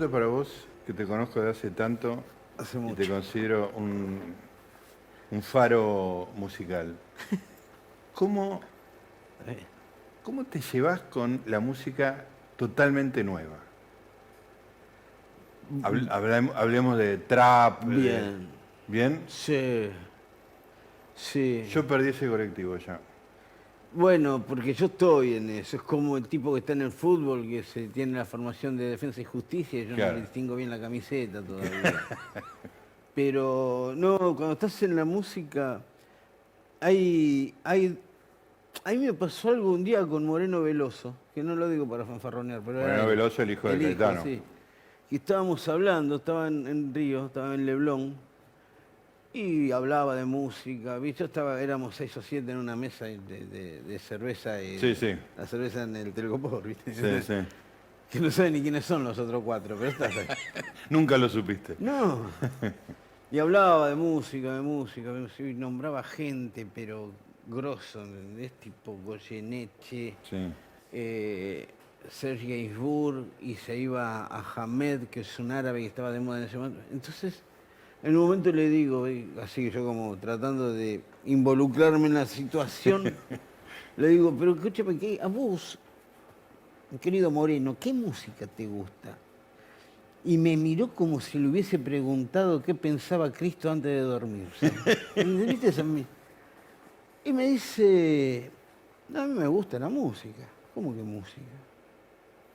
pregunta 0.00 0.08
para 0.10 0.26
vos, 0.26 0.66
que 0.86 0.92
te 0.94 1.04
conozco 1.06 1.40
de 1.42 1.50
hace 1.50 1.70
tanto 1.70 2.22
Hace 2.56 2.78
y 2.78 2.92
te 2.94 3.08
considero 3.08 3.70
un, 3.76 4.34
un 5.30 5.42
faro 5.42 6.28
musical. 6.36 6.94
¿Cómo, 8.14 8.60
¿Cómo 10.22 10.44
te 10.44 10.60
llevas 10.60 11.00
con 11.00 11.40
la 11.46 11.60
música 11.60 12.24
totalmente 12.56 13.22
nueva? 13.24 13.56
Habl- 15.82 16.50
hablemos 16.54 16.96
de 16.98 17.18
trap. 17.18 17.84
de- 17.84 17.96
Bien. 17.96 18.48
¿Bien? 18.88 19.20
Sí. 19.28 19.90
Sí. 21.14 21.66
Yo 21.70 21.86
perdí 21.86 22.08
ese 22.08 22.26
colectivo 22.28 22.76
ya. 22.78 22.98
Bueno, 23.92 24.44
porque 24.46 24.72
yo 24.72 24.86
estoy 24.86 25.34
en 25.34 25.50
eso. 25.50 25.76
Es 25.76 25.82
como 25.82 26.16
el 26.16 26.28
tipo 26.28 26.52
que 26.52 26.60
está 26.60 26.72
en 26.74 26.82
el 26.82 26.92
fútbol, 26.92 27.42
que 27.48 27.62
se 27.64 27.88
tiene 27.88 28.16
la 28.18 28.24
formación 28.24 28.76
de 28.76 28.84
defensa 28.84 29.20
y 29.20 29.24
justicia, 29.24 29.82
yo 29.82 29.96
Claro. 29.96 30.12
no 30.12 30.16
le 30.18 30.22
distingo 30.22 30.54
bien 30.56 30.70
la 30.70 30.80
camiseta 30.80 31.42
todavía. 31.42 31.70
Pero 33.14 33.92
no, 33.96 34.18
cuando 34.36 34.52
estás 34.52 34.82
en 34.84 34.94
la 34.94 35.04
música, 35.04 35.80
hay, 36.80 37.52
hay. 37.64 37.98
A 38.84 38.92
mí 38.92 38.98
me 38.98 39.12
pasó 39.12 39.48
algo 39.50 39.72
un 39.72 39.82
día 39.82 40.06
con 40.06 40.24
Moreno 40.24 40.62
Veloso, 40.62 41.14
que 41.34 41.42
no 41.42 41.56
lo 41.56 41.68
digo 41.68 41.86
para 41.88 42.04
fanfarronear, 42.04 42.60
pero 42.64 42.78
era 42.78 42.86
Moreno 42.88 43.02
él. 43.02 43.08
Veloso, 43.16 43.42
el 43.42 43.50
hijo 43.50 43.68
de 43.68 43.78
Caetano. 43.78 44.22
sí. 44.22 44.40
Y 45.10 45.16
estábamos 45.16 45.66
hablando, 45.68 46.16
estaba 46.16 46.46
en, 46.46 46.68
en 46.68 46.94
Río, 46.94 47.26
estaba 47.26 47.52
en 47.56 47.66
Leblon, 47.66 48.14
y 49.32 49.70
hablaba 49.72 50.14
de 50.16 50.24
música. 50.24 50.98
¿viste? 50.98 51.20
Yo 51.20 51.24
estaba, 51.26 51.60
éramos 51.60 51.94
seis 51.94 52.16
o 52.16 52.22
siete 52.22 52.52
en 52.52 52.58
una 52.58 52.76
mesa 52.76 53.04
de, 53.06 53.18
de- 53.18 53.82
de 53.82 53.98
cerveza 53.98 54.62
y 54.62 54.78
Sí, 54.78 54.94
sí. 54.94 55.14
la 55.36 55.46
cerveza 55.46 55.82
en 55.84 55.96
el 55.96 56.12
Telgopor, 56.12 56.62
¿viste? 56.66 56.94
Sí, 56.94 57.22
sí. 57.26 57.34
Que 58.10 58.18
no 58.20 58.30
saben 58.30 58.54
ni 58.54 58.62
quiénes 58.62 58.84
son 58.84 59.04
los 59.04 59.16
otros 59.18 59.42
cuatro, 59.44 59.76
pero 59.76 59.90
estás 59.90 60.16
ahí. 60.16 60.26
Nunca 60.90 61.16
lo 61.16 61.28
supiste. 61.28 61.76
No. 61.78 62.26
Y 63.32 63.38
hablaba 63.38 63.88
de 63.88 63.94
música, 63.94 64.52
de 64.56 64.60
música, 64.60 65.10
y 65.38 65.54
nombraba 65.54 66.02
gente, 66.02 66.66
pero 66.74 67.12
grosso, 67.46 68.02
¿entendés? 68.02 68.50
Tipo 68.58 68.98
Goyeneche, 69.04 70.16
Sí. 70.28 70.52
eh, 70.90 71.68
Gainsbourg, 72.20 73.26
y 73.40 73.54
se 73.54 73.76
iba 73.76 74.26
a 74.26 74.44
Hamed, 74.56 75.02
que 75.04 75.20
es 75.20 75.38
un 75.38 75.52
árabe 75.52 75.78
que 75.78 75.86
estaba 75.86 76.10
de 76.10 76.18
moda 76.18 76.38
en 76.38 76.44
ese 76.46 76.56
momento. 76.58 76.80
Entonces, 76.92 77.40
en 78.02 78.16
un 78.16 78.22
momento 78.22 78.50
le 78.50 78.68
digo, 78.68 79.06
así 79.42 79.64
que 79.64 79.70
yo 79.70 79.84
como 79.84 80.16
tratando 80.16 80.72
de 80.72 81.02
involucrarme 81.26 82.06
en 82.06 82.14
la 82.14 82.26
situación, 82.26 83.14
le 83.96 84.08
digo, 84.08 84.34
pero 84.38 84.54
escúchame, 84.54 84.98
¿qué, 84.98 85.18
a 85.22 85.26
vos, 85.26 85.78
querido 87.00 87.30
Moreno, 87.30 87.76
¿qué 87.78 87.92
música 87.92 88.46
te 88.46 88.66
gusta? 88.66 89.16
Y 90.24 90.36
me 90.38 90.56
miró 90.56 90.94
como 90.94 91.20
si 91.20 91.38
le 91.38 91.48
hubiese 91.48 91.78
preguntado 91.78 92.62
qué 92.62 92.74
pensaba 92.74 93.32
Cristo 93.32 93.70
antes 93.70 93.90
de 93.90 94.00
dormirse. 94.00 94.72
Y 97.22 97.32
me 97.32 97.48
dice, 97.48 98.50
no, 99.08 99.20
a 99.20 99.26
mí 99.26 99.38
me 99.38 99.46
gusta 99.46 99.78
la 99.78 99.88
música. 99.88 100.48
¿Cómo 100.74 100.94
que 100.94 101.02
música? 101.02 101.40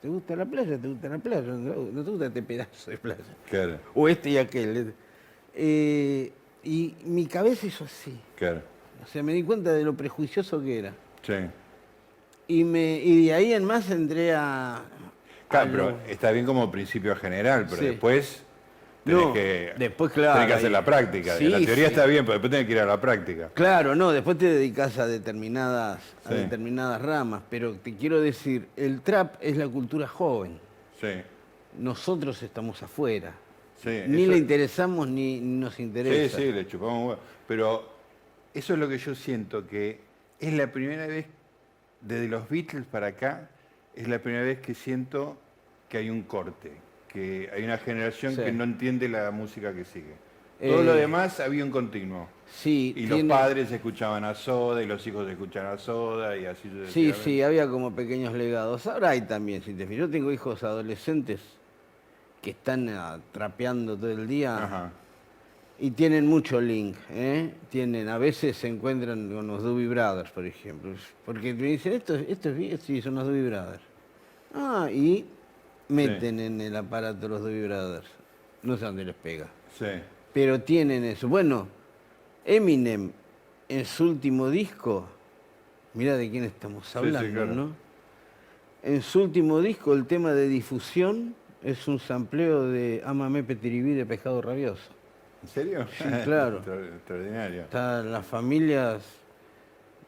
¿Te 0.02 0.08
gusta 0.08 0.34
la 0.34 0.44
playa? 0.44 0.76
¿Te 0.76 0.88
gusta 0.88 1.08
la 1.08 1.18
playa? 1.18 1.52
No, 1.52 1.74
no 1.92 2.04
te 2.04 2.10
gusta 2.10 2.26
este 2.26 2.42
pedazo 2.42 2.90
de 2.90 2.98
playa. 2.98 3.24
Claro, 3.48 3.78
O 3.94 4.08
este 4.08 4.30
y 4.30 4.38
aquel. 4.38 4.94
Eh, 5.56 6.32
y 6.62 6.94
mi 7.04 7.26
cabeza 7.26 7.66
hizo 7.66 7.84
así. 7.84 8.18
claro. 8.36 8.60
O 9.04 9.08
sea, 9.08 9.22
me 9.22 9.32
di 9.34 9.42
cuenta 9.44 9.72
de 9.72 9.84
lo 9.84 9.94
prejuicioso 9.94 10.60
que 10.62 10.78
era. 10.80 10.92
Sí. 11.22 11.34
Y, 12.48 12.64
me, 12.64 12.96
y 12.98 13.26
de 13.26 13.34
ahí 13.34 13.52
en 13.52 13.64
más 13.64 13.88
entré 13.90 14.34
a... 14.34 14.82
Claro, 15.48 15.68
a 15.68 15.70
pero 15.70 15.90
lo- 15.90 16.00
está 16.08 16.32
bien 16.32 16.44
como 16.44 16.70
principio 16.72 17.14
general, 17.14 17.66
pero 17.70 17.82
Sí. 17.82 17.86
después 17.88 18.42
tenés 19.04 19.22
No, 19.22 19.32
que, 19.32 19.74
después, 19.78 20.10
claro, 20.12 20.32
tenés 20.34 20.48
que 20.48 20.54
hacer 20.54 20.70
la 20.72 20.84
práctica. 20.84 21.36
Sí, 21.36 21.44
la 21.48 21.58
teoría 21.58 21.84
sí. 21.86 21.90
está 21.94 22.06
bien, 22.06 22.24
pero 22.24 22.32
después 22.34 22.50
tenés 22.50 22.66
que 22.66 22.72
ir 22.72 22.80
a 22.80 22.86
la 22.86 23.00
práctica. 23.00 23.50
Claro, 23.54 23.94
no, 23.94 24.10
después 24.10 24.36
te 24.38 24.46
dedicas 24.46 24.98
a 24.98 25.06
determinadas, 25.06 26.00
a 26.24 26.34
determinadas 26.34 27.00
ramas, 27.00 27.42
pero 27.48 27.74
te 27.76 27.94
quiero 27.94 28.20
decir, 28.20 28.66
el 28.76 29.02
trap 29.02 29.36
es 29.40 29.56
la 29.56 29.68
cultura 29.68 30.08
joven. 30.08 30.58
Sí. 31.00 31.08
Nosotros 31.78 32.42
estamos 32.42 32.82
afuera. 32.82 33.34
Sí, 33.76 34.02
ni 34.08 34.22
eso- 34.22 34.32
le 34.32 34.38
interesamos 34.38 35.08
ni 35.08 35.40
nos 35.40 35.74
Sí, 35.74 35.82
interesa. 35.84 36.36
sí, 36.38 36.52
le 36.52 36.66
chupamos 36.66 37.08
huevo. 37.08 37.20
Pero 37.46 37.88
eso 38.54 38.72
es 38.72 38.78
lo 38.78 38.88
que 38.88 38.98
yo 38.98 39.14
siento, 39.14 39.66
que 39.66 40.00
es 40.40 40.52
la 40.54 40.70
primera 40.72 41.06
vez, 41.06 41.26
desde 42.00 42.28
los 42.28 42.48
Beatles 42.48 42.84
para 42.90 43.08
acá, 43.08 43.50
es 43.94 44.08
la 44.08 44.18
primera 44.18 44.44
vez 44.44 44.60
que 44.60 44.74
siento 44.74 45.36
que 45.88 45.98
hay 45.98 46.10
un 46.10 46.22
corte, 46.22 46.72
que 47.08 47.48
hay 47.54 47.64
una 47.64 47.78
generación 47.78 48.34
Sí. 48.34 48.42
que 48.42 48.52
no 48.52 48.64
entiende 48.64 49.08
la 49.08 49.30
música 49.30 49.72
que 49.74 49.84
sigue. 49.84 50.14
Todo 50.60 50.80
Eh, 50.80 50.84
lo 50.84 50.94
demás 50.94 51.38
había 51.40 51.62
un 51.64 51.70
continuo. 51.70 52.28
Sí, 52.50 52.94
Y 52.96 53.06
tiene- 53.06 53.24
los 53.24 53.38
padres 53.38 53.70
escuchaban 53.70 54.24
a 54.24 54.34
Soda 54.34 54.82
y 54.82 54.86
los 54.86 55.06
hijos 55.06 55.28
escuchaban 55.28 55.74
a 55.74 55.78
Soda 55.78 56.36
y 56.36 56.46
así 56.46 56.70
Sí, 56.88 57.12
sí, 57.12 57.42
había 57.42 57.68
como 57.68 57.94
pequeños 57.94 58.32
legados. 58.32 58.86
Ahora 58.86 59.10
hay 59.10 59.20
también, 59.22 59.62
si 59.62 59.74
te 59.74 59.84
fijas. 59.86 59.98
Yo 59.98 60.10
tengo 60.10 60.32
hijos 60.32 60.62
adolescentes 60.62 61.40
que 62.46 62.52
están 62.52 62.88
ah, 62.90 63.18
trapeando 63.32 63.96
todo 63.96 64.08
el 64.12 64.28
día 64.28 64.56
Ajá. 64.62 64.92
y 65.80 65.90
tienen 65.90 66.28
mucho 66.28 66.60
link. 66.60 66.94
¿eh? 67.10 67.52
Tienen, 67.70 68.08
a 68.08 68.18
veces 68.18 68.56
se 68.56 68.68
encuentran 68.68 69.28
con 69.34 69.48
los 69.48 69.64
Doobie 69.64 69.88
Brothers, 69.88 70.30
por 70.30 70.46
ejemplo. 70.46 70.92
Porque 71.24 71.52
me 71.54 71.66
dicen, 71.66 71.94
esto, 71.94 72.14
es- 72.14 72.28
esto 72.28 72.50
es 72.50 72.56
bien, 72.56 72.78
sí, 72.78 73.02
son 73.02 73.16
los 73.16 73.24
Doobie 73.24 73.48
Brothers. 73.48 73.82
Ah, 74.54 74.88
y 74.92 75.24
meten 75.88 76.38
en 76.38 76.60
el 76.60 76.76
aparato 76.76 77.26
los 77.26 77.40
Doobie 77.40 77.66
Brothers. 77.66 78.06
No 78.62 78.76
sé 78.76 78.84
dónde 78.84 79.04
les 79.04 79.16
pega. 79.16 79.48
Sí. 79.76 79.86
Pero 80.32 80.60
tienen 80.60 81.02
eso. 81.02 81.26
Bueno, 81.26 81.66
Eminem, 82.44 83.10
en 83.68 83.84
su 83.86 84.04
último 84.04 84.50
disco, 84.50 85.08
mira 85.94 86.16
de 86.16 86.30
quién 86.30 86.44
estamos 86.44 86.86
sí, 86.86 86.96
hablando, 86.96 87.28
claro. 87.32 87.54
¿no? 87.56 87.70
En 88.84 89.02
su 89.02 89.20
último 89.24 89.60
disco, 89.60 89.94
el 89.94 90.06
tema 90.06 90.30
de 90.32 90.46
difusión 90.46 91.34
es 91.66 91.88
un 91.88 91.98
sampleo 91.98 92.64
de 92.64 93.02
Amame 93.04 93.42
Petiribí 93.42 93.92
de 93.94 94.06
Pescado 94.06 94.40
Rabioso. 94.40 94.88
¿En 95.42 95.48
serio? 95.48 95.86
Sí, 95.98 96.04
claro. 96.24 96.56
Extra- 96.64 96.86
Extraordinario. 96.96 97.62
Están 97.62 98.12
las 98.12 98.24
familias 98.26 99.02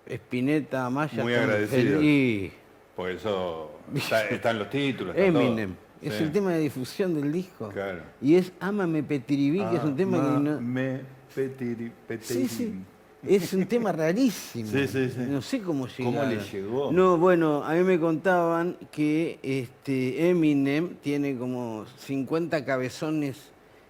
Espineta, 0.06 0.86
Amaya. 0.86 1.22
Muy 1.22 1.34
agradecidos. 1.34 1.94
feliz. 2.00 2.52
Por 2.96 3.10
eso 3.10 3.72
está- 3.94 4.26
están 4.30 4.58
los 4.58 4.70
títulos. 4.70 5.14
todo. 5.14 5.24
Eminem. 5.24 5.74
Es 6.00 6.14
Sí. 6.14 6.22
el 6.22 6.32
tema 6.32 6.52
de 6.52 6.60
difusión 6.60 7.14
del 7.20 7.32
disco. 7.32 7.70
Claro. 7.70 8.00
Y 8.22 8.36
es 8.36 8.52
Amame 8.60 9.02
Petiribí, 9.02 9.58
que 9.68 9.76
es 9.76 9.82
un 9.84 9.96
tema 9.96 10.16
que 10.18 10.40
no... 10.50 10.60
Me 10.60 11.00
petiri, 11.34 11.90
petiri. 12.06 12.40
Sí, 12.40 12.48
sí. 12.48 12.74
Es 13.26 13.52
un 13.52 13.66
tema 13.66 13.90
rarísimo. 13.90 14.70
Sí, 14.70 14.86
sí, 14.86 15.10
sí. 15.10 15.20
No 15.28 15.42
sé 15.42 15.60
cómo 15.60 15.88
llegó. 15.88 16.12
¿Cómo 16.12 16.22
le 16.22 16.36
llegó? 16.38 16.92
No, 16.92 17.18
bueno, 17.18 17.64
a 17.64 17.74
mí 17.74 17.82
me 17.82 17.98
contaban 17.98 18.76
que 18.92 19.40
este 19.42 20.28
Eminem 20.30 20.94
tiene 21.02 21.36
como 21.36 21.84
50 21.98 22.64
cabezones 22.64 23.36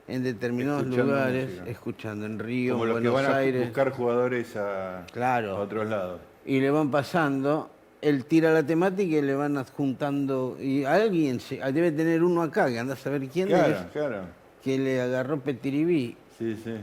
en 0.07 0.23
determinados 0.23 0.83
Escuchando 0.85 1.13
lugares, 1.13 1.51
música. 1.51 1.71
escuchando 1.71 2.27
en 2.27 2.39
Río, 2.39 2.73
Como 2.73 2.85
en 2.85 2.91
los 2.91 3.03
que 3.03 3.09
Buenos 3.11 3.29
van 3.31 3.37
a 3.37 3.41
Aires, 3.43 3.65
buscar 3.67 3.91
jugadores 3.93 4.57
a, 4.57 5.05
Claro. 5.13 5.57
a 5.57 5.61
otros 5.61 5.87
lados. 5.87 6.21
y 6.47 6.61
le 6.61 6.71
van 6.71 6.91
pasando. 6.91 7.69
Él 8.01 8.25
tira 8.25 8.53
la 8.55 8.63
temática 8.65 9.17
y 9.19 9.21
le 9.23 9.35
van 9.35 9.59
adjuntando. 9.59 10.57
Y 10.59 10.85
alguien 10.85 11.41
se- 11.41 11.57
debe 11.73 11.93
tener 11.93 12.23
uno 12.23 12.41
acá, 12.43 12.69
que 12.69 12.79
anda 12.79 12.95
a 12.95 12.97
saber 12.97 13.29
quién 13.29 13.49
Claro, 13.49 13.75
es, 13.75 13.83
claro. 13.93 14.21
que 14.65 14.79
le 14.79 15.01
agarró 15.03 15.39
Petiribí. 15.41 16.17
Sí, 16.39 16.57
sí. 16.65 16.75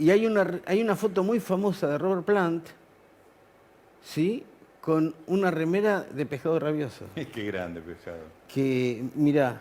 Y 0.00 0.10
hay 0.10 0.24
una, 0.24 0.60
hay 0.64 0.80
una 0.80 0.96
foto 0.96 1.22
muy 1.22 1.40
famosa 1.40 1.86
de 1.86 1.98
Robert 1.98 2.24
Plant, 2.24 2.64
¿sí? 4.02 4.42
Con 4.80 5.14
una 5.26 5.50
remera 5.50 6.00
de 6.02 6.24
pescado 6.24 6.58
rabioso. 6.58 7.04
Qué 7.14 7.44
grande 7.44 7.82
pescado. 7.82 8.18
Que, 8.48 9.04
mirá, 9.14 9.60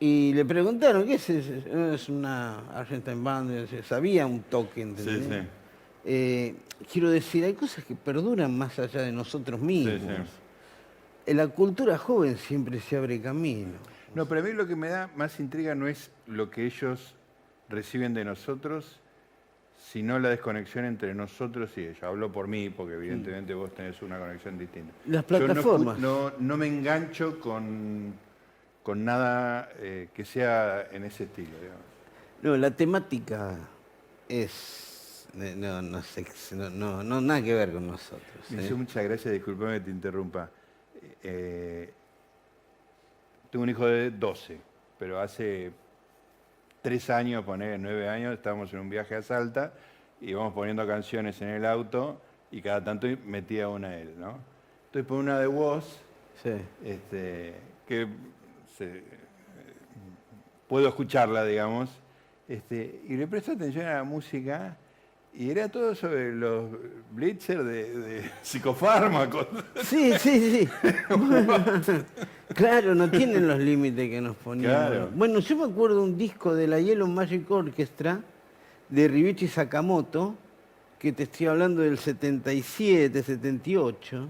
y 0.00 0.32
le 0.32 0.44
preguntaron, 0.46 1.04
¿qué 1.04 1.14
es 1.14 1.28
eso? 1.28 1.52
"No, 1.70 1.92
Es 1.92 2.08
una 2.08 2.60
Argentine 2.74 3.22
Band, 3.22 3.68
sabía 3.84 4.26
un 4.26 4.40
toque, 4.44 4.80
¿entendés? 4.82 5.24
Sí, 5.24 5.30
sí. 5.30 5.48
Eh, 6.06 6.54
quiero 6.90 7.10
decir, 7.10 7.44
hay 7.44 7.52
cosas 7.52 7.84
que 7.84 7.94
perduran 7.94 8.56
más 8.56 8.78
allá 8.78 9.02
de 9.02 9.12
nosotros 9.12 9.60
mismos. 9.60 10.00
sí. 10.00 10.30
En 11.26 11.36
la 11.36 11.48
cultura 11.48 11.98
joven 11.98 12.38
siempre 12.38 12.78
se 12.80 12.96
abre 12.96 13.20
camino. 13.20 13.72
No, 14.14 14.24
pero 14.26 14.40
a 14.40 14.44
mí 14.44 14.52
lo 14.52 14.66
que 14.66 14.76
me 14.76 14.88
da 14.88 15.10
más 15.16 15.40
intriga 15.40 15.74
no 15.74 15.88
es 15.88 16.10
lo 16.26 16.48
que 16.50 16.64
ellos 16.64 17.14
reciben 17.68 18.14
de 18.14 18.24
nosotros, 18.24 19.00
sino 19.92 20.18
la 20.18 20.30
desconexión 20.30 20.84
entre 20.84 21.14
nosotros 21.14 21.70
y 21.76 21.82
ellos. 21.82 22.02
Hablo 22.02 22.30
por 22.32 22.48
mí, 22.48 22.70
porque 22.70 22.94
evidentemente 22.94 23.54
vos 23.54 23.72
tenés 23.74 24.00
una 24.02 24.18
conexión 24.18 24.58
distinta. 24.58 24.92
Las 25.06 25.24
Yo 25.26 25.38
no 25.38 25.44
escu- 25.44 25.46
plataformas. 25.46 25.98
No, 25.98 26.32
no 26.38 26.56
me 26.56 26.66
engancho 26.66 27.38
con, 27.38 28.12
con 28.82 29.04
nada 29.04 29.70
eh, 29.78 30.08
que 30.12 30.24
sea 30.24 30.88
en 30.90 31.04
ese 31.04 31.24
estilo. 31.24 31.56
digamos. 31.60 31.82
No, 32.42 32.56
la 32.56 32.70
temática 32.72 33.56
es. 34.28 35.28
eh, 35.38 35.54
No, 35.56 35.80
no, 35.82 36.02
sé, 36.02 36.26
no, 36.54 37.02
no, 37.04 37.20
nada 37.20 37.40
que 37.42 37.54
ver 37.54 37.72
con 37.72 37.86
nosotros. 37.86 38.50
Me 38.50 38.66
¿eh? 38.66 38.74
muchas 38.74 39.04
gracias, 39.04 39.32
disculpame 39.34 39.74
que 39.78 39.84
te 39.84 39.90
interrumpa. 39.90 40.50
Eh, 41.22 41.92
tengo 43.50 43.62
un 43.62 43.70
hijo 43.70 43.86
de 43.86 44.10
12. 44.10 44.58
pero 44.98 45.20
hace 45.20 45.70
tres 46.86 47.10
años, 47.10 47.44
poner 47.44 47.80
nueve 47.80 48.08
años, 48.08 48.32
estábamos 48.32 48.72
en 48.72 48.78
un 48.78 48.88
viaje 48.88 49.16
a 49.16 49.20
Salta 49.22 49.72
y 50.20 50.30
íbamos 50.30 50.52
poniendo 50.54 50.86
canciones 50.86 51.42
en 51.42 51.48
el 51.48 51.66
auto 51.66 52.20
y 52.52 52.62
cada 52.62 52.84
tanto 52.84 53.08
metía 53.26 53.68
una 53.68 53.88
a 53.88 53.98
él, 53.98 54.14
¿no? 54.16 54.38
Entonces 54.86 55.04
por 55.08 55.18
una 55.18 55.40
de 55.40 55.48
voz, 55.48 56.00
Sí. 56.44 56.52
este, 56.84 57.54
que 57.88 58.06
se- 58.78 59.02
puedo 60.68 60.86
escucharla, 60.86 61.44
digamos, 61.44 61.90
este, 62.46 63.00
y 63.08 63.16
le 63.16 63.26
presto 63.26 63.50
atención 63.50 63.84
a 63.86 63.94
la 63.94 64.04
música 64.04 64.76
y 65.38 65.50
era 65.50 65.68
todo 65.68 65.94
sobre 65.94 66.32
los 66.34 66.70
blitzers 67.12 67.64
de, 67.64 67.98
de 67.98 68.30
psicofármacos. 68.42 69.46
Sí, 69.84 70.12
sí, 70.18 70.66
sí. 70.66 70.68
claro, 72.54 72.94
no 72.94 73.10
tienen 73.10 73.46
los 73.46 73.58
límites 73.58 74.08
que 74.10 74.20
nos 74.20 74.36
ponían. 74.36 74.70
Claro. 74.72 75.10
Bueno, 75.14 75.38
yo 75.40 75.56
me 75.56 75.64
acuerdo 75.72 76.02
un 76.02 76.16
disco 76.16 76.54
de 76.54 76.66
la 76.68 76.80
Yellow 76.80 77.06
Magic 77.08 77.50
Orchestra 77.50 78.20
de 78.88 79.08
Ryuichi 79.08 79.48
Sakamoto, 79.48 80.36
que 80.98 81.12
te 81.12 81.24
estoy 81.24 81.46
hablando 81.48 81.82
del 81.82 81.98
77, 81.98 83.22
78, 83.22 84.28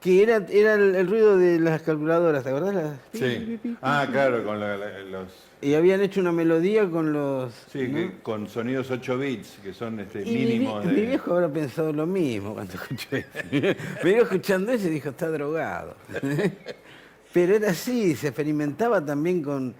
que 0.00 0.22
era, 0.22 0.36
era 0.50 0.74
el, 0.74 0.94
el 0.94 1.08
ruido 1.08 1.36
de 1.38 1.58
las 1.60 1.82
calculadoras, 1.82 2.44
¿te 2.44 2.50
acordás? 2.50 2.74
Las- 2.74 3.00
Sí. 3.12 3.58
Ah, 3.80 4.06
claro, 4.10 4.44
con 4.44 4.60
la- 4.60 4.76
la- 4.76 4.98
los... 5.00 5.28
Y 5.60 5.74
habían 5.74 6.00
hecho 6.00 6.20
una 6.20 6.30
melodía 6.30 6.88
con 6.88 7.12
los... 7.12 7.52
Sí, 7.72 7.88
¿no? 7.88 7.94
que 7.94 8.22
con 8.22 8.48
sonidos 8.48 8.90
8 8.90 9.18
bits, 9.18 9.58
que 9.62 9.74
son 9.74 9.98
este, 9.98 10.22
Y 10.22 10.34
mínimos 10.34 10.84
de... 10.84 10.92
mi 10.92 11.00
viejo 11.02 11.32
habrá 11.32 11.48
pensado 11.48 11.92
lo 11.92 12.06
mismo 12.06 12.54
cuando 12.54 12.74
escuchó 12.74 13.16
eso. 13.16 13.28
Me 14.04 14.10
iba 14.10 14.22
escuchando 14.22 14.70
eso 14.70 14.86
y 14.86 14.90
dijo, 14.90 15.08
está 15.08 15.28
drogado. 15.28 15.96
Pero 17.32 17.56
era 17.56 17.70
así, 17.70 18.14
se 18.14 18.28
experimentaba 18.28 19.04
también 19.04 19.42
con 19.42 19.74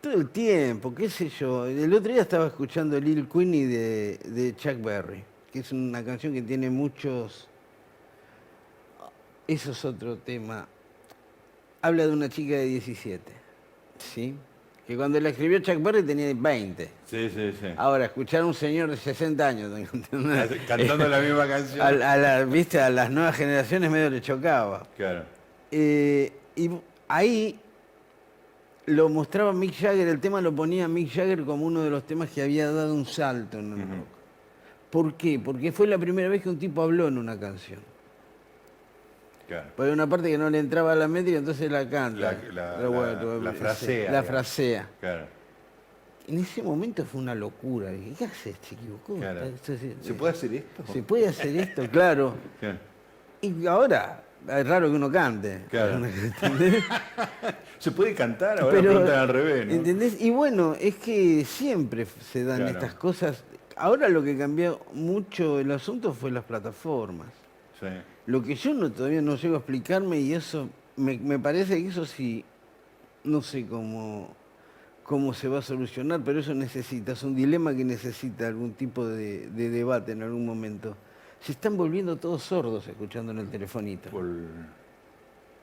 todo 0.00 0.14
el 0.14 0.30
tiempo, 0.30 0.92
qué 0.92 1.08
sé 1.08 1.28
yo. 1.28 1.66
El 1.66 1.94
otro 1.94 2.12
día 2.12 2.22
estaba 2.22 2.48
escuchando 2.48 2.98
Lil 2.98 3.28
Queenie 3.28 3.66
de, 3.66 4.18
de 4.24 4.56
Chuck 4.56 4.82
Berry, 4.82 5.22
que 5.52 5.60
es 5.60 5.70
una 5.70 6.04
canción 6.04 6.32
que 6.32 6.42
tiene 6.42 6.70
muchos... 6.70 7.46
Eso 9.46 9.70
es 9.70 9.84
otro 9.84 10.16
tema. 10.16 10.66
Habla 11.82 12.06
de 12.06 12.12
una 12.12 12.28
chica 12.28 12.56
de 12.56 12.64
17, 12.66 13.32
¿sí? 13.98 14.34
Que 14.90 14.96
cuando 14.96 15.20
la 15.20 15.28
escribió 15.28 15.60
Chuck 15.60 15.80
Berry 15.80 16.02
tenía 16.02 16.34
20. 16.34 16.90
Sí, 17.06 17.30
sí, 17.32 17.52
sí. 17.60 17.66
Ahora, 17.76 18.06
escuchar 18.06 18.40
a 18.40 18.44
un 18.46 18.54
señor 18.54 18.90
de 18.90 18.96
60 18.96 19.46
años 19.46 19.70
Cantando 20.66 21.08
la 21.08 21.20
misma 21.20 21.46
canción. 21.46 21.80
a, 21.80 22.12
a 22.12 22.16
la- 22.16 22.44
¿viste? 22.44 22.80
a 22.80 22.90
las 22.90 23.08
nuevas 23.08 23.36
generaciones 23.36 23.88
medio 23.88 24.10
le 24.10 24.20
chocaba. 24.20 24.82
Claro. 24.96 25.22
Eh, 25.70 26.32
y 26.56 26.70
ahí 27.06 27.56
lo 28.86 29.08
mostraba 29.08 29.52
Mick 29.52 29.74
Jagger, 29.76 30.08
el 30.08 30.18
tema 30.18 30.40
lo 30.40 30.52
ponía 30.52 30.88
Mick 30.88 31.12
Jagger 31.12 31.44
como 31.44 31.66
uno 31.66 31.82
de 31.84 31.90
los 31.90 32.04
temas 32.04 32.28
que 32.30 32.42
había 32.42 32.72
dado 32.72 32.92
un 32.92 33.06
salto 33.06 33.60
en 33.60 33.66
el 33.74 33.78
rock. 33.82 34.06
¿Por 34.90 35.14
qué? 35.14 35.38
Porque 35.38 35.70
fue 35.70 35.86
la 35.86 35.98
primera 35.98 36.28
vez 36.28 36.42
que 36.42 36.48
un 36.48 36.58
tipo 36.58 36.82
habló 36.82 37.06
en 37.06 37.16
una 37.16 37.38
canción. 37.38 37.78
Claro. 39.50 39.68
Hay 39.78 39.90
una 39.90 40.06
parte 40.08 40.30
que 40.30 40.38
no 40.38 40.48
le 40.48 40.60
entraba 40.60 40.92
a 40.92 40.94
la 40.94 41.08
métrica, 41.08 41.38
entonces 41.38 41.68
la 41.72 41.88
canta. 41.90 42.20
La- 42.20 42.52
la- 42.52 42.76
Pero 42.76 43.40
la- 43.40 43.42
la 43.42 43.50
sí, 43.52 43.56
frasea, 43.58 44.12
La 44.12 44.22
frasea. 44.22 44.88
Claro. 45.00 45.26
En 46.28 46.38
ese 46.38 46.62
momento 46.62 47.04
fue 47.04 47.20
una 47.20 47.34
locura. 47.34 47.90
Dije, 47.90 48.12
¿qué 48.16 48.24
haces? 48.26 48.54
Se 48.62 48.74
equivocó. 48.76 49.16
claro. 49.16 49.40
¿Se 49.64 50.14
puede 50.14 50.32
hacer 50.32 50.54
esto? 50.54 50.84
¿Se 50.92 51.02
puede 51.02 51.26
hacer 51.26 51.56
esto? 51.56 51.82
Claro. 51.90 52.34
Claro. 52.60 52.78
Y 53.42 53.66
ahora, 53.66 54.22
es 54.46 54.68
raro 54.68 54.88
que 54.88 54.94
uno 54.94 55.10
cante. 55.10 55.62
Claro. 55.68 55.96
¿Entendés? 56.06 56.84
¿Se 57.80 57.90
puede 57.90 58.14
cantar? 58.14 58.60
Ahora 58.60 58.78
preguntan 58.80 59.18
al 59.18 59.28
revés, 59.28 59.66
¿no? 59.66 59.72
¿entendés? 59.72 60.20
Y 60.20 60.30
bueno, 60.30 60.76
es 60.78 60.94
que 60.94 61.44
siempre 61.44 62.06
se 62.06 62.44
dan 62.44 62.58
Claro. 62.58 62.72
estas 62.72 62.94
cosas. 62.94 63.42
Ahora 63.76 64.08
lo 64.08 64.22
que 64.22 64.36
cambió 64.38 64.78
mucho 64.92 65.58
el 65.58 65.72
asunto 65.72 66.12
fue 66.12 66.30
las 66.30 66.44
plataformas. 66.44 67.28
Sí. 67.80 67.86
Lo 68.30 68.42
que 68.44 68.54
yo 68.54 68.72
no, 68.74 68.90
todavía 68.92 69.20
no 69.22 69.34
llego 69.34 69.56
a 69.56 69.58
explicarme 69.58 70.20
y 70.20 70.34
eso, 70.34 70.68
me, 70.96 71.18
me 71.18 71.36
parece 71.40 71.82
que 71.82 71.88
eso 71.88 72.04
sí, 72.06 72.44
no 73.24 73.42
sé 73.42 73.66
cómo, 73.66 74.28
cómo 75.02 75.34
se 75.34 75.48
va 75.48 75.58
a 75.58 75.62
solucionar, 75.62 76.20
pero 76.24 76.38
eso 76.38 76.54
necesita, 76.54 77.10
es 77.12 77.22
un 77.24 77.34
dilema 77.34 77.74
que 77.74 77.84
necesita 77.84 78.46
algún 78.46 78.74
tipo 78.74 79.04
de, 79.04 79.48
de 79.48 79.70
debate 79.70 80.12
en 80.12 80.22
algún 80.22 80.46
momento. 80.46 80.96
Se 81.40 81.50
están 81.52 81.76
volviendo 81.76 82.16
todos 82.18 82.44
sordos 82.44 82.86
escuchando 82.86 83.32
en 83.32 83.40
el 83.40 83.48
telefonito. 83.48 84.10
Por, 84.10 84.26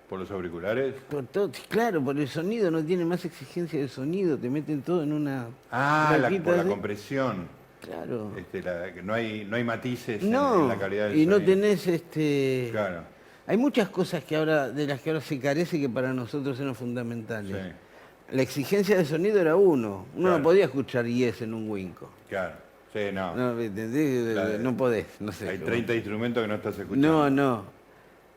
por 0.10 0.20
los 0.20 0.30
auriculares. 0.32 0.94
Por 1.10 1.24
todo, 1.28 1.50
claro, 1.70 2.04
por 2.04 2.20
el 2.20 2.28
sonido, 2.28 2.70
no 2.70 2.84
tiene 2.84 3.06
más 3.06 3.24
exigencia 3.24 3.80
de 3.80 3.88
sonido, 3.88 4.38
te 4.38 4.50
meten 4.50 4.82
todo 4.82 5.04
en 5.04 5.14
una... 5.14 5.48
Ah, 5.72 6.18
la- 6.20 6.30
por 6.44 6.58
la 6.58 6.66
compresión. 6.66 7.48
Claro. 7.88 8.32
Este, 8.38 8.62
la- 8.62 8.92
no, 9.04 9.14
hay, 9.14 9.46
no 9.46 9.56
hay 9.56 9.64
matices 9.64 10.22
en- 10.22 10.32
No, 10.32 10.64
en, 10.64 10.68
la 10.68 10.78
calidad 10.78 11.10
del 11.10 11.18
y 11.18 11.26
no 11.26 11.42
tenés 11.42 11.88
este... 11.88 12.68
Claro. 12.72 13.04
Hay 13.48 13.56
muchas 13.58 13.88
cosas 13.90 14.24
que 14.26 14.36
ahora, 14.36 14.70
de 14.70 14.86
las 14.86 15.00
que 15.02 15.10
ahora 15.12 15.22
se 15.22 15.40
carece 15.40 15.80
que 15.80 15.88
para 15.88 16.14
nosotros 16.14 16.60
eran 16.60 16.76
fundamentales. 16.76 17.56
Sí. 17.56 18.36
La 18.36 18.42
exigencia 18.42 18.98
de 18.98 19.06
sonido 19.06 19.40
era 19.40 19.56
uno. 19.56 20.06
Uno 20.16 20.22
Claro. 20.24 20.38
no 20.40 20.44
podía 20.44 20.66
escuchar 20.66 21.06
yes 21.06 21.42
en 21.42 21.54
un 21.54 21.70
winco. 21.70 22.10
Claro. 22.28 22.56
Sí, 22.92 23.00
no. 23.14 23.36
No, 23.36 23.54
no 23.54 24.78
podés, 24.78 25.06
no 25.22 25.32
sé. 25.32 25.48
hay 25.50 25.58
30 25.60 25.94
instrumentos 25.96 26.42
que 26.44 26.48
no 26.48 26.56
estás 26.56 26.78
escuchando. 26.78 27.08
No, 27.08 27.30
no. 27.30 27.64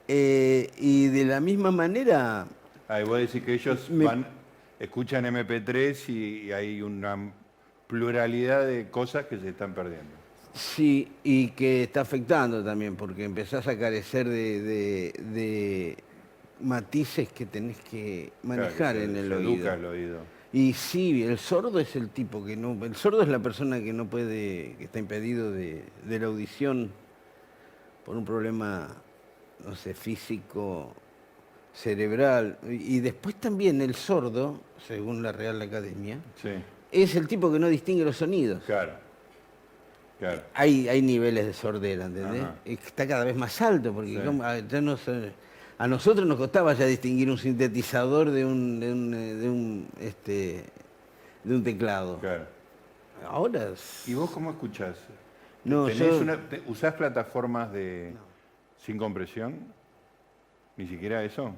Eh, 0.06 0.70
y 0.78 1.06
de 1.08 1.24
la 1.24 1.40
misma 1.40 1.70
manera, 1.70 2.46
Ah, 2.88 3.00
y 3.00 3.04
vos 3.04 3.18
decís 3.18 3.42
que 3.42 3.54
ellos 3.54 3.88
Me- 3.90 4.04
van, 4.04 4.26
escuchan 4.78 5.24
MP3 5.24 6.08
y, 6.08 6.12
y 6.46 6.52
hay 6.52 6.82
una 6.82 7.32
pluralidad 7.90 8.66
de 8.66 8.88
cosas 8.88 9.26
que 9.26 9.36
se 9.38 9.48
están 9.48 9.74
perdiendo. 9.74 10.12
sí, 10.54 11.08
y 11.24 11.48
que 11.48 11.82
está 11.82 12.00
afectando 12.02 12.64
también, 12.64 12.94
porque 12.96 13.24
empezás 13.24 13.66
a 13.66 13.76
carecer 13.78 14.28
de, 14.28 14.62
de- 14.62 15.12
de 15.34 15.96
matices 16.60 17.28
que 17.30 17.46
tenés 17.46 17.78
que 17.80 18.32
manejar 18.44 18.76
Claro, 18.76 18.98
que 19.00 19.04
en 19.04 19.16
el 19.16 19.28
se 19.28 19.34
oído. 19.34 19.50
educa 19.54 19.74
el 19.74 19.84
oído. 19.84 20.18
Y 20.52 20.72
sí, 20.72 21.22
el 21.22 21.38
sordo 21.38 21.78
es 21.78 21.94
el 21.96 22.08
tipo 22.10 22.44
que 22.44 22.56
no. 22.56 22.76
El 22.84 22.94
sordo 22.96 23.22
es 23.22 23.28
la 23.28 23.38
persona 23.38 23.80
que 23.80 23.92
no 23.92 24.06
puede, 24.08 24.74
que 24.78 24.84
está 24.84 24.98
impedido 24.98 25.52
de, 25.52 25.82
de 26.04 26.18
la 26.18 26.26
audición 26.26 26.90
por 28.04 28.16
un 28.16 28.24
problema, 28.24 28.88
no 29.64 29.74
sé, 29.76 29.94
físico, 29.94 30.92
cerebral. 31.72 32.58
Y, 32.68 32.96
y 32.96 33.00
después 33.00 33.36
también 33.36 33.80
el 33.80 33.94
sordo, 33.94 34.60
según 34.86 35.22
la 35.22 35.32
Real 35.32 35.62
Academia, 35.62 36.18
Sí, 36.42 36.50
es 36.92 37.14
el 37.16 37.26
tipo 37.28 37.50
que 37.52 37.58
no 37.58 37.68
distingue 37.68 38.04
los 38.04 38.16
sonidos. 38.16 38.62
claro. 38.64 38.92
Claro. 40.18 40.42
Hay, 40.52 40.86
hay 40.86 41.00
niveles 41.00 41.46
de 41.46 41.54
sordera, 41.54 42.04
¿entendés? 42.04 42.42
Ajá. 42.42 42.54
Está 42.66 43.08
cada 43.08 43.24
vez 43.24 43.34
más 43.34 43.58
alto, 43.62 43.90
porque 43.94 44.16
Sí. 44.16 44.20
como- 44.22 44.44
a, 44.44 44.58
ya 44.58 44.82
a 45.78 45.88
nosotros 45.88 46.26
nos 46.26 46.36
costaba 46.36 46.74
ya 46.74 46.84
distinguir 46.84 47.30
un 47.30 47.38
sintetizador 47.38 48.30
de 48.30 48.44
un, 48.44 48.80
de 48.80 48.92
un, 48.92 49.10
de 49.12 49.48
un, 49.48 49.88
este, 49.98 50.64
de 51.42 51.54
un 51.54 51.64
teclado. 51.64 52.18
claro. 52.18 52.44
Ahora 53.26 53.70
es- 53.70 54.06
¿Y 54.06 54.12
vos 54.14 54.30
cómo 54.30 54.50
escuchás? 54.50 54.98
No, 55.64 55.86
¿Tenés 55.86 55.98
yo- 56.00 56.18
una- 56.18 56.36
te- 56.50 56.62
¿Usás 56.66 56.92
plataformas 56.94 57.72
de 57.72 58.12
sin 58.76 58.98
compresión? 58.98 59.58
¿Ni 60.76 60.86
siquiera 60.86 61.24
eso? 61.24 61.54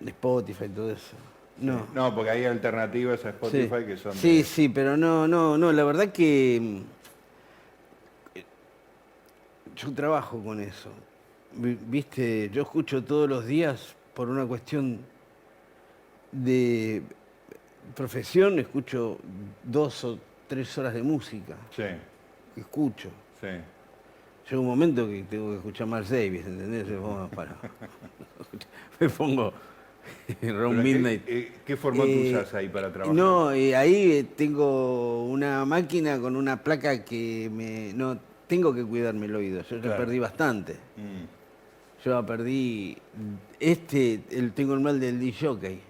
de 0.00 0.10
Spotify 0.10 0.64
y 0.64 0.68
todo 0.68 0.90
eso. 0.92 1.16
No. 1.60 1.86
No, 1.94 2.14
porque 2.14 2.30
hay 2.30 2.44
alternativas 2.46 3.20
a 3.24 3.30
Sí. 3.32 3.36
Spotify 3.36 3.86
que 3.86 3.96
son... 3.96 4.12
Sí, 4.14 4.38
de- 4.38 4.44
sí, 4.44 4.68
pero 4.68 4.96
no, 4.96 5.28
no, 5.28 5.58
no, 5.58 5.72
la 5.72 5.84
verdad 5.84 6.10
que 6.10 6.58
mm, 6.60 8.40
yo 9.76 9.92
trabajo 9.92 10.42
con 10.42 10.60
eso. 10.60 10.90
Vi- 11.52 11.78
Viste, 11.86 12.50
yo 12.52 12.62
escucho 12.62 13.02
todos 13.04 13.28
los 13.28 13.46
días 13.46 13.94
por 14.14 14.28
una 14.28 14.46
cuestión 14.46 15.00
de 16.32 17.02
profesión, 17.94 18.58
escucho 18.58 19.18
dos 19.64 20.04
o 20.04 20.18
tres 20.48 20.76
horas 20.78 20.94
de 20.94 21.02
música. 21.02 21.56
Sí, 21.74 21.82
Escucho. 22.56 23.10
sí. 23.40 23.46
Llega 24.48 24.60
un 24.60 24.66
momento 24.66 25.06
que 25.06 25.22
tengo 25.30 25.50
que 25.50 25.56
escuchar 25.58 25.86
Miles 25.86 26.10
Davis, 26.10 26.44
¿entendés? 26.46 26.86
Me 26.88 26.96
pongo, 26.98 27.28
para. 27.28 27.56
Me 28.98 29.08
pongo 29.08 29.52
Round 30.42 30.76
¿qué- 30.76 30.82
Midnight. 30.82 31.22
eh, 31.26 31.52
¿Qué 31.64 31.76
formato 31.76 32.08
Eh, 32.08 32.32
usás 32.34 32.54
ahí 32.54 32.68
para 32.68 32.92
trabajar? 32.92 33.14
No, 33.14 33.54
y 33.54 33.72
ahí 33.74 34.12
eh, 34.12 34.24
tengo 34.36 35.24
una 35.24 35.64
máquina 35.64 36.18
con 36.18 36.36
una 36.36 36.62
placa 36.62 37.04
que 37.04 37.50
me. 37.52 37.92
No, 37.94 38.18
tengo 38.46 38.74
que 38.74 38.84
cuidarme 38.84 39.26
el 39.26 39.36
oído. 39.36 39.62
Yo 39.62 39.76
ya 39.76 39.82
Claro. 39.82 39.96
perdí 39.98 40.18
bastante. 40.18 40.72
Mm. 40.96 42.04
Yo 42.04 42.10
ya 42.20 42.26
perdí. 42.26 42.96
Este, 43.58 44.20
el, 44.30 44.52
tengo 44.52 44.74
el 44.74 44.80
mal 44.80 44.98
del 45.00 45.18
DJ. 45.20 45.80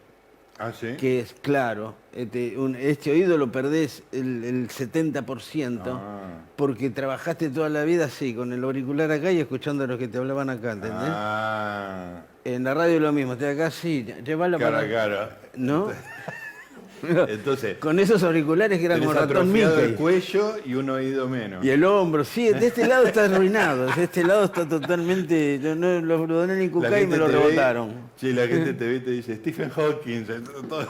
Ah, 0.63 0.73
sí. 0.79 0.89
que 0.99 1.21
es 1.21 1.33
claro, 1.41 1.95
este, 2.13 2.59
un- 2.59 2.75
este 2.77 3.11
oído 3.13 3.39
lo 3.39 3.51
perdés 3.51 4.03
el, 4.13 4.45
el 4.45 4.69
70% 4.69 5.81
Ah. 5.87 6.43
porque 6.55 6.91
trabajaste 6.91 7.49
toda 7.49 7.71
la 7.71 7.83
vida 7.85 8.05
así, 8.05 8.35
con 8.35 8.53
el 8.53 8.63
auricular 8.63 9.11
acá 9.11 9.33
y 9.33 9.41
escuchando 9.41 9.85
a 9.85 9.87
los 9.87 9.99
que 9.99 10.07
te 10.09 10.19
hablaban 10.19 10.51
acá, 10.51 10.73
¿entendés? 10.73 11.01
Ah, 11.03 12.25
En 12.45 12.65
la 12.65 12.75
radio 12.75 13.01
lo 13.01 13.13
mismo, 13.13 13.35
estoy 13.35 13.49
acá 13.49 13.67
así, 13.67 14.07
llevarla 14.25 14.57
claro, 14.57 14.77
para... 14.77 14.89
claro. 14.89 15.29
¿No? 15.57 15.91
Entonces, 17.29 17.79
con 17.79 17.99
esos 17.99 18.23
auriculares 18.23 18.79
que 18.79 18.85
eran 18.85 18.99
como 19.01 19.13
ratón 19.15 19.31
atrofiado 19.31 19.79
el 19.79 19.83
Mickey. 19.91 19.97
cuello 19.97 20.57
y 20.67 20.75
un 20.75 20.91
oído 20.91 21.29
menos. 21.29 21.65
Y 21.65 21.71
el 21.71 21.83
hombro, 21.85 22.25
sí, 22.25 22.53
de 22.53 22.67
este 22.67 22.87
lado 22.87 23.07
está 23.07 23.25
arruinado, 23.25 23.87
de 23.87 24.05
este 24.05 24.23
lado 24.25 24.45
está 24.45 24.69
totalmente... 24.69 25.59
Yo 25.63 25.75
no, 25.75 26.01
lo, 26.01 26.27
doné 26.27 26.63
La 26.63 26.71
Cucay 26.71 27.05
y 27.05 27.07
me 27.07 27.17
lo 27.17 27.27
ve- 27.27 27.33
rebotaron. 27.33 27.93
Sí, 28.17 28.33
la 28.33 28.47
gente 28.47 28.75
te 28.79 28.87
ve 28.87 28.97
y 28.97 29.01
te 29.01 29.11
dice 29.13 29.37
Stephen 29.37 29.71
Hawking, 29.71 30.25
todo 30.69 30.87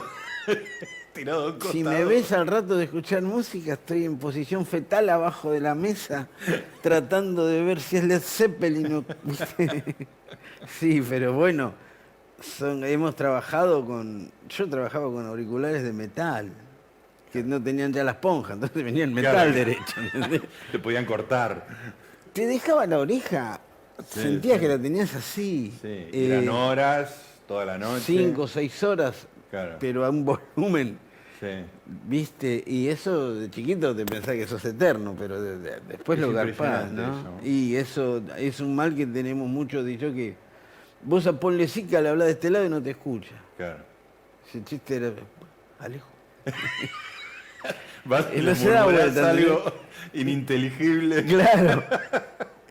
tirado 1.13 1.57
Si 1.71 1.83
me 1.83 2.03
ves 2.05 2.31
al 2.31 2.47
rato 2.47 2.77
de 2.77 2.85
escuchar 2.85 3.21
música, 3.21 3.73
estoy 3.73 4.05
en 4.05 4.17
posición 4.17 4.65
fetal 4.65 5.09
abajo 5.09 5.51
de 5.51 5.59
la 5.59 5.75
mesa, 5.75 6.27
tratando 6.81 7.45
de 7.47 7.63
ver 7.63 7.79
si 7.79 7.97
es 7.97 8.03
Led 8.03 8.21
Zeppelin 8.21 8.93
o... 8.95 9.05
Sí, 10.79 11.03
pero 11.07 11.33
bueno, 11.33 11.73
son- 12.39 12.83
hemos 12.85 13.15
trabajado 13.15 13.85
con... 13.85 14.31
Yo 14.49 14.69
trabajaba 14.69 15.05
con 15.11 15.25
auriculares 15.25 15.83
de 15.83 15.91
metal, 15.91 16.51
que 17.33 17.43
no 17.43 17.61
tenían 17.61 17.91
ya 17.91 18.03
la 18.03 18.11
esponja, 18.11 18.53
entonces 18.53 18.83
venía 18.83 19.03
el 19.03 19.11
metal 19.11 19.33
Claro. 19.33 19.51
derecho. 19.53 19.99
¿entendés? 20.13 20.41
Te 20.71 20.79
podían 20.79 21.05
cortar. 21.05 21.65
Te 22.33 22.45
dejaba 22.45 22.85
la 22.85 22.99
oreja, 22.99 23.59
Sí, 24.09 24.19
sentías 24.21 24.55
sí. 24.57 24.61
que 24.61 24.67
la 24.67 24.79
tenías 24.81 25.13
así. 25.15 25.73
Sí, 25.81 25.87
eh, 25.87 26.09
eran 26.13 26.49
horas, 26.49 27.15
toda 27.47 27.65
la 27.65 27.77
noche. 27.77 28.03
cinco 28.05 28.43
o 28.43 28.47
seis 28.47 28.81
horas, 28.83 29.27
Claro. 29.51 29.75
pero 29.79 30.03
a 30.05 30.09
un 30.09 30.25
volumen... 30.25 30.97
Sí. 31.39 31.47
Viste, 32.07 32.63
y 32.67 32.87
eso 32.87 33.33
de 33.33 33.49
chiquito 33.49 33.95
te 33.95 34.05
pensás 34.05 34.35
que 34.35 34.45
sos 34.47 34.63
eterno, 34.63 35.15
pero 35.17 35.41
de- 35.41 35.57
de- 35.57 35.79
después 35.89 36.19
Es 36.19 36.25
lo 36.27 36.31
garpás, 36.33 36.91
¿no? 36.91 37.01
eso. 37.03 37.39
Y 37.43 37.75
eso 37.77 38.21
es 38.37 38.59
un 38.59 38.75
mal 38.75 38.95
que 38.95 39.07
tenemos 39.07 39.47
muchos 39.49 39.83
dicho 39.83 40.13
que 40.13 40.35
vos 41.01 41.25
a 41.25 41.39
ponle 41.39 41.67
sica 41.67 41.99
le 41.99 42.09
hablas 42.09 42.27
de 42.27 42.33
este 42.33 42.51
lado 42.51 42.65
y 42.65 42.69
no 42.69 42.79
te 42.83 42.91
escucha. 42.91 43.31
Claro. 43.57 43.79
Ese 44.47 44.63
chiste 44.63 44.97
era 44.97 45.11
Alejo. 45.79 46.07
Vas 48.05 48.27
Y 48.35 48.37
no 48.37 48.43
le 48.43 48.55
se 48.55 48.69
da 48.69 48.83
murmurás 48.83 49.13
vuelta, 49.15 49.29
algo 49.31 49.63
ininteligible. 50.13 51.25
Claro. 51.25 51.83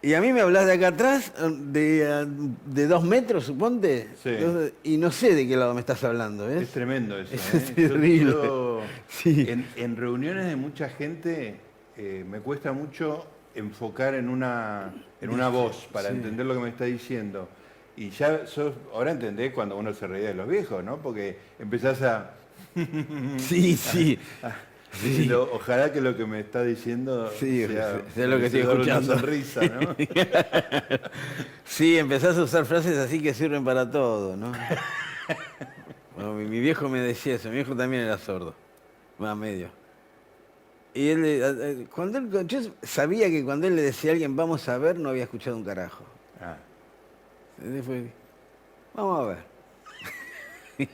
Y 0.02 0.14
a 0.14 0.21
mí 0.23 0.33
me 0.33 0.40
hablas 0.40 0.64
de 0.66 0.73
acá 0.73 0.88
atrás, 0.88 1.33
de, 1.38 2.26
de 2.66 2.87
dos 2.87 3.04
metros, 3.04 3.45
suponte, 3.45 4.09
Sí. 4.23 4.30
Dos- 4.37 4.73
y 4.83 4.97
no 4.97 5.11
sé 5.11 5.35
de 5.35 5.47
qué 5.47 5.57
lado 5.57 5.75
me 5.75 5.80
estás 5.80 6.02
hablando, 6.04 6.47
¿ves? 6.47 6.62
Es 6.62 6.71
tremendo 6.71 7.19
eso. 7.19 7.35
Es 7.35 7.54
¿eh? 7.71 7.73
Terrible. 7.75 8.33
yo- 8.33 8.80
Sí. 9.09 9.45
en, 9.49 9.66
en 9.76 9.97
reuniones 9.97 10.47
de 10.47 10.57
mucha 10.57 10.88
gente 10.88 11.57
eh, 11.99 12.25
me 12.28 12.40
cuesta 12.40 12.73
mucho 12.73 13.26
enfocar 13.54 14.14
en 14.14 14.28
una, 14.30 14.95
en 15.21 15.28
una 15.30 15.49
voz 15.49 15.87
para 15.92 16.09
Sí. 16.09 16.14
entender 16.16 16.47
lo 16.47 16.54
que 16.54 16.61
me 16.61 16.69
está 16.71 16.85
diciendo. 16.87 17.49
Y 17.97 18.09
ya 18.11 18.47
sos, 18.47 18.73
ahora 18.95 19.11
entendés 19.11 19.52
cuando 19.52 19.76
uno 19.76 19.92
se 19.92 20.07
reía 20.07 20.28
de 20.28 20.35
los 20.35 20.49
viejos, 20.49 20.83
¿no? 20.83 20.97
Porque 20.97 21.37
empezás 21.59 22.00
a... 22.00 22.30
Sí, 23.37 23.76
sí. 23.76 24.19
ojalá 25.52 25.92
que 25.92 26.00
lo 26.00 26.16
que 26.16 26.26
me 26.26 26.40
está 26.40 26.62
diciendo 26.64 27.30
Sí, 27.38 27.66
sea, 27.66 28.02
sea 28.14 28.26
lo 28.26 28.38
que 28.38 28.47
estoy 28.47 28.62
sea 28.62 28.70
una 28.70 28.80
escuchando. 28.82 29.14
sonrisa, 29.18 29.61
¿no? 29.62 29.97
Sí, 31.64 31.97
empezás 31.99 32.37
a 32.37 32.42
usar 32.42 32.64
frases 32.66 32.99
así 32.99 33.23
que 33.23 33.32
sirven 33.35 33.64
para 33.64 33.90
todo, 33.90 34.37
¿no? 34.37 34.52
Bueno, 36.16 36.35
mi, 36.35 36.44
mi 36.44 36.61
viejo 36.61 36.88
me 36.88 37.00
decía 37.00 37.37
eso, 37.37 37.49
mi 37.49 37.54
viejo 37.54 37.75
también 37.75 38.02
era 38.02 38.18
sordo, 38.18 38.54
más 39.18 39.35
medio. 39.37 39.70
Y 40.92 41.09
él, 41.09 41.88
cuando 41.94 42.18
él, 42.18 42.47
yo 42.47 42.61
sabía 42.82 43.30
que 43.30 43.42
cuando 43.44 43.68
él 43.68 43.76
le 43.76 43.82
decía 43.82 44.11
a 44.11 44.12
alguien, 44.14 44.35
vamos 44.37 44.68
a 44.68 44.76
ver, 44.76 44.99
no 44.99 45.09
había 45.09 45.23
escuchado 45.23 45.56
un 45.56 45.64
carajo. 45.64 46.04
Ah, 46.42 46.56
Entonces 47.59 47.85
fue, 47.87 48.12
vamos 48.92 49.20
a 49.20 49.28
ver. 49.28 49.38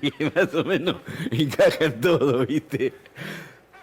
y 0.03 0.13
más 0.35 0.55
o 0.55 0.63
menos 0.65 0.97
encaja 1.31 1.87
en 1.87 2.01
todo, 2.01 2.47
¿viste? 2.47 2.93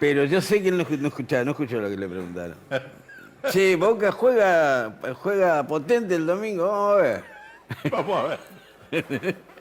Pero 0.04 0.24
yo 0.26 0.42
sé 0.42 0.60
que 0.62 0.68
él 0.68 0.76
no, 0.76 0.84
escu- 0.84 0.98
no 0.98 1.08
escuchaba, 1.08 1.44
no 1.44 1.52
escuchó 1.52 1.80
lo 1.80 1.88
que 1.88 1.96
le 1.96 2.06
preguntaron. 2.06 2.56
Che, 3.50 3.74
Boca 3.76 4.12
juega, 4.12 4.96
juega 5.14 5.66
potente 5.66 6.14
el 6.14 6.26
domingo, 6.26 6.66
vamos 6.68 6.92
a 6.92 7.02
ver. 7.02 7.22
vamos 7.90 8.18
a 8.18 8.38
ver. 8.90 9.36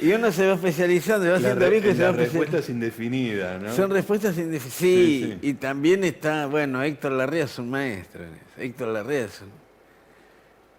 Y 0.00 0.12
uno 0.12 0.30
se 0.32 0.46
va 0.46 0.54
especializando, 0.54 1.26
y 1.26 1.28
va 1.28 1.34
La 1.34 1.38
haciendo 1.48 1.64
re- 1.64 1.70
viejo 1.70 1.88
y 1.90 1.94
se 1.94 2.02
va 2.04 2.10
especializando. 2.22 3.66
¿no? 3.68 3.72
Son 3.74 3.90
respuestas 3.90 4.36
indefinidas. 4.38 4.74
Sí, 4.74 5.22
Sí, 5.24 5.38
sí. 5.42 5.48
y 5.48 5.54
también 5.54 6.02
está, 6.04 6.46
bueno, 6.46 6.82
Héctor 6.82 7.12
Larrea 7.12 7.44
es 7.44 7.58
un 7.58 7.70
maestro. 7.70 8.22
en 8.24 8.30
eso. 8.34 8.60
Héctor 8.62 8.88
Larrea 8.88 9.24
es 9.26 9.40
un... 9.42 9.48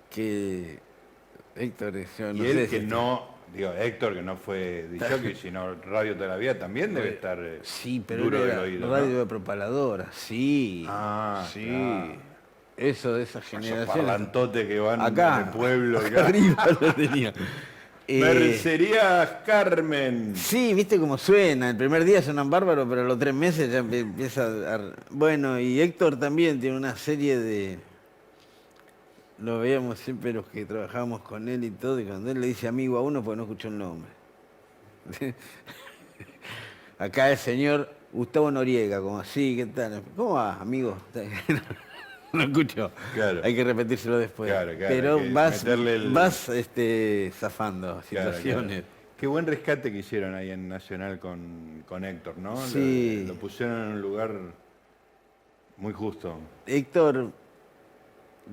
Que... 0.09 0.79
Héctor 1.55 1.97
es... 1.97 2.09
yo 2.17 2.31
Y 2.31 2.33
no 2.39 2.43
él 2.45 2.57
sé 2.57 2.67
que 2.69 2.79
no, 2.81 3.27
digo, 3.55 3.71
Héctor 3.73 4.13
que 4.15 4.21
no 4.21 4.35
fue 4.37 4.87
disjockey, 4.91 5.35
sino 5.41 5.75
radio 5.75 6.15
toda 6.15 6.27
la 6.29 6.37
vida, 6.37 6.57
también 6.57 6.93
debe 6.93 7.09
estar 7.09 7.37
eh, 7.41 7.59
Sí, 7.63 8.03
pero 8.05 8.23
duro 8.23 8.37
él 8.37 8.43
del 8.43 8.51
era 8.51 8.61
oído. 8.61 8.87
¿no? 8.87 8.93
radio 8.93 9.19
de 9.19 9.25
propaladora, 9.25 10.07
sí. 10.11 10.85
Ah, 10.87 11.47
sí. 11.53 11.65
claro. 11.65 12.29
Eso 12.77 13.13
de 13.13 13.23
esa 13.23 13.39
Esos 13.39 13.51
generación. 13.51 13.87
parlantotes 13.87 14.65
que 14.67 14.79
van 14.79 15.01
Acá, 15.01 15.43
de 15.43 15.51
pueblo. 15.51 15.99
acá 15.99 16.27
arriba 16.27 16.65
lo 16.79 16.93
tenía. 16.93 17.33
Eh, 18.11 18.57
Carmen. 19.45 20.35
sí, 20.35 20.73
viste 20.73 20.97
cómo 20.99 21.15
suena. 21.17 21.69
El 21.69 21.77
primer 21.77 22.03
día 22.03 22.23
suenan 22.23 22.49
bárbaros, 22.49 22.87
pero 22.89 23.01
a 23.01 23.03
los 23.03 23.19
tres 23.19 23.35
meses 23.35 23.71
ya 23.71 23.81
empie- 23.81 23.99
empieza 23.99 24.45
a... 24.75 24.79
Bueno, 25.11 25.59
y 25.59 25.79
Héctor 25.79 26.19
también 26.19 26.59
tiene 26.59 26.75
una 26.75 26.95
serie 26.95 27.37
de... 27.37 27.77
Lo 29.41 29.59
veíamos 29.59 29.99
siempre 29.99 30.33
los 30.33 30.45
que 30.47 30.65
trabajábamos 30.65 31.21
con 31.21 31.47
él 31.47 31.63
y 31.63 31.71
todo, 31.71 31.99
y 31.99 32.05
cuando 32.05 32.29
él 32.31 32.41
le 32.41 32.47
dice 32.47 32.67
amigo 32.67 32.97
a 32.97 33.01
uno, 33.01 33.23
pues 33.23 33.37
no 33.37 33.43
escuchó 33.43 33.69
el 33.69 33.77
nombre. 33.77 34.09
Acá 36.97 37.31
el 37.31 37.37
señor 37.37 37.89
Gustavo 38.11 38.51
Noriega, 38.51 38.99
como 38.99 39.19
así, 39.19 39.55
¿qué 39.55 39.65
tal? 39.67 40.03
¿Cómo 40.15 40.33
va, 40.35 40.55
amigo? 40.59 40.97
No 42.31 42.43
escuchó. 42.43 42.91
Claro. 43.15 43.41
Hay 43.43 43.55
que 43.55 43.63
repetírselo 43.63 44.19
después. 44.19 44.51
Claro, 44.51 44.77
claro, 44.77 44.93
Pero 44.95 45.19
vas, 45.33 45.63
el- 45.65 46.11
vas 46.13 46.47
este, 46.49 47.31
zafando 47.33 48.03
situaciones. 48.03 48.83
Qué 49.17 49.25
buen 49.25 49.47
rescate 49.47 49.91
que 49.91 49.97
hicieron 49.97 50.35
ahí 50.35 50.51
en 50.51 50.69
Nacional 50.69 51.17
con, 51.19 51.83
con 51.87 52.05
Héctor, 52.05 52.37
¿no? 52.37 52.51
Lo- 52.51 52.67
Sí. 52.67 53.25
Lo, 53.27 53.33
pusieron 53.33 53.81
en 53.81 53.87
un 53.93 54.01
lugar 54.01 54.31
muy 55.77 55.91
justo. 55.91 56.37
Héctor, 56.67 57.31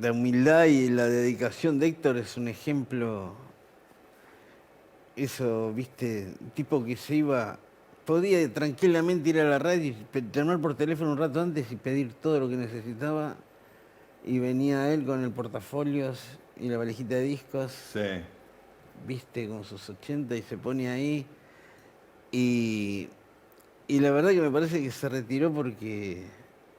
la 0.01 0.13
humildad 0.13 0.65
y 0.67 0.89
la 0.91 1.07
dedicación 1.07 1.79
de 1.79 1.87
Héctor 1.89 2.17
es 2.19 2.37
un 2.37 2.49
ejemplo. 2.49 3.35
Eso, 5.15 5.73
viste, 5.73 6.35
tipo 6.55 6.85
que 6.85 6.97
se 6.97 7.17
iba, 7.17 7.59
podía 8.05 8.53
tranquilamente 8.53 9.31
ir 9.31 9.41
a 9.41 9.45
la 9.45 9.59
radio 9.59 9.95
y 9.95 10.23
llamar 10.33 10.59
por 10.61 10.75
teléfono 10.75 11.13
un 11.13 11.19
rato 11.19 11.41
antes 11.41 11.71
y 11.73 11.77
pedir 11.77 12.13
todo 12.15 12.41
lo 12.41 12.49
que 12.49 12.57
necesitaba. 12.57 13.37
Y 14.27 14.39
venía 14.39 14.93
él 14.93 15.05
con 15.07 15.23
el 15.25 15.31
portafolios 15.31 16.21
y 16.61 16.69
la 16.69 16.77
valijita 16.79 17.15
de 17.15 17.23
discos, 17.23 17.73
Sí. 17.93 18.01
viste, 19.07 19.49
con 19.49 19.65
sus 19.65 19.89
80 19.89 20.37
y 20.37 20.43
se 20.43 20.59
pone 20.59 20.89
ahí. 20.91 21.25
Y, 22.33 23.09
y 23.89 24.01
la 24.01 24.11
verdad 24.11 24.31
que 24.31 24.41
me 24.43 24.51
parece 24.51 24.83
que 24.83 24.91
se 24.91 25.09
retiró 25.09 25.51
porque 25.53 26.27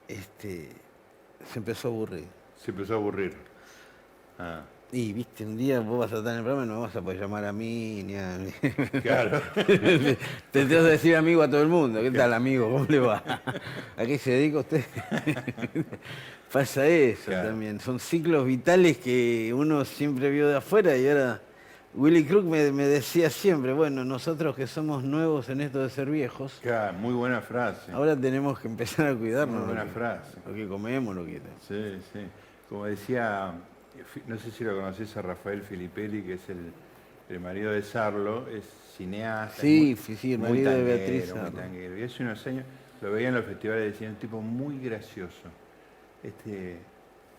este, 0.08 0.70
se 1.52 1.60
empezó 1.60 1.88
a 1.88 1.92
aburrir. 1.92 2.37
Se 2.64 2.72
empezó 2.72 2.94
a 2.94 2.96
aburrir. 2.98 3.34
Ah, 4.40 4.62
Y 4.92 5.14
viste, 5.14 5.46
un 5.46 5.58
día 5.58 5.80
vos 5.80 6.00
vas 6.00 6.14
a 6.14 6.18
estar 6.18 6.32
en 6.34 6.40
el 6.40 6.44
programa 6.46 6.66
y 6.66 6.70
no 6.74 6.82
vas 6.82 6.96
a 6.96 7.02
poder 7.02 7.20
llamar 7.20 7.46
a 7.46 7.52
mí 7.54 8.04
ni 8.04 8.16
a... 8.16 8.38
claro. 9.02 9.42
te, 9.56 10.18
te 10.52 10.64
vas 10.66 10.86
a 10.86 10.90
decir 10.90 11.16
amigo 11.16 11.42
a 11.42 11.50
todo 11.50 11.62
el 11.62 11.68
mundo. 11.68 12.02
¿Qué 12.02 12.12
tal, 12.12 12.34
amigo? 12.34 12.70
¿Cómo 12.72 12.86
le 12.88 13.00
va? 13.00 13.24
¿A 13.98 14.06
qué 14.06 14.18
se 14.18 14.32
dedica 14.32 14.60
usted? 14.60 14.84
Pasa 16.52 16.88
eso 16.88 17.26
Claro. 17.26 17.50
también. 17.50 17.80
Son 17.80 18.00
ciclos 18.00 18.46
vitales 18.46 18.98
que 18.98 19.54
uno 19.54 19.84
siempre 19.86 20.30
vio 20.30 20.48
de 20.48 20.58
afuera 20.58 20.96
y 20.98 21.08
ahora... 21.08 21.42
Willy 21.98 22.24
Crook 22.26 22.46
me, 22.46 22.72
me 22.72 22.86
decía 22.86 23.30
siempre, 23.32 23.74
bueno, 23.74 24.06
nosotros 24.06 24.56
que 24.56 24.68
somos 24.68 25.04
nuevos 25.04 25.50
en 25.50 25.62
esto 25.62 25.82
de 25.82 25.90
ser 25.90 26.10
viejos, 26.12 26.60
Claro, 26.62 26.94
muy 27.00 27.14
buena 27.14 27.42
frase. 27.42 27.92
ahora 27.92 28.16
tenemos 28.16 28.60
que 28.60 28.68
empezar 28.68 29.08
a 29.08 29.16
cuidarnos. 29.16 29.56
Muy 29.56 29.62
lo 29.62 29.68
buena 29.68 29.86
que- 29.86 29.92
frase. 29.92 30.38
Lo 30.46 30.54
que 30.54 30.68
comemos, 30.68 31.16
lo 31.16 31.26
que... 31.26 31.42
Sí, 31.68 32.00
sí. 32.14 32.20
Como 32.70 32.86
decía, 32.86 33.52
no 34.28 34.38
sé 34.38 34.52
si 34.52 34.64
lo 34.64 34.76
conoces 34.76 35.16
a 35.18 35.22
Rafael 35.24 35.64
Filippelli, 35.64 36.22
que 36.22 36.34
es 36.34 36.48
el, 36.50 36.72
el 37.30 37.40
marido 37.40 37.72
de 37.72 37.82
Sarlo, 37.82 38.48
es 38.48 38.64
cineasta. 38.96 39.60
Sí, 39.60 39.94
es 39.94 40.08
muy- 40.08 40.18
sí, 40.18 40.34
el 40.34 40.40
marido 40.40 40.70
de 40.72 40.76
tanguero, 40.78 40.98
Beatriz 41.00 41.30
Sarlo. 41.30 41.52
tanguero. 41.52 41.98
Y 41.98 42.04
hace 42.04 42.24
unos 42.24 42.46
años 42.46 42.66
lo 43.02 43.12
veía 43.12 43.30
en 43.30 43.36
los 43.36 43.46
festivales 43.46 43.88
y 43.88 43.92
decía, 43.94 44.10
un 44.10 44.16
tipo 44.18 44.40
muy 44.40 44.78
gracioso. 44.80 45.50
Este, 46.22 46.78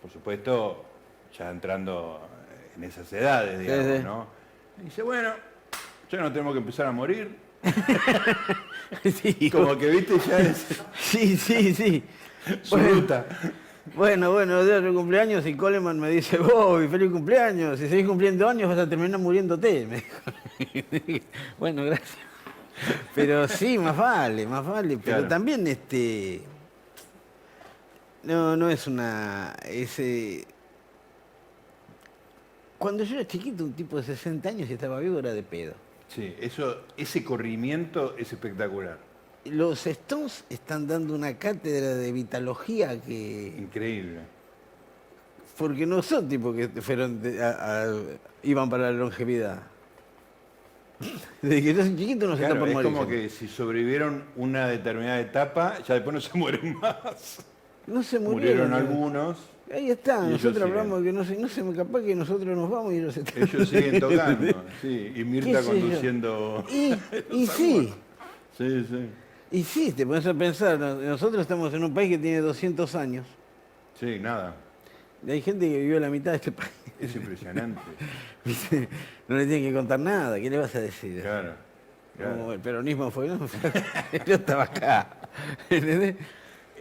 por 0.01 0.11
supuesto, 0.11 0.83
ya 1.37 1.49
entrando 1.49 2.19
en 2.75 2.83
esas 2.83 3.11
edades, 3.13 3.57
digamos, 3.59 3.97
sí. 3.97 4.03
¿no? 4.03 4.38
Y 4.81 4.85
dice, 4.85 5.01
bueno, 5.01 5.31
ya 6.11 6.21
no 6.21 6.31
tenemos 6.31 6.53
que 6.53 6.59
empezar 6.59 6.85
a 6.87 6.91
morir, 6.91 7.35
Sí, 9.03 9.49
Como 9.51 9.77
que 9.77 9.87
viste 9.89 10.17
ya 10.27 10.39
es 10.39 10.65
sí, 10.99 11.35
sí, 11.37 11.73
sí. 11.73 12.03
su 12.63 12.75
Bueno. 12.75 12.89
ruta. 12.95 13.25
Bueno, 13.95 14.31
bueno, 14.31 14.63
de 14.63 14.93
cumpleaños 14.93 15.45
y 15.47 15.55
Coleman 15.55 15.99
me 15.99 16.09
dice, 16.09 16.37
Bobby, 16.37 16.87
feliz 16.87 17.11
cumpleaños, 17.11 17.79
si 17.79 17.89
seguís 17.89 18.05
cumpliendo 18.07 18.47
años 18.47 18.69
vas 18.69 18.77
a 18.79 18.87
terminar 18.89 19.19
muriéndote. 19.19 19.85
Me 19.87 20.03
dijo. 21.01 21.25
bueno, 21.59 21.83
gracias. 21.85 22.17
Pero 23.15 23.47
sí, 23.47 23.77
más 23.77 23.97
vale, 23.97 24.45
más 24.45 24.65
vale. 24.65 24.97
Pero 24.97 25.17
Claro. 25.17 25.27
también 25.27 25.67
este. 25.67 26.41
No, 28.23 28.55
no 28.55 28.69
es 28.69 28.87
una. 28.87 29.55
Ese. 29.65 30.45
Cuando 32.79 33.03
yo 33.03 33.15
era 33.15 33.27
chiquito, 33.27 33.63
un 33.63 33.73
tipo 33.73 33.97
de 33.97 34.03
60 34.03 34.49
años 34.49 34.69
y 34.69 34.73
estaba 34.73 34.99
vivo 34.99 35.19
era 35.19 35.33
de 35.33 35.43
pedo. 35.43 35.73
Sí, 36.07 36.33
eso, 36.39 36.83
ese 36.97 37.23
corrimiento 37.23 38.15
es 38.17 38.33
espectacular. 38.33 38.97
Los 39.45 39.85
Stones 39.85 40.43
están 40.49 40.87
dando 40.87 41.13
una 41.13 41.37
cátedra 41.37 41.93
de 41.95 42.11
vitalogía 42.11 42.99
que. 43.01 43.53
Increíble. 43.57 44.21
Porque 45.57 45.85
no 45.85 46.01
son 46.01 46.27
tipos 46.27 46.55
que 46.55 46.69
fueron 46.81 47.21
de- 47.21 47.43
a- 47.43 47.83
a- 47.83 47.93
iban 48.43 48.69
para 48.69 48.91
la 48.91 48.97
longevidad. 48.97 49.61
Desde 51.41 51.61
que 51.61 51.73
yo 51.73 51.83
soy 51.83 51.95
chiquito 51.95 52.27
no 52.27 52.33
se 52.35 52.39
Claro, 52.39 52.53
está 52.55 52.59
por 52.59 52.67
es 52.69 52.73
morir. 52.75 52.91
como 52.93 53.07
que 53.07 53.29
si 53.29 53.47
sobrevivieron 53.47 54.23
una 54.35 54.67
determinada 54.67 55.19
etapa, 55.19 55.79
ya 55.85 55.95
después 55.95 56.13
no 56.13 56.21
se 56.21 56.37
mueren 56.37 56.77
más. 56.81 57.43
No 57.87 58.03
se 58.03 58.19
Murieron 58.19 58.69
murieron. 58.69 58.73
algunos, 58.73 59.37
Ahí 59.71 59.91
está, 59.91 60.25
Y 60.27 60.31
nosotros 60.31 60.63
hablamos 60.63 60.99
de 60.99 61.05
que 61.05 61.13
no 61.13 61.23
sé, 61.23 61.37
no 61.37 61.47
sé, 61.47 61.63
capaz 61.75 62.01
que 62.01 62.15
nosotros 62.15 62.57
nos 62.57 62.69
vamos 62.69 62.91
y 62.93 62.97
ellos 62.97 63.13
se 63.13 63.23
ellos 63.35 63.69
siguen 63.69 63.99
tocando. 63.99 64.63
Sí, 64.81 65.11
y 65.11 65.13
¿Qué 65.13 65.25
Mirta 65.25 65.61
conduciendo. 65.61 66.65
Y, 66.71 66.93
y 67.31 67.45
sí, 67.47 67.93
Sí, 68.57 68.85
sí. 68.89 69.09
y 69.51 69.63
sí, 69.63 69.91
te 69.93 70.05
pones 70.07 70.25
a 70.25 70.33
pensar, 70.33 70.79
no- 70.79 70.95
nosotros 70.95 71.41
estamos 71.41 71.71
en 71.73 71.83
un 71.83 71.93
país 71.93 72.09
que 72.09 72.17
tiene 72.17 72.39
200 72.39 72.95
años. 72.95 73.27
Sí, 73.99 74.17
nada. 74.19 74.55
Y 75.25 75.31
hay 75.31 75.41
gente 75.41 75.69
que 75.69 75.77
vivió 75.79 75.99
la 75.99 76.09
mitad 76.09 76.31
de 76.31 76.37
este 76.37 76.51
país. 76.51 76.71
Es 76.99 77.15
impresionante. 77.15 77.79
No 79.27 79.35
le 79.37 79.45
tienen 79.45 79.69
que 79.69 79.73
contar 79.75 79.99
nada, 79.99 80.39
¿qué 80.39 80.49
le 80.49 80.57
vas 80.57 80.73
a 80.73 80.81
decir? 80.81 81.21
Claro. 81.21 81.53
claro. 82.17 82.35
Como 82.37 82.53
el 82.53 82.59
peronismo 82.59 83.11
fue, 83.11 83.27
no, 83.27 83.37
yo 84.25 84.33
estaba 84.35 84.63
acá. 84.63 85.07
¿entendés? 85.69 86.15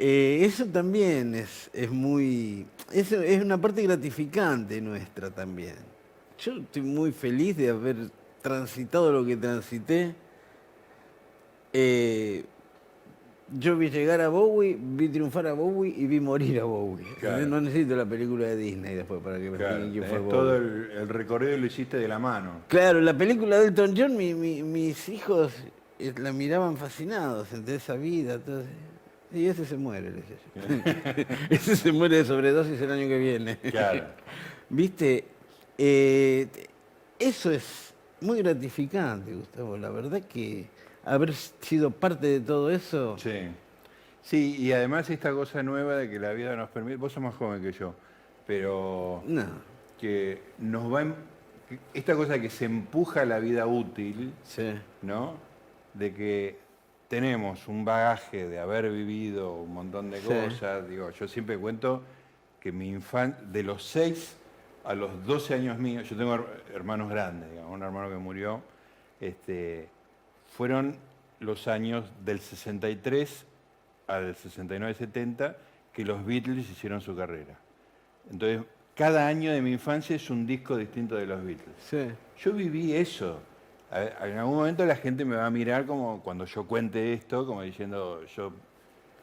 Eh, 0.01 0.45
eso 0.45 0.65
también 0.67 1.35
es, 1.35 1.69
es 1.73 1.91
muy. 1.91 2.67
Es, 2.93 3.11
es 3.13 3.43
una 3.43 3.61
parte 3.61 3.83
gratificante 3.83 4.81
nuestra 4.81 5.31
también. 5.31 5.75
Yo 6.39 6.53
estoy 6.59 6.83
muy 6.83 7.11
feliz 7.11 7.57
de 7.57 7.71
haber 7.71 7.97
transitado 8.41 9.11
lo 9.11 9.27
que 9.27 9.37
transité. 9.37 10.15
Eh, 11.73 12.45
yo 13.59 13.77
vi 13.77 13.89
llegar 13.91 14.21
a 14.21 14.29
Bowie, 14.29 14.77
vi 14.79 15.09
triunfar 15.09 15.47
a 15.47 15.53
Bowie 15.55 15.93
y 15.97 16.07
vi 16.07 16.21
morir 16.21 16.61
a 16.61 16.65
Bowie. 16.65 17.07
Claro. 17.21 17.47
No 17.47 17.61
necesito 17.61 17.97
la 17.97 18.07
película 18.07 18.47
de 18.47 18.57
Disney 18.57 18.95
después 18.95 19.21
para 19.23 19.39
que 19.39 19.51
me 19.51 19.57
Claro, 19.57 19.77
expliquen 19.79 19.93
quién 20.01 20.11
fue 20.11 20.19
Bowie. 20.21 20.31
todo 20.31 20.57
el, 20.57 20.91
el 20.93 21.09
recorrido 21.09 21.57
lo 21.59 21.67
hiciste 21.67 21.97
de 21.97 22.07
la 22.09 22.19
mano. 22.19 22.61
Claro, 22.69 23.01
la 23.01 23.17
película 23.17 23.59
de 23.59 23.69
Elton 23.69 23.95
John, 23.97 24.17
mi- 24.17 24.35
mi- 24.35 24.63
mis 24.63 25.09
hijos 25.09 25.53
eh, 25.99 26.13
la 26.19 26.33
miraban 26.33 26.77
fascinados 26.77 27.53
entre 27.53 27.77
esa 27.77 27.95
vida. 27.95 28.35
eso. 28.37 28.63
Y 29.33 29.47
ese 29.47 29.65
se 29.67 29.77
muere, 29.77 30.11
le 30.11 30.23
decía 30.23 30.37
yo. 30.55 31.35
ese 31.51 31.77
se 31.77 31.93
muere 31.93 32.17
de 32.19 32.25
sobredosis 32.25 32.81
el 32.81 32.91
año 32.91 33.07
que 33.09 33.19
viene. 33.19 33.57
Claro. 33.59 34.05
Viste, 34.71 35.25
Eh, 35.81 36.49
eso 37.19 37.51
es 37.53 37.95
muy 38.21 38.39
gratificante, 38.39 39.33
Gustavo. 39.35 39.77
La 39.77 39.91
verdad 39.91 40.23
que 40.23 40.67
haber 41.05 41.33
sido 41.35 41.91
parte 41.91 42.27
de 42.27 42.41
todo 42.41 42.71
eso. 42.71 43.17
Sí. 43.19 43.49
Sí, 44.23 44.57
y 44.59 44.73
además 44.73 45.09
esta 45.11 45.33
cosa 45.33 45.63
nueva 45.63 45.97
de 45.97 46.11
que 46.11 46.19
la 46.19 46.33
vida 46.33 46.55
nos 46.57 46.69
permite, 46.71 46.97
vos 46.97 47.13
sos 47.13 47.23
más 47.23 47.35
joven 47.37 47.63
que 47.63 47.73
yo, 47.73 47.95
pero 48.47 49.23
No. 49.27 49.45
que 50.01 50.43
nos 50.59 50.93
va, 50.93 51.05
esta 51.95 52.15
cosa 52.15 52.41
que 52.41 52.51
se 52.51 52.65
empuja 52.67 53.23
a 53.23 53.25
la 53.25 53.39
vida 53.39 53.67
útil, 53.67 54.33
Sí. 54.45 54.75
¿no? 55.03 55.37
De 55.95 56.13
que 56.13 56.59
tenemos 57.09 57.67
un 57.69 57.85
bagaje 57.85 58.47
de 58.47 58.59
haber 58.59 58.91
vivido 58.91 59.55
un 59.55 59.73
montón 59.73 60.11
de 60.11 60.21
Sí. 60.21 60.29
cosas, 60.29 60.89
digo, 60.89 61.11
yo 61.11 61.27
siempre 61.27 61.57
cuento 61.59 62.03
que 62.61 62.71
mi 62.73 62.91
infancia, 62.91 63.43
de 63.47 63.63
los 63.63 63.83
6 63.85 64.37
a 64.85 64.95
los 64.95 65.25
12 65.27 65.55
años 65.55 65.79
míos, 65.79 66.09
yo 66.09 66.17
tengo 66.17 66.35
her- 66.35 66.63
hermanos 66.75 67.09
grandes, 67.11 67.51
digamos, 67.51 67.73
un 67.73 67.83
hermano 67.83 68.09
que 68.11 68.17
murió, 68.17 68.63
este, 69.21 69.89
fueron 70.57 70.97
los 71.41 71.67
años 71.69 72.05
del 72.25 72.41
63 72.41 73.47
al 74.07 74.35
69-70 74.35 75.57
que 75.93 76.05
los 76.05 76.25
Beatles 76.25 76.69
hicieron 76.71 77.01
su 77.01 77.15
carrera. 77.17 77.59
Entonces, 78.31 78.63
cada 78.95 79.27
año 79.29 79.53
de 79.53 79.63
mi 79.63 79.73
infancia 79.73 80.17
es 80.17 80.29
un 80.31 80.47
disco 80.47 80.77
distinto 80.77 81.15
de 81.17 81.27
los 81.27 81.43
Beatles. 81.45 81.75
Sí. 81.81 82.09
Yo 82.43 82.53
viví 82.53 82.93
eso. 82.95 83.41
A 83.91 84.27
En 84.29 84.39
algún 84.39 84.57
momento 84.57 84.85
la 84.85 84.97
gente 84.97 85.25
me 85.25 85.37
va 85.37 85.47
a 85.47 85.51
mirar 85.51 85.87
como 85.87 86.21
cuando 86.23 86.45
yo 86.45 86.67
cuente 86.67 87.13
esto, 87.15 87.47
como 87.47 87.63
diciendo, 87.63 88.23
yo, 88.37 88.53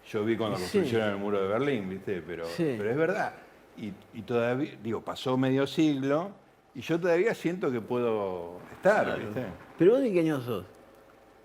yo 0.09 0.25
vi 0.25 0.35
cuando 0.35 0.57
Sí. 0.57 0.79
construyeron 0.79 1.09
el 1.13 1.17
muro 1.17 1.41
de 1.41 1.47
Berlín, 1.47 1.89
¿viste? 1.89 2.23
Pero, 2.25 2.45
Sí. 2.45 2.75
pero 2.77 2.89
es 2.89 2.97
verdad. 2.97 3.33
Y, 3.77 3.91
y 4.13 4.21
todavía, 4.23 4.71
digo, 4.81 5.01
pasó 5.01 5.37
medio 5.37 5.67
siglo 5.67 6.31
y 6.73 6.81
yo 6.81 6.99
todavía 6.99 7.33
siento 7.35 7.71
que 7.71 7.79
puedo 7.81 8.59
estar, 8.73 9.19
¿viste? 9.19 9.45
Pero 9.77 9.91
vos 9.91 10.01
de 10.01 10.11
qué 10.11 10.19
año 10.21 10.41
sos? 10.41 10.65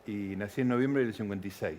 Y 0.07 0.35
nací 0.37 0.63
en 0.63 0.69
noviembre 0.69 1.05
del 1.05 1.13
56. 1.13 1.79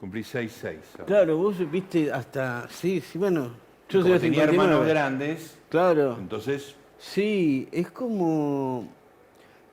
Cumplí 0.00 0.22
6-6. 0.24 0.78
ahora. 0.94 1.04
Claro, 1.06 1.36
vos 1.36 1.56
supiste 1.56 2.10
hasta. 2.12 2.68
Sí, 2.68 3.00
sí, 3.00 3.18
bueno. 3.18 3.52
Yo 3.88 4.02
soy 4.02 4.18
tenía 4.18 4.44
hermanos 4.44 4.80
59. 4.86 4.88
grandes, 4.88 5.58
Claro. 5.68 6.16
entonces 6.18 6.74
Sí, 6.98 7.68
es 7.72 7.90
como... 7.90 8.88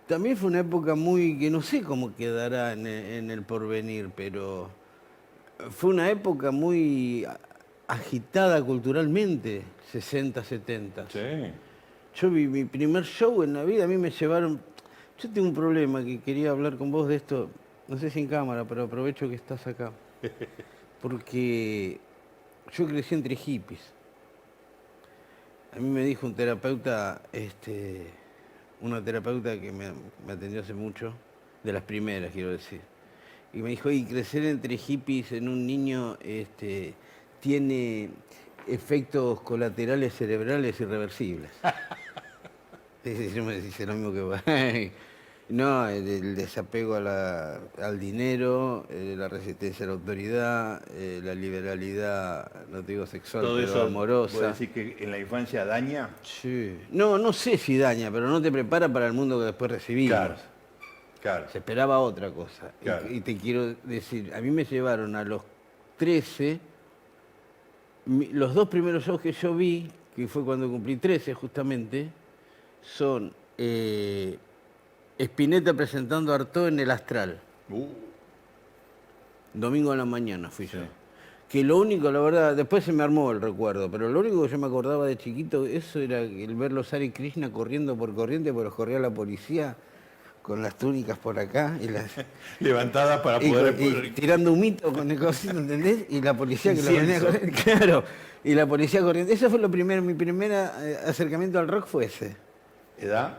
También 0.10 0.36
fue 0.36 0.50
una 0.50 0.62
época 0.62 0.96
muy... 0.96 1.38
que 1.38 1.52
no 1.52 1.62
sé 1.62 1.84
cómo 1.84 2.16
quedará 2.16 2.74
en 2.74 2.88
e- 2.88 3.20
en 3.20 3.30
el, 3.30 3.44
porvenir, 3.44 4.10
pero 4.16 4.72
fue 5.70 5.92
una 5.92 6.10
época 6.10 6.50
muy 6.50 7.28
agitada 7.88 8.60
culturalmente, 8.66 9.62
60, 9.92 10.44
70. 10.44 11.10
sí. 11.10 11.20
Yo 12.16 12.32
vi 12.32 12.48
mi 12.48 12.66
primer 12.66 13.04
show 13.04 13.44
en 13.44 13.54
la 13.54 13.64
vida, 13.64 13.84
a 13.84 13.88
mí 13.88 13.98
me 13.98 14.10
llevaron... 14.10 14.60
Yo 15.20 15.30
tengo 15.30 15.48
un 15.48 15.54
problema 15.54 16.04
que 16.04 16.20
quería 16.20 16.50
hablar 16.50 16.76
con 16.76 16.92
vos 16.92 17.08
de 17.08 17.16
esto, 17.16 17.52
no 17.88 18.00
sé 18.00 18.10
si 18.10 18.20
en 18.20 18.28
cámara, 18.28 18.66
pero 18.66 18.86
aprovecho 18.86 19.30
que 19.30 19.36
estás 19.36 19.68
acá. 19.68 19.92
Porque 21.04 22.00
yo 22.74 22.88
crecí 22.88 23.14
entre 23.14 23.36
hippies. 23.36 23.94
A 25.72 25.80
mí 25.80 25.88
me 25.88 26.04
dijo 26.04 26.26
un 26.26 26.34
terapeuta, 26.34 27.22
este, 27.32 28.08
una 28.82 29.04
terapeuta 29.04 29.60
que 29.60 29.72
me, 29.72 29.92
me 30.26 30.34
atendió 30.34 30.62
hace 30.62 30.74
mucho, 30.74 31.14
de 31.64 31.74
las 31.74 31.84
primeras 31.84 32.32
quiero 32.32 32.52
decir, 32.52 32.82
y 33.54 33.60
me 33.60 33.70
dijo, 33.70 33.90
y 33.90 34.06
crecer 34.06 34.46
entre 34.46 34.78
hippies 34.78 35.32
en 35.32 35.50
un 35.50 35.66
niño 35.66 36.18
este, 36.22 36.94
tiene 37.40 38.10
efectos 38.68 39.42
colaterales 39.42 40.14
cerebrales 40.14 40.80
irreversibles. 40.80 41.52
Sí, 43.02 43.16
sí, 43.16 43.32
yo 43.34 43.46
me 43.46 43.62
dice 43.62 43.86
lo 43.86 43.94
mismo 43.94 44.12
que. 44.12 44.92
No, 45.50 45.88
el, 45.90 46.08
el 46.08 46.36
desapego 46.36 46.94
a 46.96 47.00
la- 47.00 47.60
al 47.82 48.00
dinero, 48.00 48.86
eh, 48.90 49.16
la 49.18 49.28
resistencia 49.28 49.84
a 49.84 49.88
la 49.88 49.94
autoridad, 49.94 50.82
eh, 50.94 51.22
la 51.24 51.34
liberalidad, 51.34 52.52
no 52.70 52.84
te 52.84 52.92
digo 52.92 53.08
sexual, 53.08 53.44
Todo 53.46 53.56
pero 53.56 53.68
eso, 53.68 53.82
amorosa. 53.82 54.48
¿vos 54.50 54.60
decís 54.60 54.70
que 54.74 55.04
en 55.04 55.10
la 55.10 55.18
infancia 55.18 55.66
daña? 55.66 56.12
Sí. 56.22 56.78
No, 56.92 57.18
no 57.18 57.34
sé 57.34 57.58
si 57.58 57.80
daña, 57.80 58.12
pero 58.12 58.28
no 58.28 58.40
te 58.40 58.52
prepara 58.52 58.88
para 58.94 59.08
el 59.08 59.14
mundo 59.14 59.40
que 59.40 59.46
después 59.46 59.72
recibimos. 59.72 60.10
Claro. 60.18 60.36
Claro. 61.20 61.46
Se 61.52 61.58
esperaba 61.58 62.00
otra 62.00 62.30
cosa. 62.32 62.72
Y- 63.10 63.20
te 63.22 63.36
quiero 63.36 63.74
decir, 63.84 64.32
a 64.36 64.42
mí 64.42 64.52
me 64.52 64.66
llevaron 64.66 65.16
a 65.16 65.24
los 65.24 65.42
13, 65.98 66.60
mi- 68.06 68.28
los 68.28 68.54
dos 68.54 68.70
primeros 68.70 69.04
shows 69.04 69.20
que 69.20 69.32
yo 69.32 69.56
vi, 69.56 69.90
que 70.16 70.28
fue 70.28 70.46
cuando 70.46 70.70
cumplí 70.70 70.96
13 70.98 71.34
justamente, 71.34 72.08
son 72.84 73.34
eh, 73.58 74.38
Spinetta 75.20 75.74
presentando 75.74 76.32
a 76.32 76.36
Artaud 76.36 76.68
en 76.70 76.80
el 76.80 76.90
Astral. 76.92 77.40
Uh, 77.70 77.86
Domingo 79.54 79.92
a 79.92 79.96
la 79.96 80.06
mañana 80.06 80.50
fui 80.50 80.68
yo. 80.68 80.80
Que 81.50 81.64
lo 81.64 81.78
único, 81.78 82.12
la 82.12 82.20
verdad, 82.20 82.56
después 82.56 82.84
se 82.84 82.94
me 82.94 83.04
armó 83.04 83.32
el 83.32 83.42
recuerdo, 83.42 83.90
pero 83.90 84.08
lo 84.08 84.20
único 84.20 84.44
que 84.44 84.50
yo 84.50 84.58
me 84.60 84.68
acordaba 84.68 85.08
de 85.08 85.18
chiquito, 85.18 85.66
eso 85.66 86.00
era 86.00 86.20
el 86.20 86.56
ver 86.56 86.72
los 86.72 86.94
Hare 86.94 87.12
Krishna 87.12 87.52
corriendo 87.52 87.96
por 87.96 88.14
corriente, 88.14 88.52
los 88.54 88.74
corría 88.74 89.00
la 89.00 89.10
policía 89.10 89.76
con 90.44 90.62
las 90.62 90.78
túnicas 90.78 91.18
por 91.18 91.38
acá 91.40 91.78
y 91.82 91.88
las 91.90 92.12
levantadas 92.60 93.20
para 93.22 93.44
y, 93.44 93.50
poder... 93.52 93.76
con- 93.76 94.06
y 94.06 94.12
tirando 94.12 94.54
un 94.54 94.60
mito 94.60 94.94
con 94.94 95.10
el 95.10 95.20
cosito, 95.20 95.58
¿entendés? 95.58 96.06
Y 96.10 96.22
la 96.22 96.36
policía 96.38 96.74
que 96.76 96.84
lo 96.84 96.92
venía 96.92 97.20
corriendo. 97.20 97.58
Claro, 97.64 98.04
y 98.44 98.54
la 98.54 98.68
policía 98.68 99.02
corriendo. 99.02 99.34
Eso 99.34 99.50
fue 99.50 99.60
lo 99.60 99.70
primero, 99.72 100.02
mi 100.04 100.14
primer 100.14 100.52
eh, 100.52 100.98
acercamiento 101.06 101.58
al 101.60 101.68
rock 101.68 101.88
fue 101.88 102.06
ese. 102.06 102.38
¿Edad? 103.00 103.38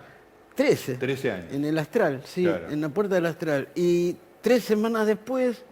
13. 0.54 0.96
13 0.96 1.30
años. 1.30 1.52
En 1.52 1.64
el 1.64 1.78
Astral, 1.78 2.22
sí, 2.24 2.44
Claro. 2.44 2.70
en 2.70 2.80
la 2.80 2.88
puerta 2.88 3.14
del 3.14 3.26
Astral. 3.26 3.68
Y 3.74 4.16
tres 4.40 4.64
semanas 4.64 5.06
después 5.06 5.64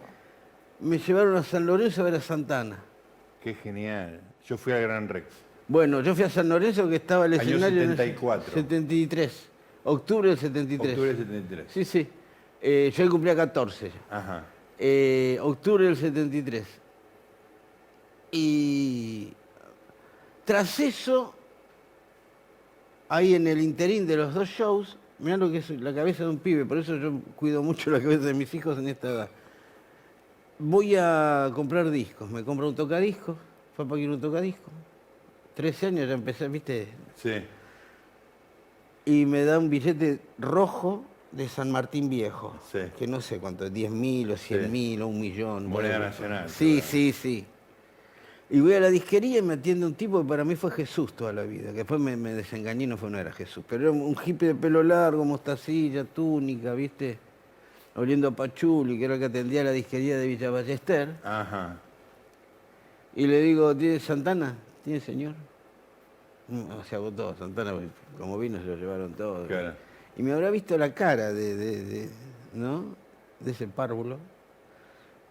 me 0.79 0.97
llevaron 0.97 1.35
a 1.35 1.43
San 1.43 1.65
Lorenzo 1.65 2.01
a 2.01 2.05
ver 2.05 2.15
a 2.15 2.21
Santana. 2.21 2.79
Qué 3.43 3.53
genial. 3.53 4.21
Yo 4.45 4.57
fui 4.57 4.73
al 4.73 4.81
Gran 4.81 5.07
Rex. 5.07 5.27
Bueno, 5.67 6.01
yo 6.01 6.15
fui 6.15 6.23
a 6.23 6.29
San 6.29 6.49
Lorenzo 6.49 6.89
que 6.89 6.95
estaba 6.95 7.25
el 7.27 7.33
Año 7.33 7.41
escenario 7.43 7.83
en 7.83 7.91
el 7.91 7.97
74. 7.97 8.53
73. 8.53 9.49
Octubre 9.83 10.29
del 10.29 10.37
73. 10.39 10.89
Octubre 10.91 11.07
del 11.13 11.17
73. 11.17 11.65
Sí, 11.71 11.85
sí. 11.85 12.07
Eh, 12.61 12.91
yo 12.95 13.09
cumplía 13.09 13.35
14. 13.35 13.89
ya. 13.89 14.17
Ajá. 14.17 14.45
Eh, 14.77 15.37
octubre 15.41 15.85
del 15.85 15.95
73. 15.95 16.65
Y 18.31 19.33
tras 20.45 20.79
eso, 20.79 21.33
ahí 23.09 23.35
en 23.35 23.47
el 23.47 23.59
interín 23.61 24.07
de 24.07 24.15
los 24.15 24.33
dos 24.33 24.47
shows, 24.49 24.97
mirá 25.19 25.35
lo 25.37 25.51
que 25.51 25.57
es 25.57 25.69
la 25.71 25.93
cabeza 25.93 26.23
de 26.23 26.29
un 26.29 26.37
pibe, 26.37 26.63
por 26.65 26.77
eso 26.77 26.95
yo 26.95 27.19
cuido 27.35 27.61
mucho 27.63 27.89
la 27.91 27.99
cabeza 27.99 28.25
de 28.27 28.33
mis 28.33 28.53
hijos 28.53 28.77
en 28.77 28.87
esta 28.87 29.09
edad. 29.09 29.29
Voy 30.59 30.95
a 30.95 31.51
comprar 31.53 31.89
discos, 31.89 32.29
me 32.29 32.43
compro 32.43 32.67
un 32.69 32.75
tocadiscos, 32.75 33.35
fue 33.75 33.85
para 33.85 33.97
quiero 33.97 34.13
un 34.13 34.21
tocadiscos. 34.21 34.73
13 35.55 35.87
años 35.87 36.07
ya 36.07 36.13
empecé, 36.13 36.47
viste, 36.47 36.87
Sí. 37.15 37.33
y 39.05 39.25
me 39.25 39.43
da 39.43 39.57
un 39.59 39.69
billete 39.69 40.19
rojo 40.37 41.03
de 41.31 41.47
San 41.49 41.71
Martín 41.71 42.09
Viejo, 42.09 42.55
Sí. 42.71 42.79
que 42.97 43.07
no 43.07 43.21
sé 43.21 43.39
cuánto, 43.39 43.69
10 43.69 43.91
mil 43.91 44.31
o 44.31 44.37
100 44.37 44.71
mil 44.71 45.01
o 45.01 45.07
un 45.07 45.19
millón. 45.19 45.67
Moneda 45.67 45.97
bueno. 45.97 46.05
nacional, 46.05 46.49
Sí, 46.49 46.75
claro. 46.77 46.87
sí, 46.91 47.11
sí. 47.13 47.45
Y 48.51 48.59
voy 48.61 48.73
a 48.73 48.79
la 48.79 48.89
disquería 48.89 49.37
y 49.39 49.41
me 49.43 49.53
atiende 49.53 49.85
un 49.85 49.93
tipo 49.93 50.21
que 50.23 50.27
para 50.27 50.43
mí 50.43 50.55
fue 50.55 50.71
Jesús 50.71 51.13
toda 51.13 51.31
la 51.31 51.43
vida, 51.43 51.69
que 51.71 51.77
después 51.77 51.99
me, 51.99 52.17
me 52.17 52.33
desengañé 52.33 52.85
y 52.85 52.87
no 52.87 52.97
fue, 52.97 53.09
no 53.11 53.19
era 53.19 53.31
Jesús, 53.31 53.63
pero 53.67 53.83
era 53.83 53.91
un 53.91 54.15
hippie 54.25 54.49
de 54.49 54.55
pelo 54.55 54.81
largo, 54.81 55.23
mostacilla, 55.23 56.03
túnica, 56.03 56.73
¿viste? 56.73 57.19
Oliendo 57.95 58.29
a 58.29 58.31
pachuli, 58.31 58.97
que 58.97 59.05
era 59.05 59.13
el 59.15 59.19
que 59.19 59.25
atendía 59.27 59.63
la 59.63 59.71
disquería 59.71 60.17
de 60.17 60.25
Villa 60.25 60.49
Ballester. 60.49 61.09
Ajá. 61.23 61.77
Y 63.15 63.27
le 63.27 63.39
digo, 63.41 63.75
¿tiene 63.75 63.99
Santana? 63.99 64.55
¿Tiene 64.83 64.99
señor? 64.99 65.33
No, 66.47 66.83
se 66.85 66.95
agotó 66.95 67.35
Santana, 67.35 67.73
como 68.17 68.39
vino 68.39 68.57
se 68.59 68.65
lo 68.65 68.75
llevaron 68.77 69.13
todo. 69.13 69.45
Claro. 69.45 69.73
Y 70.17 70.23
me 70.23 70.31
habrá 70.33 70.49
visto 70.49 70.75
la 70.77 70.93
cara 70.95 71.31
de, 71.33 71.55
de- 71.55 71.85
de- 71.85 72.09
¿no? 72.55 72.95
de 73.39 73.51
ese 73.51 73.67
párvulo. 73.67 74.17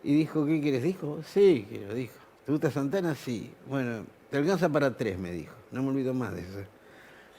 Y 0.04 0.14
dijo, 0.14 0.46
¿qué 0.46 0.60
quieres? 0.60 0.84
Dijo, 0.84 1.18
sí, 1.24 1.66
quiero, 1.68 1.94
dijo. 1.94 2.14
¿Te 2.48 2.52
gusta 2.52 2.70
Santana? 2.70 3.14
Sí. 3.14 3.50
Bueno, 3.68 4.06
te 4.30 4.38
alcanza 4.38 4.70
para 4.70 4.96
tres, 4.96 5.18
me 5.18 5.30
dijo. 5.32 5.52
No 5.70 5.82
me 5.82 5.90
olvido 5.90 6.14
más 6.14 6.34
de 6.34 6.40
eso. 6.40 6.48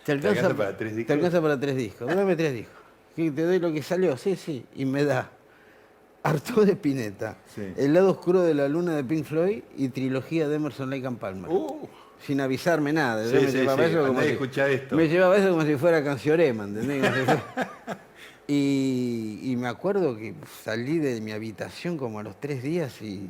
¿Te 0.06 0.12
alcanza, 0.12 0.42
alcanza 0.42 0.56
para 0.56 0.78
tres 0.78 0.96
discos? 0.96 1.08
Te 1.08 1.14
alcanza 1.14 1.42
para 1.42 1.60
tres 1.60 1.76
discos. 1.78 2.16
Dame 2.16 2.36
tres 2.36 2.54
discos. 2.54 2.76
¿Qué, 3.16 3.32
¿Te 3.32 3.42
doy 3.42 3.58
lo 3.58 3.74
que 3.74 3.82
salió? 3.82 4.16
Sí, 4.18 4.36
sí. 4.36 4.64
Y 4.76 4.86
me 4.86 5.04
da 5.06 5.32
Arturo 6.22 6.64
de 6.64 6.76
Pineta, 6.76 7.38
Sí. 7.56 7.74
El 7.76 7.96
lado 7.96 8.12
oscuro 8.12 8.42
de 8.44 8.54
la 8.54 8.68
luna 8.68 8.96
de 8.96 9.04
Pink 9.04 9.26
Floyd 9.26 9.64
y 9.78 9.90
trilogía 9.90 10.48
de 10.48 10.58
Emerson 10.58 10.92
Lake 10.92 11.08
and 11.08 11.18
Palmer. 11.18 11.50
Uh, 11.50 11.90
Sin 12.24 12.40
avisarme 12.40 12.94
nada. 12.94 13.26
Sí, 13.28 13.34
Yo 13.34 13.42
me 13.42 13.48
sí, 13.52 13.58
llevaba 13.58 13.86
eso 13.88 14.06
como 14.06 14.22
si- 14.22 14.28
esto. 14.74 14.96
Me 14.96 15.08
llevaba 15.08 15.38
eso 15.38 15.50
como 15.50 15.64
si 15.66 15.76
fuera 15.76 16.04
canciorema, 16.04 16.66
¿entendés? 16.66 17.04
Y, 18.48 19.40
y 19.44 19.56
me 19.58 19.68
acuerdo 19.68 20.16
que 20.18 20.34
salí 20.64 20.98
de 21.00 21.20
mi 21.22 21.32
habitación 21.32 21.98
como 21.98 22.20
a 22.20 22.24
los 22.24 22.40
tres 22.40 22.62
días 22.64 23.00
y 23.02 23.30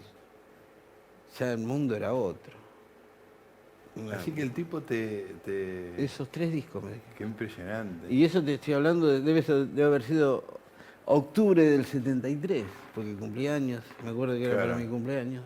ya 1.40 1.54
el 1.54 1.60
mundo 1.60 1.96
era 1.96 2.14
otro. 2.14 2.54
así 4.14 4.32
que 4.32 4.42
el 4.42 4.52
tipo 4.52 4.82
te... 4.82 5.36
te- 5.46 6.04
Esos 6.04 6.30
tres 6.30 6.52
discos 6.52 6.84
me 6.84 6.92
Qué 7.18 7.24
impresionante. 7.24 8.14
Y 8.14 8.24
eso 8.24 8.44
te 8.44 8.56
estoy 8.56 8.74
hablando, 8.76 9.08
de- 9.08 9.22
debe, 9.22 9.42
ser- 9.42 9.68
debe 9.68 9.88
haber 9.88 10.04
sido 10.04 10.44
octubre 11.06 11.64
del 11.64 11.86
73, 11.86 12.64
porque 12.94 13.14
cumplí 13.16 13.48
años, 13.48 13.84
me 14.04 14.12
acuerdo 14.12 14.36
que 14.36 14.46
era 14.46 14.54
Claro. 14.56 14.70
para 14.72 14.84
mi 14.84 14.88
cumpleaños. 14.90 15.44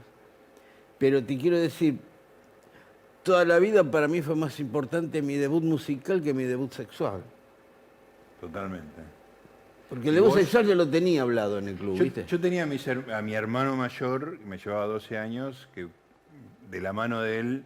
Pero 0.97 1.23
te 1.23 1.37
quiero 1.37 1.57
decir, 1.57 1.99
toda 3.23 3.45
la 3.45 3.59
vida 3.59 3.83
para 3.89 4.07
mí 4.07 4.21
fue 4.21 4.35
más 4.35 4.59
importante 4.59 5.21
mi 5.21 5.35
debut 5.35 5.63
musical 5.63 6.21
que 6.21 6.33
mi 6.33 6.43
debut 6.43 6.71
sexual. 6.73 7.21
Totalmente. 8.41 9.01
Porque 9.93 10.07
el 10.09 10.13
¿Y 10.13 10.15
debut 10.15 10.29
vos? 10.31 10.39
sexual 10.39 10.65
ya 10.65 10.73
lo 10.73 10.87
tenía 10.89 11.21
hablado 11.21 11.59
en 11.59 11.67
el 11.67 11.75
club, 11.75 11.95
Yo, 11.95 12.03
¿viste? 12.03 12.25
yo 12.25 12.39
tenía 12.39 12.63
a, 12.63 13.21
mi 13.21 13.33
hermano 13.35 13.75
mayor, 13.75 14.39
que 14.39 14.45
me 14.45 14.57
llevaba 14.57 14.87
12 14.87 15.19
años, 15.19 15.69
que 15.75 15.87
de 16.71 16.81
la 16.81 16.93
mano 16.93 17.21
de 17.21 17.37
él 17.39 17.63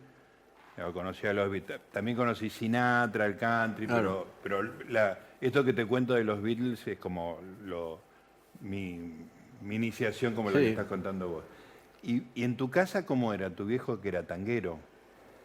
ya 0.78 0.92
conocía 0.92 1.30
a 1.30 1.34
los 1.34 1.50
Beatles. 1.50 1.80
También 1.94 2.18
conocí 2.18 2.50
Sinatra, 2.50 3.26
el 3.26 3.38
country, 3.38 3.88
Claro. 3.88 4.28
pero, 4.44 4.60
pero 4.62 4.74
la- 4.90 5.18
esto 5.40 5.64
que 5.64 5.72
te 5.72 5.86
cuento 5.86 6.16
de 6.16 6.26
los 6.26 6.42
Beatles 6.42 6.86
es 6.86 7.00
como 7.00 7.40
lo, 7.64 8.02
mi, 8.60 9.00
mi 9.62 9.76
iniciación, 9.76 10.36
como 10.36 10.50
lo 10.50 10.58
Sí. 10.58 10.64
que 10.66 10.70
estás 10.72 10.88
contando 10.88 11.30
vos. 11.30 11.44
Y, 12.04 12.24
y 12.36 12.44
en 12.44 12.58
tu 12.58 12.70
casa 12.70 13.06
cómo 13.06 13.34
era? 13.34 13.50
¿Tu 13.52 13.64
viejo 13.66 14.02
que 14.02 14.10
era 14.10 14.24
tanguero? 14.24 14.80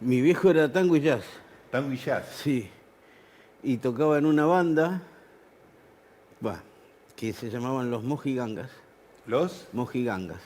Mi 0.00 0.20
viejo 0.20 0.50
era 0.50 0.72
tango 0.72 0.96
y 0.96 1.00
jazz, 1.00 1.22
Tango 1.70 1.92
y 1.92 1.96
jazz. 1.96 2.26
sí. 2.42 2.68
Y 3.62 3.76
tocaba 3.76 4.18
en 4.18 4.26
una 4.26 4.46
banda, 4.46 5.00
bah, 6.40 6.60
que 7.22 7.32
se 7.32 7.50
llamaban 7.50 7.88
los 7.88 8.02
Mojigangas. 8.02 8.68
¿Los? 9.28 9.68
Mojigangas. 9.72 10.40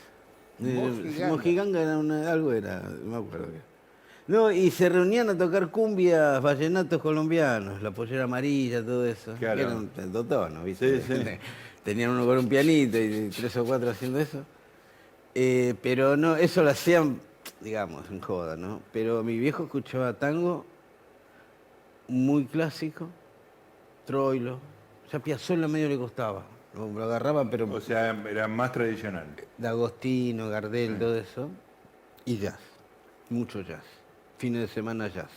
Eh, 0.61 0.75
Mojigangas. 0.75 1.31
Mojiganga 1.31 1.81
era 1.81 1.97
una, 1.97 2.31
algo 2.31 2.53
era, 2.53 2.81
no 2.81 3.13
me 3.13 3.27
acuerdo. 3.27 3.47
qué. 3.47 3.61
No, 4.31 4.53
y 4.53 4.71
se 4.71 4.91
reunían 4.91 5.31
a 5.31 5.39
tocar 5.39 5.71
cumbias, 5.71 6.43
vallenatos 6.43 7.01
colombianos, 7.01 7.81
la 7.81 7.93
pollera 7.93 8.25
amarilla, 8.25 8.85
todo 8.85 9.07
eso. 9.07 9.37
Claro. 9.39 9.57
Que 9.57 9.63
Eran 9.63 10.13
dos 10.13 10.29
tonos, 10.29 10.65
¿viste? 10.67 11.01
Sí, 11.01 11.15
sí. 11.15 11.25
Tenían 11.83 12.11
uno 12.11 12.27
con 12.27 12.41
un 12.41 12.47
pianito 12.47 12.99
y 12.99 13.31
tres 13.31 13.57
o 13.57 13.65
cuatro 13.65 13.89
haciendo 13.89 14.19
eso. 14.19 14.45
Eh, 15.35 15.75
pero 15.83 16.15
no, 16.19 16.37
eso 16.37 16.63
lo 16.63 16.69
hacían, 16.69 17.23
digamos, 17.63 18.11
en 18.11 18.21
joda, 18.21 18.55
¿no? 18.55 18.83
Pero 18.93 19.23
mi 19.23 19.39
viejo 19.39 19.63
escuchaba 19.65 20.13
tango 20.13 20.67
muy 22.07 22.45
clásico, 22.45 23.09
troilo. 24.05 24.59
Ya 25.11 25.21
Piazzolla 25.21 25.69
medio 25.69 25.89
le 25.89 25.97
costaba. 25.97 26.56
Lo, 26.77 27.03
agarraba, 27.05 27.51
pero 27.51 27.69
O 27.73 27.81
sea, 27.81 28.11
era 28.29 28.49
más 28.49 28.73
tradicional. 28.73 29.27
de 29.57 29.69
Agostino, 29.69 30.49
Gardel, 30.49 30.99
todo 30.99 31.17
eso. 31.17 31.51
Y 32.25 32.39
jazz. 32.39 32.59
Mucho 33.31 33.61
jazz. 33.63 33.85
Fines 34.39 34.61
de 34.61 34.69
semana 34.69 35.09
jazz. 35.09 35.31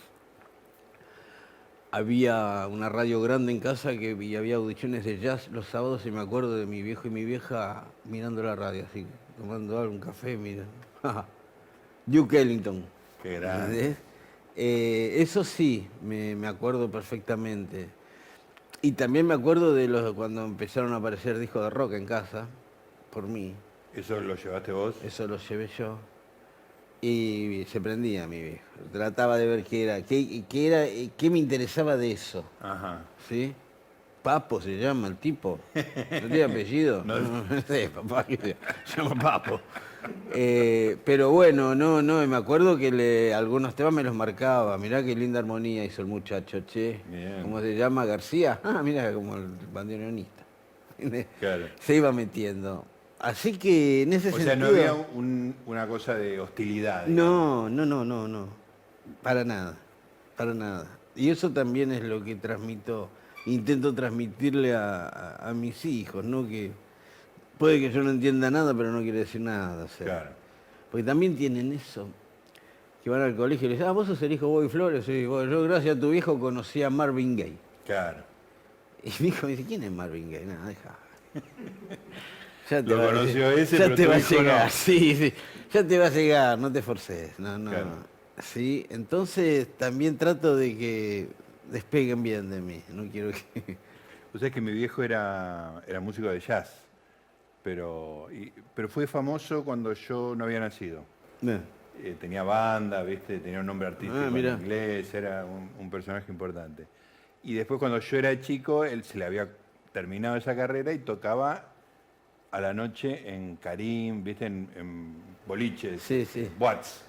Había 1.92 2.68
una 2.70 2.88
radio 2.88 3.20
grande 3.20 3.50
en 3.50 3.58
casa 3.58 3.96
que 3.96 4.12
y 4.12 4.36
había 4.36 4.56
audiciones 4.56 5.04
de 5.04 5.18
jazz 5.18 5.48
los 5.48 5.66
sábados 5.66 6.06
y 6.06 6.10
me 6.12 6.20
acuerdo 6.20 6.56
de 6.56 6.66
mi 6.66 6.82
viejo 6.82 7.08
y 7.08 7.10
mi 7.10 7.24
vieja 7.24 7.84
mirando 8.04 8.42
la 8.44 8.54
radio, 8.54 8.84
así, 8.88 9.06
tomando 9.36 9.78
algo, 9.78 9.92
un 9.92 10.00
café, 10.00 10.36
mira. 10.36 10.64
Duke 12.06 12.40
Ellington. 12.40 12.84
Qué 13.22 13.40
grande. 13.40 13.96
Eh, 14.54 15.16
eso 15.16 15.42
sí, 15.42 15.88
me, 16.02 16.36
me 16.36 16.46
acuerdo 16.46 16.90
perfectamente. 16.90 17.88
Y 18.82 18.92
también 18.92 19.26
me 19.26 19.34
acuerdo 19.34 19.74
de 19.74 19.88
los 19.88 20.14
cuando 20.14 20.44
empezaron 20.44 20.92
a 20.94 20.96
aparecer 20.96 21.38
discos 21.38 21.62
de 21.64 21.70
rock 21.70 21.92
en 21.92 22.06
casa, 22.06 22.46
por 23.10 23.24
mí. 23.24 23.54
¿Eso 23.94 24.20
lo 24.20 24.36
llevaste 24.36 24.72
vos? 24.72 24.94
Eso 25.04 25.26
lo 25.26 25.36
llevé 25.36 25.68
yo. 25.76 25.98
Y 27.02 27.66
se 27.68 27.80
prendía 27.80 28.26
mi 28.26 28.40
viejo. 28.42 28.64
Trataba 28.92 29.36
de 29.36 29.46
ver 29.46 29.64
qué 29.64 29.84
era, 29.84 30.02
qué, 30.02 30.44
qué 30.48 30.66
era, 30.66 31.10
qué 31.16 31.30
me 31.30 31.38
interesaba 31.38 31.96
de 31.96 32.12
eso. 32.12 32.44
Ajá. 32.60 33.02
¿Sí? 33.28 33.54
Papo 34.22 34.60
se 34.60 34.78
llama 34.78 35.08
el 35.08 35.16
tipo. 35.16 35.58
¿No 35.74 36.28
tiene 36.28 36.44
apellido? 36.44 37.02
No. 37.04 37.18
No 37.50 37.62
sé, 37.62 37.90
papá, 37.90 38.24
que 38.24 38.56
se 38.84 38.96
llama 38.96 39.14
Papo. 39.20 39.60
Eh, 40.32 40.96
pero 41.04 41.30
bueno, 41.30 41.74
no, 41.74 42.02
no, 42.02 42.26
me 42.26 42.36
acuerdo 42.36 42.76
que 42.76 42.90
le, 42.92 43.34
algunos 43.34 43.74
temas 43.74 43.92
me 43.92 44.02
los 44.02 44.14
marcaba. 44.14 44.78
Mirá 44.78 45.02
qué 45.04 45.14
linda 45.14 45.38
armonía 45.40 45.84
hizo 45.84 46.02
el 46.02 46.08
muchacho, 46.08 46.60
che. 46.66 47.00
Bien. 47.10 47.42
¿Cómo 47.42 47.60
se 47.60 47.74
llama? 47.76 48.04
García. 48.06 48.60
Ah, 48.62 48.80
mira, 48.82 49.12
como 49.12 49.36
el 49.36 49.46
bandoneonista. 49.72 50.42
Claro. 51.38 51.66
Se 51.80 51.96
iba 51.96 52.12
metiendo. 52.12 52.84
Así 53.18 53.58
que 53.58 54.02
en 54.02 54.12
ese 54.14 54.30
O 54.30 54.36
sea, 54.36 54.44
sentido... 54.54 54.70
no 54.72 54.76
había 54.78 54.92
un- 54.94 55.54
una 55.66 55.86
cosa 55.86 56.14
de 56.14 56.40
hostilidad. 56.40 57.06
No, 57.06 57.68
no, 57.68 57.84
no, 57.84 58.04
no, 58.04 58.26
no. 58.28 58.48
Para 59.22 59.44
nada, 59.44 59.76
para 60.36 60.54
nada. 60.54 60.86
Y 61.16 61.28
eso 61.30 61.50
también 61.50 61.92
es 61.92 62.02
lo 62.02 62.22
que 62.24 62.36
transmito, 62.36 63.10
intento 63.46 63.94
transmitirle 63.94 64.74
a, 64.74 65.06
a- 65.08 65.50
a 65.50 65.54
mis 65.54 65.84
hijos, 65.84 66.24
¿no? 66.24 66.46
Que 66.48 66.70
puede 67.60 67.78
que 67.78 67.92
yo 67.92 68.02
no 68.02 68.10
entienda 68.10 68.50
nada, 68.50 68.72
pero 68.74 68.90
no 68.90 69.02
quiere 69.02 69.18
decir 69.18 69.42
nada. 69.42 69.84
o 69.84 69.88
sea. 69.88 70.06
Claro. 70.06 70.30
Porque 70.90 71.04
también 71.04 71.36
tienen 71.36 71.72
eso, 71.72 72.08
que 73.04 73.10
van 73.10 73.20
al 73.20 73.36
colegio 73.36 73.66
y 73.66 73.68
le 73.68 73.74
dicen, 73.74 73.86
ah, 73.86 73.92
vos 73.92 74.06
sos 74.08 74.20
el 74.22 74.32
hijo 74.32 74.46
de 74.46 74.52
Bobby 74.52 74.68
Flores. 74.68 75.04
Sí, 75.04 75.26
bueno, 75.26 75.52
yo 75.52 75.62
gracias 75.64 75.96
a 75.96 76.00
tu 76.00 76.10
viejo 76.10 76.40
conocí 76.40 76.82
a 76.82 76.88
Marvin 76.88 77.36
Gaye. 77.36 77.58
Claro. 77.84 78.24
Y 79.04 79.12
mi 79.22 79.28
hijo 79.28 79.46
me 79.46 79.52
dice, 79.52 79.68
¿quién 79.68 79.82
es 79.82 79.92
Marvin 79.92 80.32
Gaye? 80.32 80.46
Nada, 80.46 80.66
deja. 80.66 80.98
Ya 82.70 82.82
Lo 82.82 82.98
va 82.98 83.06
conoció 83.06 83.50
ese, 83.50 83.78
ya 83.78 83.84
pero 83.84 83.96
te 83.96 84.06
va 84.06 84.14
a 84.14 84.18
llegar, 84.18 84.64
no. 84.66 84.70
sí, 84.70 85.16
sí. 85.16 85.34
Ya 85.72 85.84
te 85.84 85.98
va 85.98 86.06
a 86.06 86.10
llegar, 86.10 86.56
no 86.56 86.70
te 86.70 86.82
forces. 86.82 87.36
No, 87.36 87.58
no. 87.58 87.68
Claro. 87.68 87.90
Sí, 88.40 88.86
entonces 88.90 89.76
también 89.76 90.16
trato 90.16 90.54
de 90.54 90.78
que 90.78 91.28
despeguen 91.68 92.22
bien 92.22 92.48
de 92.48 92.60
mí. 92.60 92.80
No 92.90 93.10
quiero 93.10 93.32
que. 93.32 93.76
O 94.32 94.38
sea, 94.38 94.48
que 94.48 94.60
mi 94.60 94.70
viejo 94.70 95.02
era, 95.02 95.82
era 95.88 95.98
músico 95.98 96.28
de 96.28 96.38
jazz, 96.38 96.72
pero, 97.62 98.28
y- 98.32 98.52
pero 98.74 98.88
fue 98.88 99.06
famoso 99.06 99.64
cuando 99.64 99.92
yo 99.92 100.34
no 100.36 100.44
había 100.44 100.60
nacido. 100.60 101.02
Bien. 101.40 101.62
Eh, 102.02 102.16
tenía 102.18 102.42
banda, 102.42 103.02
¿viste? 103.02 103.38
tenía 103.40 103.60
un 103.60 103.66
nombre 103.66 103.88
artístico 103.88 104.14
Ah, 104.22 104.28
en 104.28 104.36
inglés, 104.60 105.12
era 105.12 105.44
un, 105.44 105.68
un 105.78 105.90
personaje 105.90 106.30
importante. 106.32 106.86
Y 107.42 107.54
después 107.54 107.78
cuando 107.78 107.98
yo 107.98 108.16
era 108.18 108.38
chico, 108.40 108.84
él 108.84 109.04
se 109.04 109.18
le 109.18 109.24
había 109.26 109.48
terminado 109.92 110.36
esa 110.36 110.54
carrera 110.56 110.92
y 110.92 110.98
tocaba 111.00 111.66
a 112.50 112.60
la 112.60 112.72
noche 112.72 113.28
en 113.34 113.56
Karim, 113.56 114.24
¿viste? 114.24 114.46
En, 114.46 114.68
en 114.76 115.14
boliches, 115.46 116.02
Sí, 116.02 116.24
sí. 116.24 116.48
boats. 116.58 117.04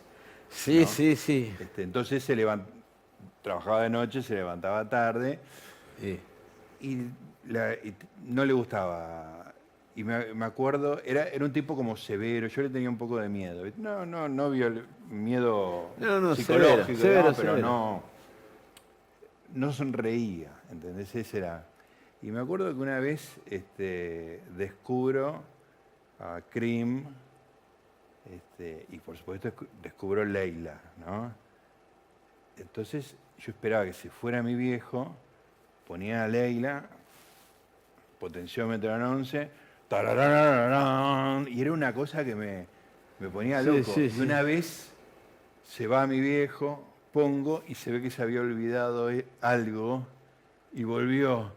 Sí, 0.49 0.81
¿no? 0.81 0.87
sí, 0.87 1.15
sí. 1.15 1.55
Este, 1.59 1.83
entonces 1.83 2.23
se 2.23 2.35
levan- 2.35 2.65
trabajaba 3.41 3.83
de 3.83 3.89
noche, 3.89 4.21
se 4.21 4.35
levantaba 4.35 4.87
tarde 4.89 5.39
Sí. 5.99 6.19
y, 6.81 6.97
la- 7.49 7.73
y 7.75 7.93
no 8.25 8.43
le 8.45 8.53
gustaba. 8.53 9.40
Y 9.95 10.03
me, 10.05 10.33
me 10.33 10.45
acuerdo, 10.45 11.01
era, 11.03 11.27
era 11.27 11.43
un 11.43 11.51
tipo 11.51 11.75
como 11.75 11.97
severo, 11.97 12.47
yo 12.47 12.61
le 12.61 12.69
tenía 12.69 12.89
un 12.89 12.97
poco 12.97 13.17
de 13.17 13.27
miedo. 13.27 13.63
No, 13.77 14.05
no, 14.05 14.29
no 14.29 14.49
viol- 14.51 14.85
miedo 15.09 15.93
No, 15.97 16.19
no, 16.21 16.35
psicológico, 16.35 16.85
severo, 16.85 16.95
severo, 16.95 17.19
no, 17.23 17.35
pero 17.35 17.35
severo. 17.35 17.67
no, 17.67 18.03
no 19.53 19.73
sonreía, 19.73 20.49
¿entendés? 20.71 21.13
Ese 21.13 21.37
era. 21.39 21.65
Y 22.21 22.27
me 22.31 22.39
acuerdo 22.39 22.69
que 22.73 22.79
una 22.79 22.99
vez 22.99 23.37
este, 23.47 24.41
descubro 24.55 25.43
a 26.19 26.39
Cream, 26.49 27.05
este, 28.31 28.85
y 28.91 28.99
por 28.99 29.17
supuesto 29.17 29.49
descu- 29.49 29.67
descubro 29.81 30.23
Leila, 30.23 30.79
¿no? 31.05 31.33
Entonces 32.57 33.15
yo 33.39 33.51
esperaba 33.51 33.83
que 33.85 33.93
si 33.93 34.07
fuera 34.07 34.41
mi 34.41 34.55
viejo, 34.55 35.13
ponía 35.85 36.23
a 36.23 36.27
Leila, 36.29 36.85
potenciómetro 38.19 38.95
en 38.95 39.01
11, 39.01 39.49
tarararararán, 39.49 39.60
y 41.49 41.61
era 41.61 41.71
una 41.73 41.93
cosa 41.93 42.23
que 42.23 42.33
me, 42.33 42.65
me 43.19 43.29
ponía 43.29 43.61
loco. 43.61 43.91
sí, 43.93 44.03
y 44.03 44.09
sí. 44.09 44.21
una 44.21 44.41
vez 44.41 44.89
se 45.63 45.87
va 45.87 46.07
mi 46.07 46.19
viejo, 46.19 46.83
pongo 47.11 47.63
y 47.67 47.75
se 47.75 47.91
ve 47.91 48.01
que 48.01 48.09
se 48.09 48.21
había 48.21 48.39
olvidado 48.41 49.11
eh, 49.11 49.25
algo 49.41 50.07
y 50.73 50.83
volvió. 50.83 51.51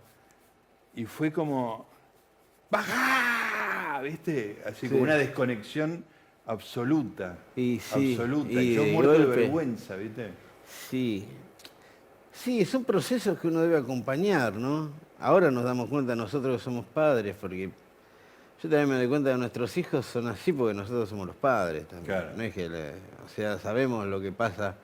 Y 0.96 1.06
fue 1.06 1.32
como, 1.32 1.86
¡baja! 2.70 4.00
¿Viste? 4.02 4.62
Así 4.66 4.88
como 4.88 5.02
una 5.02 5.14
desconexión 5.14 6.04
absoluta. 6.46 7.38
Y 7.54 7.78
sí, 7.80 8.14
absoluta. 8.14 8.52
y 8.52 8.74
yo 8.74 8.84
muerto 8.86 9.12
de 9.12 9.26
vergüenza, 9.26 9.96
¿viste? 9.96 10.30
Sí. 10.66 11.26
Sí, 12.32 12.64
son 12.64 12.84
procesos 12.84 13.38
que 13.38 13.46
uno 13.46 13.60
debe 13.60 13.76
acompañar, 13.76 14.54
¿no? 14.54 14.90
Ahora 15.20 15.52
nos 15.52 15.62
damos 15.64 15.88
cuenta 15.88 16.16
nosotros 16.16 16.58
que 16.58 16.64
somos 16.64 16.84
padres, 16.84 17.36
porque 17.40 17.70
yo 18.64 18.70
también 18.70 18.88
me 18.88 18.96
doy 18.96 19.08
cuenta 19.08 19.30
que 19.30 19.36
nuestros 19.36 19.76
hijos 19.76 20.06
son 20.06 20.26
así 20.26 20.50
porque 20.52 20.72
nosotros 20.74 21.06
somos 21.08 21.26
los 21.26 21.36
padres 21.36 21.86
también. 21.86 22.06
Claro. 22.06 22.36
No 22.36 22.42
es 22.42 22.54
que, 22.54 22.68
le- 22.68 22.92
o 23.24 23.28
sea, 23.28 23.58
sabemos 23.58 24.06
lo 24.06 24.20
que 24.22 24.32
pasa. 24.32 24.74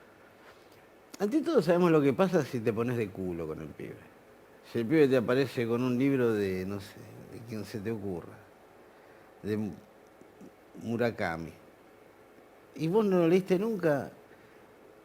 Ante 1.19 1.41
todo 1.41 1.61
sabemos 1.63 1.89
lo 1.91 1.99
que 2.01 2.13
pasa 2.13 2.45
si 2.45 2.59
te 2.59 2.71
pones 2.71 2.95
de 2.95 3.09
culo 3.09 3.47
con 3.47 3.59
el 3.59 3.67
pibe. 3.69 3.95
Si 4.71 4.79
el 4.79 4.85
pibe 4.85 5.07
te 5.07 5.17
aparece 5.17 5.67
con 5.67 5.81
un 5.83 5.97
libro 5.97 6.31
de, 6.33 6.63
no 6.65 6.79
sé, 6.79 6.93
de 7.33 7.39
quien 7.49 7.65
se 7.65 7.79
te 7.79 7.91
ocurra, 7.91 8.33
de 9.41 9.57
Mu- 9.57 9.73
Murakami, 10.83 11.51
y 12.75 12.87
vos 12.87 13.03
no 13.03 13.17
lo 13.19 13.27
leíste 13.27 13.57
nunca, 13.59 14.11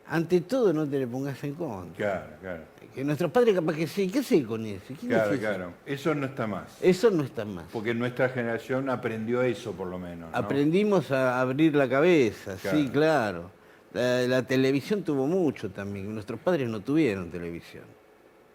ante 0.08 0.40
todo 0.42 0.72
no 0.72 0.86
te 0.86 0.98
le 0.98 1.06
pongas 1.06 1.42
en 1.44 1.54
contra. 1.54 1.96
Claro, 1.96 2.26
claro. 2.40 2.62
Que 2.94 3.04
nuestros 3.04 3.30
padres 3.30 3.54
capaz 3.54 3.74
que 3.74 3.86
sí, 3.86 4.08
¿qué 4.10 4.22
sé 4.22 4.42
con 4.44 4.64
eso? 4.64 4.94
¿Quién 4.98 5.10
Claro, 5.12 5.32
es 5.34 5.38
claro. 5.40 5.72
Eso 5.84 6.14
no 6.14 6.26
está 6.26 6.46
más. 6.46 6.78
Eso 6.80 7.10
no 7.10 7.22
está 7.24 7.44
más. 7.44 7.66
Porque 7.72 7.92
nuestra 7.92 8.30
generación 8.30 8.88
aprendió 8.88 9.42
eso, 9.42 9.72
por 9.72 9.88
lo 9.88 9.98
menos. 9.98 10.30
¿no? 10.30 10.36
Aprendimos 10.36 11.10
a 11.12 11.38
abrir 11.40 11.74
la 11.74 11.88
cabeza, 11.88 12.56
sí, 12.56 12.88
Claro. 12.90 13.50
La, 13.92 14.22
la 14.22 14.42
televisión 14.42 15.02
tuvo 15.02 15.26
mucho 15.26 15.70
también. 15.70 16.12
Nuestros 16.12 16.40
padres 16.40 16.68
no 16.68 16.80
tuvieron 16.80 17.30
televisión. 17.30 17.84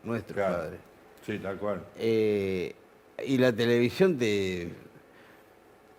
Nuestros 0.04 0.36
Claro. 0.36 0.58
padres. 0.58 0.80
Sí, 1.26 1.38
tal 1.38 1.58
cual. 1.58 1.84
Eh, 1.98 2.76
y 3.26 3.38
la 3.38 3.54
televisión 3.54 4.18
te... 4.18 4.72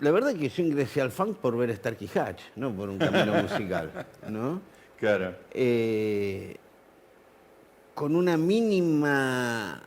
La 0.00 0.10
verdad 0.10 0.34
que 0.34 0.48
yo 0.48 0.62
ingresé 0.64 1.00
al 1.00 1.12
funk 1.12 1.36
por 1.36 1.56
ver 1.56 1.74
Starkey 1.76 2.10
Hatch, 2.16 2.40
no 2.56 2.72
por 2.72 2.88
un 2.88 2.98
camino 2.98 3.34
musical, 3.42 3.90
¿no? 4.28 4.60
Claro. 5.02 5.34
eh, 5.50 6.54
con 7.92 8.14
una 8.14 8.36
mínima, 8.36 9.82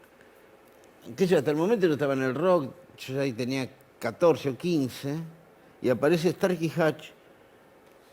que 1.15 1.25
yo 1.25 1.37
hasta 1.37 1.51
el 1.51 1.55
momento 1.57 1.87
no 1.87 1.93
estaba 1.93 2.13
en 2.15 2.23
el 2.23 2.35
rock, 2.35 2.73
yo 2.97 3.13
ya 3.15 3.21
ahí 3.21 3.31
tenía 3.31 3.69
14 3.97 4.49
o 4.49 4.57
15, 4.57 5.15
y 5.81 5.89
aparece 5.89 6.31
Starkey 6.31 6.69
Hatch 6.75 7.05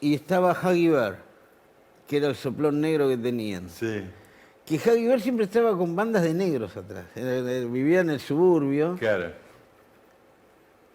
y 0.01 0.15
estaba 0.15 0.53
Huggy 0.53 0.91
Bear, 0.91 1.19
que 2.07 2.19
era 2.19 2.29
el 2.29 2.37
soplón 2.37 2.81
negro 2.81 3.09
que 3.09 3.17
tenían. 3.17 3.69
Sí. 3.69 4.05
Que 4.65 4.77
Huggy 4.77 5.09
Bear 5.09 5.21
siempre 5.21 5.47
estaba 5.47 5.77
con 5.77 5.97
bandas 5.97 6.23
de 6.23 6.35
negros 6.35 6.77
atrás, 6.77 7.07
vivía 7.17 8.01
en 8.03 8.11
el 8.11 8.21
suburbio, 8.21 8.95
Claro. 8.97 9.33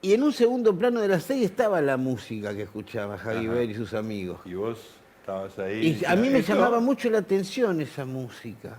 y 0.01 0.13
en 0.13 0.23
un 0.23 0.31
segundo 0.31 0.73
plano 0.73 1.01
de 1.01 1.09
la 1.09 1.19
serie 1.19 1.43
estaba 1.43 1.81
la 1.81 1.97
música 1.97 2.55
que 2.55 2.61
escuchaba 2.61 3.15
Huggy. 3.17 3.47
Bear 3.47 3.65
y 3.65 3.73
sus 3.75 3.93
amigos. 3.93 4.39
Y 4.45 4.53
vos 4.53 4.79
estabas 5.27 5.59
ahí. 5.59 5.99
Y 6.01 6.05
a 6.05 6.15
mí 6.15 6.29
me 6.29 6.39
Esto- 6.39 6.53
llamaba 6.53 6.79
mucho 6.79 7.09
la 7.09 7.17
atención 7.19 7.81
esa 7.81 8.05
música. 8.05 8.77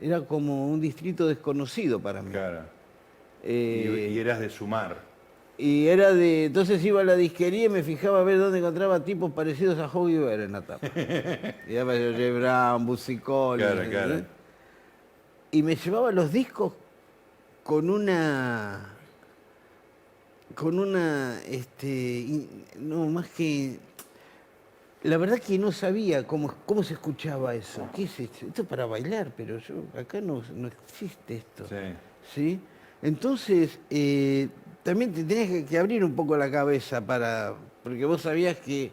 Era 0.00 0.20
como 0.22 0.68
un 0.68 0.80
distrito 0.80 1.26
desconocido 1.26 2.00
para 2.00 2.20
mí. 2.22 2.32
Claro. 2.32 2.62
Y, 3.44 3.48
Eh, 3.48 4.10
y 4.12 4.18
eras 4.18 4.40
de 4.40 4.50
sumar. 4.50 4.96
y 5.56 5.86
era 5.86 6.12
de. 6.12 6.46
Entonces 6.46 6.84
iba 6.84 7.00
a 7.00 7.04
la 7.04 7.14
disquería 7.16 7.64
y 7.66 7.68
me 7.68 7.82
fijaba 7.84 8.20
a 8.20 8.24
ver 8.24 8.38
dónde 8.38 8.58
encontraba 8.58 9.04
tipos 9.04 9.30
parecidos 9.32 9.78
a 9.78 9.86
Hoggy 9.86 10.18
Bear 10.18 10.40
en 10.40 10.52
la 10.52 10.62
tapa. 10.62 10.88
y 11.68 11.74
era 11.74 11.84
J. 11.84 12.32
Brown, 12.38 12.96
Collins. 13.22 13.88
Claro. 13.88 14.24
Y 15.52 15.62
me 15.62 15.76
llevaba 15.76 16.10
los 16.12 16.32
discos 16.32 16.72
con 17.62 17.88
una. 17.88 18.94
con 20.56 20.78
una. 20.78 21.40
este. 21.48 22.26
no, 22.78 23.06
más 23.06 23.28
que. 23.30 23.78
La 25.04 25.16
verdad 25.16 25.38
que 25.38 25.58
no 25.58 25.70
sabía 25.70 26.26
cómo, 26.26 26.52
cómo 26.66 26.82
se 26.82 26.94
escuchaba 26.94 27.54
eso. 27.54 27.88
¿Qué 27.94 28.04
es 28.04 28.18
esto? 28.20 28.46
Esto 28.46 28.62
es 28.62 28.68
para 28.68 28.84
bailar, 28.86 29.32
pero 29.36 29.58
yo 29.58 29.74
acá 29.98 30.20
no, 30.20 30.42
no 30.54 30.68
existe 30.68 31.36
esto. 31.36 31.66
Sí. 31.68 31.76
¿sí? 32.34 32.60
Entonces, 33.00 33.78
eh, 33.90 34.48
también 34.82 35.12
te 35.12 35.22
tenías 35.22 35.48
que, 35.48 35.64
que 35.64 35.78
abrir 35.78 36.02
un 36.02 36.14
poco 36.16 36.36
la 36.36 36.50
cabeza 36.50 37.00
para. 37.00 37.54
Porque 37.84 38.04
vos 38.04 38.22
sabías 38.22 38.56
que 38.56 38.90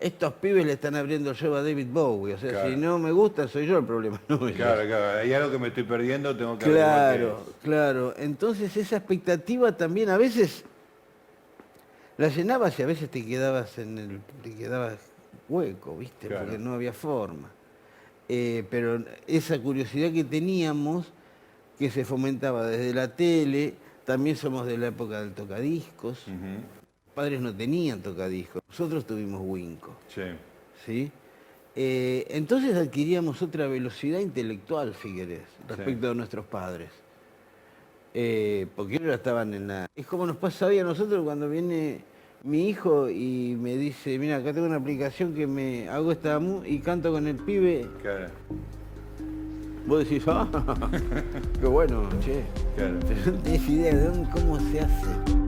estos 0.00 0.32
pibes 0.34 0.66
le 0.66 0.72
están 0.72 0.96
abriendo 0.96 1.30
el 1.30 1.36
show 1.36 1.54
a 1.54 1.62
David 1.62 1.86
Bowie. 1.90 2.34
O 2.34 2.38
sea, 2.38 2.50
Claro. 2.50 2.70
si 2.70 2.76
no 2.76 2.98
me 2.98 3.12
gusta, 3.12 3.46
soy 3.46 3.66
yo 3.66 3.78
el 3.78 3.84
problema, 3.86 4.20
no. 4.28 4.38
Claro, 4.40 4.82
claro. 4.86 5.18
Hay 5.20 5.32
algo 5.32 5.52
que 5.52 5.58
me 5.58 5.68
estoy 5.68 5.84
perdiendo, 5.84 6.36
tengo 6.36 6.58
que 6.58 6.66
Claro, 6.66 7.46
claro. 7.62 8.12
Entonces 8.18 8.76
esa 8.76 8.96
expectativa 8.96 9.76
también 9.76 10.10
a 10.10 10.18
veces 10.18 10.64
la 12.18 12.28
llenabas 12.28 12.78
y 12.78 12.82
a 12.82 12.86
veces 12.86 13.08
te 13.08 13.24
quedabas 13.24 13.78
en 13.78 13.98
el, 13.98 14.20
te 14.42 14.54
quedabas 14.54 14.98
hueco, 15.48 15.98
¿viste? 15.98 16.28
Claro. 16.28 16.44
Porque 16.44 16.58
no 16.58 16.74
había 16.74 16.92
forma. 16.92 17.50
Eh, 18.28 18.64
pero 18.70 19.04
esa 19.26 19.58
curiosidad 19.58 20.12
que 20.12 20.24
teníamos, 20.24 21.12
que 21.78 21.90
se 21.90 22.04
fomentaba 22.04 22.66
desde 22.66 22.94
la 22.94 23.14
tele, 23.14 23.74
también 24.04 24.36
somos 24.36 24.66
de 24.66 24.78
la 24.78 24.88
época 24.88 25.20
del 25.20 25.32
tocadiscos. 25.32 26.26
Ujú. 26.26 27.14
Padres 27.14 27.40
no 27.40 27.54
tenían 27.54 28.00
tocadiscos, 28.00 28.62
nosotros 28.68 29.06
tuvimos 29.06 29.40
Winco. 29.44 29.96
Sí. 30.08 30.22
¿sí? 30.84 31.12
Eh, 31.76 32.26
entonces 32.30 32.76
adquiríamos 32.76 33.42
otra 33.42 33.66
velocidad 33.66 34.20
intelectual, 34.20 34.94
si 35.00 35.14
querés, 35.14 35.42
respecto 35.68 36.10
a 36.10 36.14
nuestros 36.14 36.46
padres. 36.46 36.90
Eh, 38.12 38.66
porque 38.76 38.94
ellos 38.94 39.08
ya 39.08 39.14
estaban 39.14 39.54
en 39.54 39.66
la... 39.66 39.86
Es 39.94 40.06
como 40.06 40.26
nos 40.26 40.36
pasa 40.36 40.66
hoy 40.66 40.78
a 40.78 40.84
nosotros 40.84 41.24
cuando 41.24 41.48
viene 41.48 42.00
mi 42.44 42.68
hijo 42.68 43.08
y 43.08 43.56
me 43.58 43.76
dice, 43.76 44.18
mira, 44.18 44.36
acá 44.36 44.52
tengo 44.52 44.66
una 44.66 44.76
aplicación 44.76 45.32
que 45.32 45.46
me 45.46 45.88
hago 45.88 46.12
esta 46.12 46.38
mu 46.38 46.62
y 46.62 46.78
canto 46.78 47.10
con 47.10 47.26
el 47.26 47.36
pibe. 47.36 47.88
Claro. 48.02 48.28
Vos 49.86 50.00
decís, 50.00 50.22
ah, 50.28 50.46
qué 51.60 51.66
bueno, 51.66 52.06
che. 52.20 52.42
Claro. 52.76 52.98
Pero 53.08 53.32
no 53.32 53.42
tenés 53.42 53.68
idea 53.68 53.94
de 53.94 54.04
dónde, 54.04 54.30
cómo 54.30 54.60
se 54.60 54.80
hace. 54.80 55.43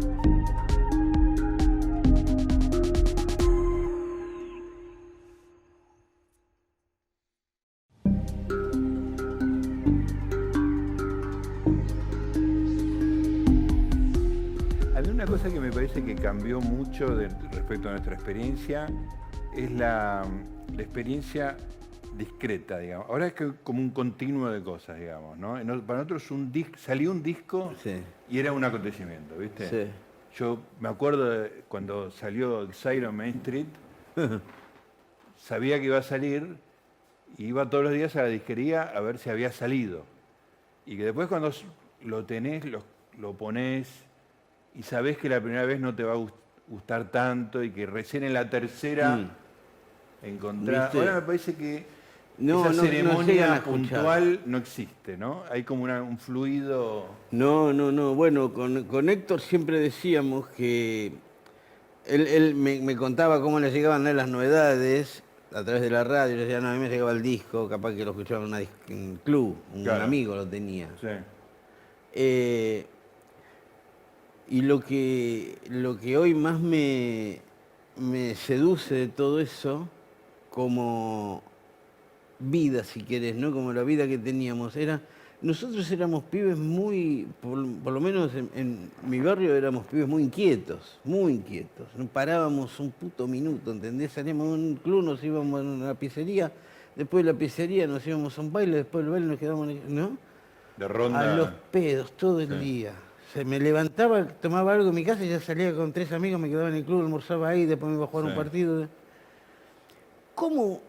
Cambió 16.27 16.61
mucho 16.61 17.15
de- 17.15 17.29
respecto 17.53 17.87
a 17.89 17.93
nuestra 17.93 18.15
experiencia 18.15 18.89
es 19.57 19.71
la, 19.71 20.27
la 20.75 20.83
experiencia 20.83 21.57
discreta, 22.19 22.79
digamos. 22.79 23.07
Ahora 23.09 23.29
es 23.29 23.35
que 23.35 23.53
como 23.63 23.79
un 23.81 23.91
continuo 23.91 24.51
de 24.51 24.61
cosas, 24.61 24.99
digamos, 24.99 25.39
¿no? 25.39 25.53
Para 25.83 26.01
nosotros 26.01 26.29
un 26.33 26.51
salió 26.79 27.13
un 27.13 27.23
disco 27.23 27.73
Sí. 27.81 28.03
y 28.29 28.41
era 28.41 28.51
un 28.51 28.65
acontecimiento, 28.65 29.37
¿viste? 29.37 29.69
Sí. 29.71 29.91
Yo 30.37 30.59
me 30.81 30.89
acuerdo 30.89 31.31
de 31.31 31.63
cuando 31.69 32.11
salió 32.11 32.67
on 33.07 33.15
Main 33.17 33.37
Street, 33.37 33.67
sabía 35.39 35.79
que 35.79 35.85
iba 35.85 35.99
a 35.99 36.03
salir 36.03 36.57
y 37.39 37.45
iba 37.45 37.71
todos 37.71 37.85
los 37.85 37.93
días 37.93 38.17
a 38.17 38.23
la 38.23 38.29
disquería 38.29 38.83
a 38.83 38.99
ver 38.99 39.19
si 39.19 39.31
había 39.31 39.53
salido. 39.53 40.03
Y 40.87 40.97
que 40.97 41.05
después 41.05 41.29
cuando 41.29 41.53
lo 42.03 42.25
tenés, 42.25 42.65
lo, 42.65 42.83
lo 43.17 43.35
ponés 43.35 44.06
y 44.77 44.83
sabés 44.83 45.17
que 45.19 45.29
la 45.29 45.41
primera 45.41 45.65
vez 45.65 45.81
no 45.81 45.95
te 45.95 46.03
va 46.05 46.13
a 46.13 46.17
gust- 46.17 46.35
gustar 46.69 47.11
tanto 47.11 47.63
y 47.63 47.71
que 47.71 47.87
recién 47.87 48.23
en 48.25 48.33
la 48.35 48.49
tercera 48.51 49.17
Mm. 49.17 49.31
encontrar... 50.23 50.85
¿Viste? 50.93 50.99
Ahora 50.99 51.21
me 51.21 51.27
parece 51.27 51.55
que 51.55 51.87
No, 52.39 52.61
esa 52.61 52.71
no- 52.71 52.77
no 52.77 52.83
ceremonia 52.83 53.55
escuchar. 53.57 53.63
puntual 53.63 54.41
no 54.47 54.59
existe, 54.59 55.17
¿no? 55.17 55.43
Hay 55.51 55.63
como 55.65 55.85
una- 55.85 56.03
un 56.03 56.19
fluido... 56.19 57.07
No, 57.31 57.73
no, 57.73 57.93
no. 57.93 58.15
Bueno, 58.15 58.53
con, 58.53 58.85
con 58.85 59.09
Héctor 59.09 59.41
siempre 59.41 59.79
decíamos 59.81 60.47
que 60.49 61.13
él, 62.07 62.27
él 62.27 62.55
me, 62.55 62.81
me 62.81 62.97
contaba 62.97 63.41
cómo 63.41 63.59
le 63.61 63.71
llegaban 63.71 64.07
a 64.07 64.11
él 64.11 64.17
las 64.17 64.29
novedades 64.29 65.23
a 65.55 65.63
través 65.65 65.81
de 65.83 65.91
la 65.91 66.05
radio. 66.05 66.35
Yo 66.37 66.43
decía, 66.43 66.61
no, 66.61 66.69
a 66.69 66.73
mí 66.75 66.79
me 66.81 66.89
llegaba 66.89 67.13
el 67.13 67.23
disco, 67.23 67.69
capaz 67.69 67.95
que 67.95 68.05
lo 68.05 68.11
escuchaba 68.11 68.45
en 68.45 68.69
un 68.91 69.21
club, 69.25 69.57
un 69.75 69.85
Claro. 69.85 70.05
amigo 70.05 70.35
lo 70.37 70.47
tenía. 70.47 70.89
Sí, 71.01 71.07
Eh, 72.13 72.87
y 74.49 74.63
lo 74.63 74.81
que, 74.81 75.59
lo 75.69 75.99
que 75.99 76.17
hoy 76.17 76.35
más 76.35 76.61
me, 76.61 77.41
me 77.97 78.35
seduce 78.35 78.95
de 78.95 79.09
todo 79.09 79.41
eso, 79.41 79.89
como 80.51 81.43
vida, 82.39 82.85
si 82.85 83.03
querés, 83.03 83.35
¿no? 83.37 83.53
Como 83.53 83.73
la 83.73 83.83
vida 83.83 84.07
que 84.07 84.19
teníamos, 84.19 84.77
era. 84.77 85.01
Nosotros 85.43 85.91
éramos 85.91 86.25
pibes 86.25 86.57
muy, 86.57 87.27
por, 87.43 87.63
por 87.85 87.93
lo 87.93 88.01
menos 88.01 88.35
en, 88.35 88.49
en 88.55 88.91
mi 89.07 89.21
barrio 89.21 89.55
éramos 89.55 89.85
pibes 89.87 90.09
muy 90.09 90.23
inquietos, 90.23 90.99
muy 91.05 91.35
inquietos. 91.35 91.87
No 91.97 92.07
parábamos 92.07 92.81
un 92.81 92.91
puto 92.91 93.27
minuto, 93.29 93.71
¿entendés? 93.71 94.13
Salíamos 94.13 94.47
a 94.49 94.53
un 94.55 94.77
club, 94.77 95.05
nos 95.05 95.23
íbamos 95.23 95.61
a 95.61 95.63
una 95.63 95.95
pizzería, 95.95 96.51
después 96.97 97.23
de 97.25 97.33
la 97.33 97.39
pizzería 97.39 97.87
nos 97.87 98.07
íbamos 98.07 98.39
a 98.39 98.41
un 98.41 98.51
baile, 98.53 98.79
después 98.79 99.05
del 99.05 99.13
baile 99.13 99.27
nos 99.27 99.39
quedábamos, 99.39 99.69
en 99.69 99.77
el- 99.77 99.95
¿no? 99.95 100.17
de 100.79 100.89
ronda... 100.89 101.33
A 101.35 101.37
los 101.37 101.49
pedos 101.71 102.13
todo 102.17 102.41
el 102.41 102.49
Sí. 102.49 102.55
día. 102.57 102.93
Se 103.37 103.45
me 103.45 103.61
levantaba, 103.61 104.27
tomaba 104.27 104.73
algo 104.73 104.89
en 104.89 104.95
mi 104.95 105.05
casa 105.05 105.23
y 105.23 105.29
ya 105.29 105.39
salía 105.41 105.75
con 105.75 105.93
tres 105.93 106.11
amigos, 106.11 106.41
me 106.41 106.49
quedaba 106.49 106.71
en 106.71 106.77
el 106.77 106.85
club, 106.87 107.03
almorzaba 107.03 107.51
ahí, 107.51 107.67
después 107.67 107.91
me 107.91 107.97
iba 107.97 108.05
a 108.05 108.09
jugar 108.09 108.25
Sí. 108.25 108.31
un 108.31 108.35
partido. 108.35 108.89
¿Cómo 110.35 110.81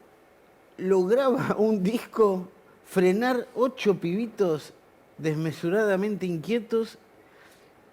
lograba 0.77 1.57
un 1.57 1.83
disco 1.83 2.47
frenar 2.85 3.45
ocho 3.53 3.95
pibitos 3.95 4.73
desmesuradamente 5.17 6.25
inquietos 6.25 6.97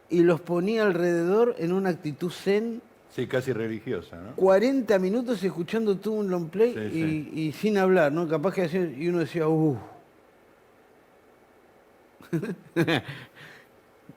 y 0.08 0.22
los 0.22 0.40
ponía 0.40 0.84
alrededor 0.84 1.56
en 1.58 1.72
una 1.72 1.90
actitud 1.90 2.30
zen? 2.30 2.80
Sí, 3.10 3.26
casi 3.26 3.52
religiosa, 3.52 4.20
¿no? 4.20 4.36
40 4.36 5.00
minutos 5.00 5.42
escuchando 5.42 5.96
todo 5.98 6.14
un 6.14 6.30
long 6.30 6.48
play 6.48 6.74
Sí, 6.74 6.80
y, 6.80 6.90
sí. 6.92 7.30
y 7.48 7.52
sin 7.54 7.76
hablar, 7.76 8.12
¿no? 8.12 8.28
Capaz 8.28 8.54
que 8.54 8.62
hacía, 8.62 8.84
y 8.84 9.08
uno 9.08 9.18
decía, 9.18 9.48
uh. 9.48 9.76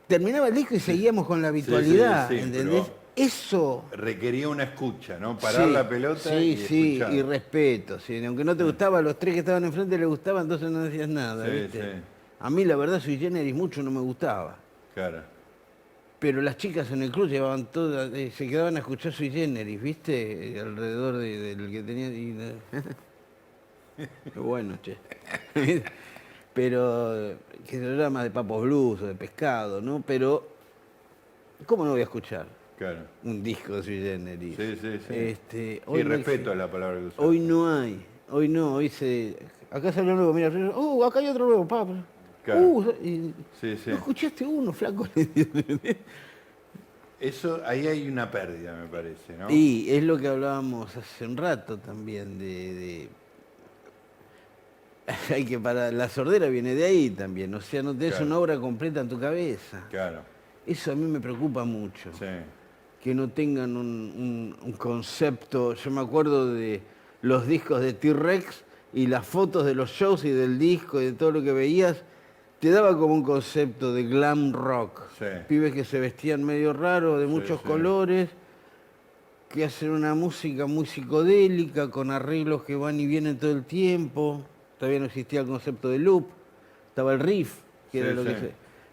Terminaba 0.07 0.47
el 0.47 0.55
disco 0.55 0.75
y 0.75 0.79
seguíamos 0.79 1.27
con 1.27 1.41
la 1.41 1.49
habitualidad, 1.49 2.29
sí, 2.29 2.37
sí, 2.37 2.43
¿entendés? 2.43 2.83
Eso. 3.15 3.85
Requería 3.91 4.47
una 4.47 4.63
escucha, 4.63 5.17
¿no? 5.19 5.37
Parar 5.37 5.67
la 5.69 5.89
pelota 5.89 6.39
y 6.39 6.55
sí, 6.55 6.93
escuchar. 6.97 7.13
y 7.13 7.21
respeto. 7.23 7.99
sí. 7.99 8.23
Aunque 8.23 8.43
no 8.43 8.55
te 8.55 8.63
gustaba, 8.63 8.99
a 8.99 9.01
los 9.01 9.17
tres 9.17 9.33
que 9.33 9.39
estaban 9.39 9.65
enfrente 9.65 9.97
les 9.97 10.07
gustaba, 10.07 10.41
entonces 10.41 10.69
no 10.69 10.83
decías 10.83 11.09
nada, 11.09 11.45
¿viste? 11.47 12.01
A 12.39 12.49
mí, 12.51 12.63
la 12.63 12.75
verdad, 12.75 12.99
Sui 12.99 13.17
Generis 13.17 13.55
mucho 13.55 13.81
no 13.81 13.89
me 13.89 13.99
gustaba. 14.01 14.57
Claro. 14.93 15.23
Pero 16.19 16.41
las 16.41 16.57
chicas 16.57 16.91
en 16.91 17.01
el 17.03 17.11
club 17.11 17.27
llevaban 17.27 17.65
todas, 17.71 18.13
eh, 18.13 18.31
se 18.35 18.47
quedaban 18.47 18.75
a 18.75 18.79
escuchar 18.79 19.11
Sui 19.11 19.29
Generis, 19.31 19.81
¿viste? 19.81 20.59
Alrededor 20.59 21.17
de- 21.17 21.55
del 21.55 21.71
que 21.71 21.81
tenía. 21.83 22.07
y, 22.07 22.35
bueno, 24.35 24.77
che. 24.83 24.97
Pero 26.57 27.35
que 27.67 27.77
se 27.77 27.95
llama 27.95 28.23
de 28.23 28.31
papos 28.31 28.63
blues 28.63 29.03
o 29.03 29.05
de 29.05 29.13
pescado, 29.13 29.79
¿no? 29.79 30.01
Pero, 30.05 30.43
¿cómo 31.67 31.85
no 31.85 31.91
voy 31.91 31.99
a 31.99 32.03
escuchar 32.05 32.47
Claro. 32.79 33.01
un 33.23 33.43
disco 33.43 33.75
de 33.75 33.83
Sui 33.83 34.01
Generis? 34.01 34.55
Sí, 34.55 34.75
sí, 34.81 34.99
sí. 35.07 35.13
Este, 35.13 35.81
no 35.85 35.93
respeto 36.03 36.51
a 36.51 36.55
la 36.55 36.69
palabra 36.71 36.99
que 36.99 37.05
usas. 37.05 37.19
Hoy 37.19 37.39
no 37.39 37.69
hay, 37.71 38.03
hoy 38.31 38.49
no, 38.49 38.73
hoy 38.73 38.89
se... 38.89 39.37
Acá 39.69 39.91
salió 39.91 40.15
nuevo, 40.15 40.33
mira, 40.33 40.49
uh, 40.49 41.03
acá 41.03 41.19
hay 41.19 41.27
otro 41.27 41.45
nuevo, 41.45 41.67
papá. 41.67 41.93
Claro. 42.43 42.61
Uh, 42.61 42.91
y- 43.03 43.33
Sí, 43.61 43.77
sí. 43.77 43.91
¿No 43.91 43.97
escuchaste 43.97 44.43
uno, 44.43 44.73
flaco? 44.73 45.07
Eso, 47.19 47.61
ahí 47.65 47.85
hay 47.85 48.07
una 48.07 48.31
pérdida, 48.31 48.75
me 48.81 48.87
parece, 48.87 49.37
¿no? 49.37 49.51
Y 49.51 49.91
es 49.91 50.03
lo 50.03 50.17
que 50.17 50.27
hablábamos 50.27 50.95
hace 50.97 51.23
un 51.25 51.37
rato 51.37 51.77
también, 51.77 52.39
de... 52.39 52.73
de- 52.73 53.09
Hay 55.33 55.45
que 55.45 55.57
para 55.59 55.91
la 55.91 56.09
sordera 56.09 56.47
viene 56.47 56.75
de 56.75 56.83
ahí 56.85 57.09
también, 57.09 57.53
o 57.55 57.61
sea, 57.61 57.81
no 57.81 57.93
tenés 57.93 58.11
Claro. 58.15 58.25
una 58.25 58.39
obra 58.39 58.59
completa 58.59 58.99
en 59.01 59.09
tu 59.09 59.19
cabeza. 59.19 59.85
Claro. 59.89 60.21
Eso 60.65 60.91
a 60.91 60.95
mí 60.95 61.05
me 61.05 61.19
preocupa 61.19 61.63
mucho. 61.65 62.11
Sí. 62.17 62.25
que 63.01 63.13
no 63.15 63.29
tengan 63.29 63.77
un, 63.77 63.85
un- 63.87 64.55
un 64.61 64.71
concepto. 64.73 65.75
Yo 65.75 65.91
me 65.91 66.01
acuerdo 66.01 66.53
de 66.53 66.81
los 67.21 67.47
discos 67.47 67.79
de 67.79 67.93
T-Rex 67.93 68.65
y 68.93 69.07
las 69.07 69.25
fotos 69.25 69.65
de 69.65 69.75
los 69.75 69.91
shows 69.91 70.25
y 70.25 70.31
del 70.31 70.59
disco 70.59 70.99
y 70.99 71.05
de 71.05 71.11
todo 71.13 71.31
lo 71.31 71.41
que 71.41 71.53
veías, 71.53 72.03
te 72.59 72.69
daba 72.69 72.97
como 72.97 73.13
un 73.13 73.23
concepto 73.23 73.93
de 73.93 74.03
glam 74.03 74.51
rock. 74.51 75.03
Sí. 75.19 75.25
Pibes 75.47 75.73
que 75.73 75.85
se 75.85 76.01
vestían 76.01 76.43
medio 76.43 76.73
raro, 76.73 77.17
de 77.17 77.27
muchos 77.27 77.61
sí. 77.61 77.67
colores, 77.67 78.29
que 79.47 79.63
hacen 79.63 79.91
una 79.91 80.13
música 80.13 80.65
muy 80.65 80.85
psicodélica, 80.85 81.89
con 81.89 82.11
arreglos 82.11 82.63
que 82.63 82.75
van 82.75 82.99
y 82.99 83.05
vienen 83.05 83.37
todo 83.37 83.51
el 83.51 83.63
tiempo. 83.63 84.41
Todavía 84.79 84.99
no 84.99 85.05
existía 85.05 85.41
el 85.41 85.47
concepto 85.47 85.89
de 85.89 85.99
loop, 85.99 86.27
estaba 86.89 87.13
el 87.13 87.19
riff, 87.19 87.55
que 87.91 87.99
Sí, 87.99 88.05
era 88.05 88.13
lo 88.13 88.23
que 88.23 88.35
se... 88.39 88.51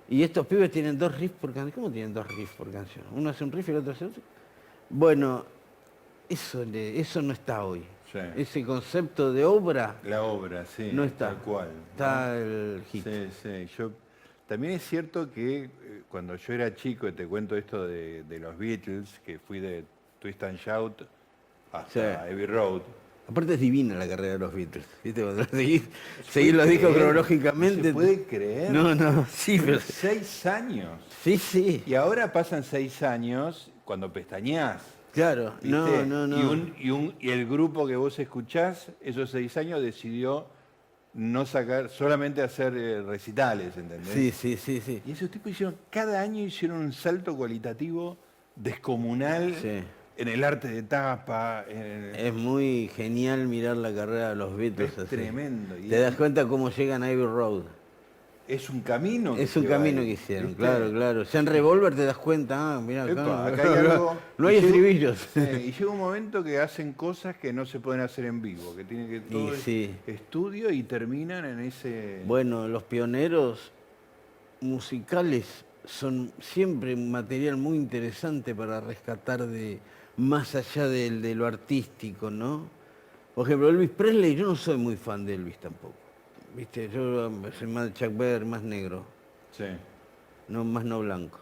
Y 0.08 0.22
estos 0.22 0.46
pibes 0.46 0.70
tienen 0.70 0.98
dos 0.98 1.16
riffs 1.18 1.36
por 1.40 1.52
canción. 1.52 1.70
¿Cómo 1.72 1.90
tienen 1.90 2.12
dos 2.12 2.26
riffs 2.28 2.52
por 2.56 2.70
canción? 2.70 3.04
Uno 3.14 3.30
hace 3.30 3.42
un 3.44 3.52
riff 3.52 3.68
y 3.68 3.72
el 3.72 3.78
otro 3.78 3.92
hace 3.92 4.04
otro. 4.04 4.22
Bueno, 4.90 5.44
eso, 6.28 6.64
le- 6.64 6.98
eso 7.00 7.22
no 7.22 7.32
está 7.32 7.64
hoy. 7.64 7.82
Sí. 8.12 8.18
Ese 8.36 8.64
concepto 8.64 9.32
de 9.32 9.44
obra 9.44 9.96
La 10.04 10.22
obra, 10.22 10.64
sí. 10.66 10.90
no 10.92 11.04
está. 11.04 11.28
Tal 11.30 11.38
cual. 11.38 11.68
¿no? 11.74 11.82
Está 11.90 12.36
el 12.38 12.82
hit. 12.92 13.02
Sí, 13.04 13.28
sí. 13.42 13.66
Yo, 13.78 13.90
también 14.46 14.74
es 14.74 14.82
cierto 14.86 15.30
que 15.32 15.64
eh, 15.64 15.70
cuando 16.08 16.36
yo 16.36 16.52
era 16.52 16.74
chico, 16.74 17.08
y 17.08 17.12
te 17.12 17.26
cuento 17.26 17.56
esto 17.56 17.86
de, 17.86 18.22
de 18.24 18.38
los 18.38 18.56
Beatles, 18.58 19.20
que 19.24 19.38
fui 19.38 19.58
de 19.58 19.84
Twist 20.20 20.42
and 20.42 20.58
Shout 20.58 21.02
hasta. 21.72 22.22
Abbey 22.24 22.46
Road. 22.46 22.82
Aparte 23.26 23.54
es 23.54 23.60
divina 23.60 23.94
la 23.94 24.06
carrera 24.06 24.34
de 24.34 24.38
los 24.38 24.52
Beatles. 24.54 24.84
¿Viste? 25.02 25.22
Cuando 25.22 25.44
seguís, 25.44 25.82
seguís 26.30 26.54
los 26.54 26.68
discos 26.68 26.94
cronológicamente. 26.94 27.82
¿Se 27.88 27.92
puede 27.94 28.24
creer? 28.24 28.70
No, 28.70 28.94
no, 28.94 29.26
sí, 29.30 29.58
pero... 29.64 29.80
Seis 29.80 30.44
años. 30.46 30.90
Sí, 31.22 31.38
sí, 31.38 31.82
Y 31.86 31.94
ahora 31.94 32.32
pasan 32.32 32.62
seis 32.64 33.02
años 33.02 33.70
cuando 33.84 34.12
pestañás. 34.12 34.82
claro. 35.12 35.54
No, 35.62 36.04
no, 36.04 36.26
no. 36.26 36.38
Y, 36.38 36.44
un- 36.44 36.74
y, 36.78 36.90
un- 36.90 37.14
y 37.18 37.30
el 37.30 37.46
grupo 37.48 37.86
que 37.86 37.96
vos 37.96 38.18
escuchás, 38.18 38.88
esos 39.00 39.30
seis 39.30 39.56
años, 39.56 39.80
decidió 39.82 40.46
no 41.14 41.46
sacar, 41.46 41.88
solamente 41.88 42.42
hacer 42.42 42.74
eh, 42.76 43.00
recitales, 43.00 43.76
¿entendés? 43.76 44.12
Sí, 44.12 44.32
sí, 44.32 44.56
sí, 44.56 44.82
sí. 44.84 45.00
Y 45.06 45.12
esos 45.12 45.30
tipos 45.30 45.52
hicieron, 45.52 45.76
cada 45.88 46.20
año 46.20 46.42
hicieron 46.44 46.78
un 46.78 46.92
salto 46.92 47.34
cualitativo 47.36 48.18
descomunal 48.56 49.54
Sí. 49.62 49.82
En 50.16 50.28
el 50.28 50.44
arte 50.44 50.68
de 50.68 50.82
tapa. 50.82 51.64
en- 51.68 52.14
Es 52.14 52.32
muy 52.32 52.90
genial 52.94 53.48
mirar 53.48 53.76
la 53.76 53.92
carrera 53.94 54.30
de 54.30 54.36
los 54.36 54.56
Beatles. 54.56 54.92
Es 54.92 54.98
así. 54.98 55.16
tremendo. 55.16 55.76
Y 55.78 55.88
Te 55.88 55.98
das 55.98 56.14
cuenta 56.14 56.46
cómo 56.46 56.70
llegan 56.70 57.02
a 57.02 57.06
Abbey 57.06 57.24
Road. 57.26 57.62
es 58.46 58.68
un 58.68 58.82
camino. 58.82 59.34
que 59.34 59.42
Es 59.44 59.56
un 59.56 59.64
camino 59.64 60.02
que 60.02 60.08
hicieron, 60.10 60.48
¿viste? 60.48 60.60
claro, 60.62 60.90
claro. 60.92 61.22
Ya 61.22 61.38
en 61.40 61.46
Revolver 61.46 61.94
te 61.96 62.04
das 62.04 62.18
cuenta, 62.18 62.76
ah, 62.76 62.80
mira, 62.80 63.04
acá, 63.04 63.46
acá 63.46 63.62
hay 63.62 63.78
algo. 63.90 64.16
no 64.38 64.48
hay 64.48 64.56
y 64.56 64.58
estribillos. 64.58 65.18
sí, 65.32 65.40
y 65.68 65.72
llega 65.72 65.90
un 65.90 65.98
momento 65.98 66.44
que 66.44 66.58
hacen 66.58 66.92
cosas 66.92 67.36
que 67.38 67.52
no 67.54 67.64
se 67.64 67.80
pueden 67.80 68.02
hacer 68.02 68.26
en 68.26 68.42
vivo, 68.42 68.76
que 68.76 68.84
tienen 68.84 69.08
que 69.08 69.20
todo 69.20 69.54
sí. 69.54 69.94
estudio 70.06 70.70
y 70.70 70.82
terminan 70.82 71.46
en 71.46 71.60
ese. 71.60 72.22
Bueno, 72.26 72.68
los 72.68 72.82
pioneros 72.82 73.72
musicales 74.60 75.64
son 75.86 76.30
siempre 76.40 76.94
un 76.94 77.10
material 77.10 77.56
muy 77.56 77.76
interesante 77.76 78.54
para 78.54 78.80
rescatar 78.80 79.46
de 79.46 79.78
más 80.16 80.54
allá 80.54 80.86
del- 80.88 81.20
de, 81.22 81.34
lo 81.34 81.46
artístico, 81.46 82.30
¿no? 82.30 82.68
Por 83.34 83.46
ejemplo, 83.46 83.68
Elvis 83.68 83.90
Presley, 83.90 84.36
yo 84.36 84.46
no 84.46 84.56
soy 84.56 84.76
muy 84.76 84.96
fan 84.96 85.24
de 85.26 85.34
Elvis 85.34 85.58
tampoco. 85.58 85.94
Viste, 86.54 86.88
yo 86.88 87.26
um, 87.28 87.42
soy 87.58 87.66
más 87.66 87.92
Chuck 87.94 88.16
Berry, 88.16 88.44
más 88.44 88.62
negro, 88.62 89.04
Sí, 89.50 89.64
no 90.48 90.64
más 90.64 90.84
no 90.84 91.00
blanco. 91.00 91.38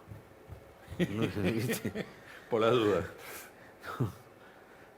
No 1.10 1.24
sé, 1.24 1.40
¿viste? 1.52 2.06
por 2.48 2.60
la 2.62 2.70
duda. 2.70 3.04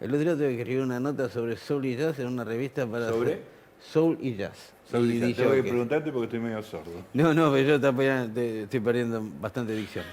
El 0.00 0.10
otro 0.10 0.18
día 0.24 0.34
tuve 0.34 0.48
que 0.54 0.58
escribir 0.60 0.82
una 0.82 1.00
nota 1.00 1.28
sobre 1.28 1.56
soul 1.56 1.84
y 1.86 1.96
jazz 1.96 2.18
en 2.18 2.26
una 2.28 2.44
revista 2.44 2.86
para 2.86 3.08
¿Sobre? 3.08 3.42
soul 3.80 4.18
y 4.20 4.36
jazz. 4.36 4.72
Soul 4.90 5.10
Y 5.10 5.16
y 5.16 5.20
jazz. 5.32 5.36
Tengo 5.36 5.52
que 5.52 5.62
preguntarte 5.62 6.12
porque 6.12 6.24
estoy 6.26 6.40
medio 6.40 6.62
sordo. 6.62 6.90
No, 7.14 7.32
no, 7.32 7.50
pero 7.52 7.78
yo 7.78 8.62
estoy 8.62 8.80
perdiendo 8.80 9.22
bastante 9.40 9.72
dicción. 9.74 10.04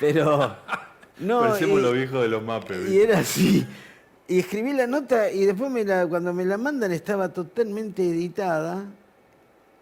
Pero. 0.00 0.56
No, 1.18 1.40
Parecemos 1.40 1.80
los 1.80 1.94
viejos 1.94 2.22
de 2.22 2.28
los 2.28 2.42
mapes. 2.42 2.88
y 2.88 3.00
era 3.00 3.18
así. 3.20 3.66
Y 4.28 4.40
escribí 4.40 4.72
la 4.72 4.86
nota 4.86 5.30
y 5.30 5.46
después 5.46 5.70
me 5.70 5.84
la, 5.84 6.06
cuando 6.06 6.32
me 6.32 6.44
la 6.44 6.58
mandan 6.58 6.92
estaba 6.92 7.32
totalmente 7.32 8.02
editada 8.02 8.84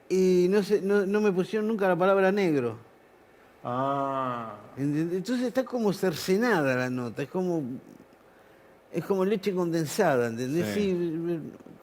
y 0.09 0.47
no, 0.51 0.63
se, 0.63 0.83
no, 0.83 1.07
no 1.07 1.21
me 1.21 1.33
pusieron 1.33 1.67
nunca 1.67 1.89
la 1.89 1.97
palabra 1.97 2.31
negro. 2.31 2.77
Ah. 3.65 4.55
Entonces 4.77 5.47
está 5.47 5.65
como 5.65 5.93
cercenada 5.93 6.77
la 6.77 6.91
nota, 6.91 7.23
es 7.23 7.29
como 7.29 7.63
es 8.95 9.05
como 9.05 9.25
leche 9.25 9.53
condensada, 9.53 10.29
¿entendés? 10.29 10.73
Sí. 10.73 10.97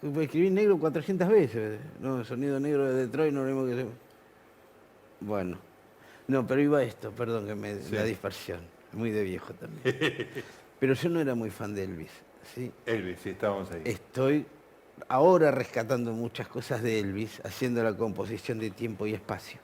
Sí, 0.02 0.22
escribí 0.22 0.49
negro 0.49 0.80
400 0.80 1.28
veces. 1.28 1.80
No, 1.99 2.20
el 2.20 2.26
sonido 2.26 2.60
negro 2.60 2.86
de 2.86 3.06
Detroit 3.06 3.34
no 3.34 3.43
lo 3.43 3.47
mismo 3.47 3.66
que... 3.66 3.86
Bueno, 5.20 5.58
no, 6.28 6.47
pero 6.47 6.62
iba 6.62 6.82
esto, 6.82 7.12
perdón 7.12 7.47
que 7.47 7.54
me... 7.54 7.76
Sí. 7.82 7.93
La 7.95 8.04
dispersión, 8.04 8.62
muy 8.93 9.11
de 9.11 9.23
viejo 9.23 9.53
también. 9.53 10.27
pero 10.79 10.93
yo 10.93 11.09
no 11.09 11.19
era 11.19 11.35
muy 11.35 11.49
fan 11.49 11.73
de 11.75 11.83
Elvis, 11.83 12.11
¿sí? 12.53 12.71
Elvis, 12.85 13.19
sí, 13.21 13.29
estábamos 13.29 13.71
ahí. 13.71 13.81
Estoy 13.85 14.45
ahora 15.07 15.51
rescatando 15.51 16.11
muchas 16.13 16.47
cosas 16.47 16.81
de 16.81 16.99
Elvis, 16.99 17.41
haciendo 17.43 17.83
la 17.83 17.95
composición 17.95 18.59
de 18.59 18.71
tiempo 18.71 19.07
y 19.07 19.13
espacio. 19.13 19.59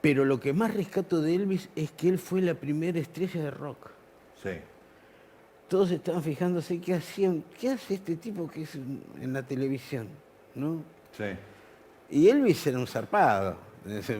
Pero 0.00 0.24
lo 0.24 0.38
que 0.38 0.52
más 0.52 0.74
rescato 0.74 1.20
de 1.20 1.34
Elvis 1.34 1.68
es 1.74 1.90
que 1.92 2.08
él 2.08 2.18
fue 2.18 2.40
la 2.40 2.54
primera 2.54 2.98
estrella 2.98 3.42
de 3.42 3.50
rock. 3.50 3.90
Sí. 4.42 4.50
Todos 5.68 5.90
estaban 5.90 6.22
fijándose 6.22 6.80
qué 6.80 6.94
hacían, 6.94 7.44
qué 7.58 7.70
hace 7.70 7.94
este 7.94 8.16
tipo 8.16 8.48
que 8.48 8.62
es 8.62 8.74
en 8.74 9.32
la 9.32 9.42
televisión, 9.42 10.08
¿no? 10.54 10.82
Sí. 11.16 11.24
Y 12.10 12.28
Elvis 12.28 12.66
era 12.66 12.78
un 12.78 12.86
zarpado, 12.86 13.58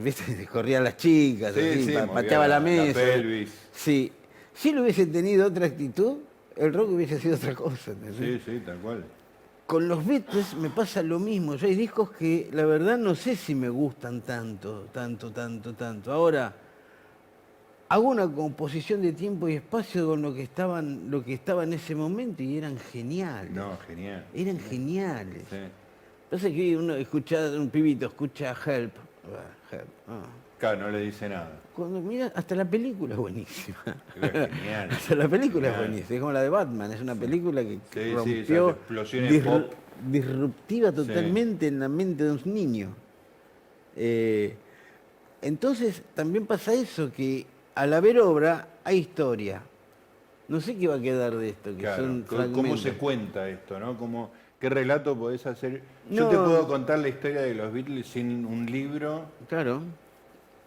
¿viste? 0.02 0.46
Corría 0.52 0.78
a 0.78 0.82
las 0.82 0.96
chicas, 0.96 1.54
Sí, 1.54 1.60
así, 1.60 1.94
pateaba 2.12 2.46
la 2.48 2.58
la 2.58 2.64
mesa. 2.64 2.98
pelvis. 2.98 3.52
Sí. 3.72 4.12
Si 4.54 4.70
él 4.70 4.78
hubiese 4.80 5.06
tenido 5.06 5.46
otra 5.46 5.66
actitud, 5.66 6.18
el 6.56 6.72
rock 6.74 6.90
hubiese 6.90 7.20
sido 7.20 7.36
otra 7.36 7.54
cosa. 7.54 7.92
¿entendés? 7.92 8.42
Sí, 8.44 8.52
sí, 8.52 8.62
tal 8.64 8.78
cual. 8.78 9.04
Con 9.66 9.86
los 9.86 10.04
Beatles 10.04 10.54
me 10.54 10.70
pasa 10.70 11.02
lo 11.02 11.18
mismo. 11.18 11.54
Yo 11.54 11.66
hay 11.66 11.74
discos 11.74 12.10
que 12.10 12.48
la 12.52 12.64
verdad 12.64 12.96
no 12.98 13.14
sé 13.14 13.36
si 13.36 13.54
me 13.54 13.68
gustan 13.68 14.22
tanto, 14.22 14.88
tanto, 14.92 15.30
tanto, 15.30 15.74
tanto. 15.74 16.10
Ahora, 16.10 16.54
hago 17.90 18.08
una 18.08 18.26
composición 18.32 19.02
de 19.02 19.12
tiempo 19.12 19.48
y 19.48 19.54
espacio 19.54 20.06
con 20.08 20.22
lo 20.22 20.34
que 20.34 20.42
estaban, 20.42 21.10
lo 21.10 21.22
que 21.22 21.34
estaba 21.34 21.64
en 21.64 21.74
ese 21.74 21.94
momento 21.94 22.42
y 22.42 22.56
eran 22.56 22.78
geniales. 22.78 23.50
No, 23.52 23.76
genial. 23.86 24.24
Eran 24.34 24.58
geniales. 24.58 25.42
Sí. 25.50 25.56
Pasa 26.30 26.50
que 26.50 26.76
uno 26.76 26.94
escucha, 26.94 27.50
un 27.50 27.70
pibito 27.70 28.06
escucha 28.06 28.54
Help. 28.66 28.92
Ah. 29.36 30.22
Claro, 30.58 30.80
no 30.80 30.90
le 30.90 31.00
dice 31.00 31.28
nada. 31.28 31.52
Cuando 31.74 32.00
mira, 32.00 32.32
hasta 32.34 32.54
la 32.56 32.64
película 32.64 33.14
es 33.14 33.20
buenísima. 33.20 33.78
Genial. 34.20 34.88
Hasta 34.90 35.14
la 35.14 35.28
película 35.28 35.68
es 35.70 35.76
buenísima. 35.78 36.14
Es 36.16 36.20
como 36.20 36.32
la 36.32 36.42
de 36.42 36.48
Batman, 36.48 36.92
es 36.92 37.00
una 37.00 37.14
película 37.14 37.62
que 37.62 37.74
Sí, 37.92 38.00
sí, 38.00 38.12
rompió 38.14 38.70
explosiones 38.70 39.44
pop. 39.44 39.72
disruptiva 40.10 40.90
totalmente 40.90 41.68
en 41.68 41.78
la 41.78 41.88
mente 41.88 42.24
de 42.24 42.32
un 42.32 42.40
niño. 42.46 42.88
Eh, 43.96 44.56
entonces 45.42 46.02
también 46.14 46.46
pasa 46.46 46.72
eso, 46.74 47.12
que 47.12 47.46
al 47.76 47.92
haber 47.92 48.18
obra 48.18 48.66
hay 48.82 48.98
historia. 48.98 49.62
No 50.48 50.60
sé 50.60 50.76
qué 50.76 50.88
va 50.88 50.96
a 50.96 51.00
quedar 51.00 51.36
de 51.36 51.50
esto, 51.50 51.70
que 51.70 51.82
Claro. 51.82 52.02
son 52.02 52.52
¿Cómo 52.52 52.76
se 52.76 52.94
cuenta 52.94 53.48
esto, 53.48 53.78
no? 53.78 53.96
¿Cómo, 53.96 54.32
¿Qué 54.58 54.68
relato 54.68 55.16
podés 55.16 55.46
hacer? 55.46 55.82
Yo 56.10 56.28
te 56.28 56.36
puedo 56.36 56.66
contar 56.66 56.98
la 57.00 57.08
historia 57.08 57.42
de 57.42 57.54
los 57.54 57.72
Beatles 57.72 58.06
sin 58.06 58.44
un 58.46 58.66
libro, 58.66 59.26
Claro, 59.48 59.82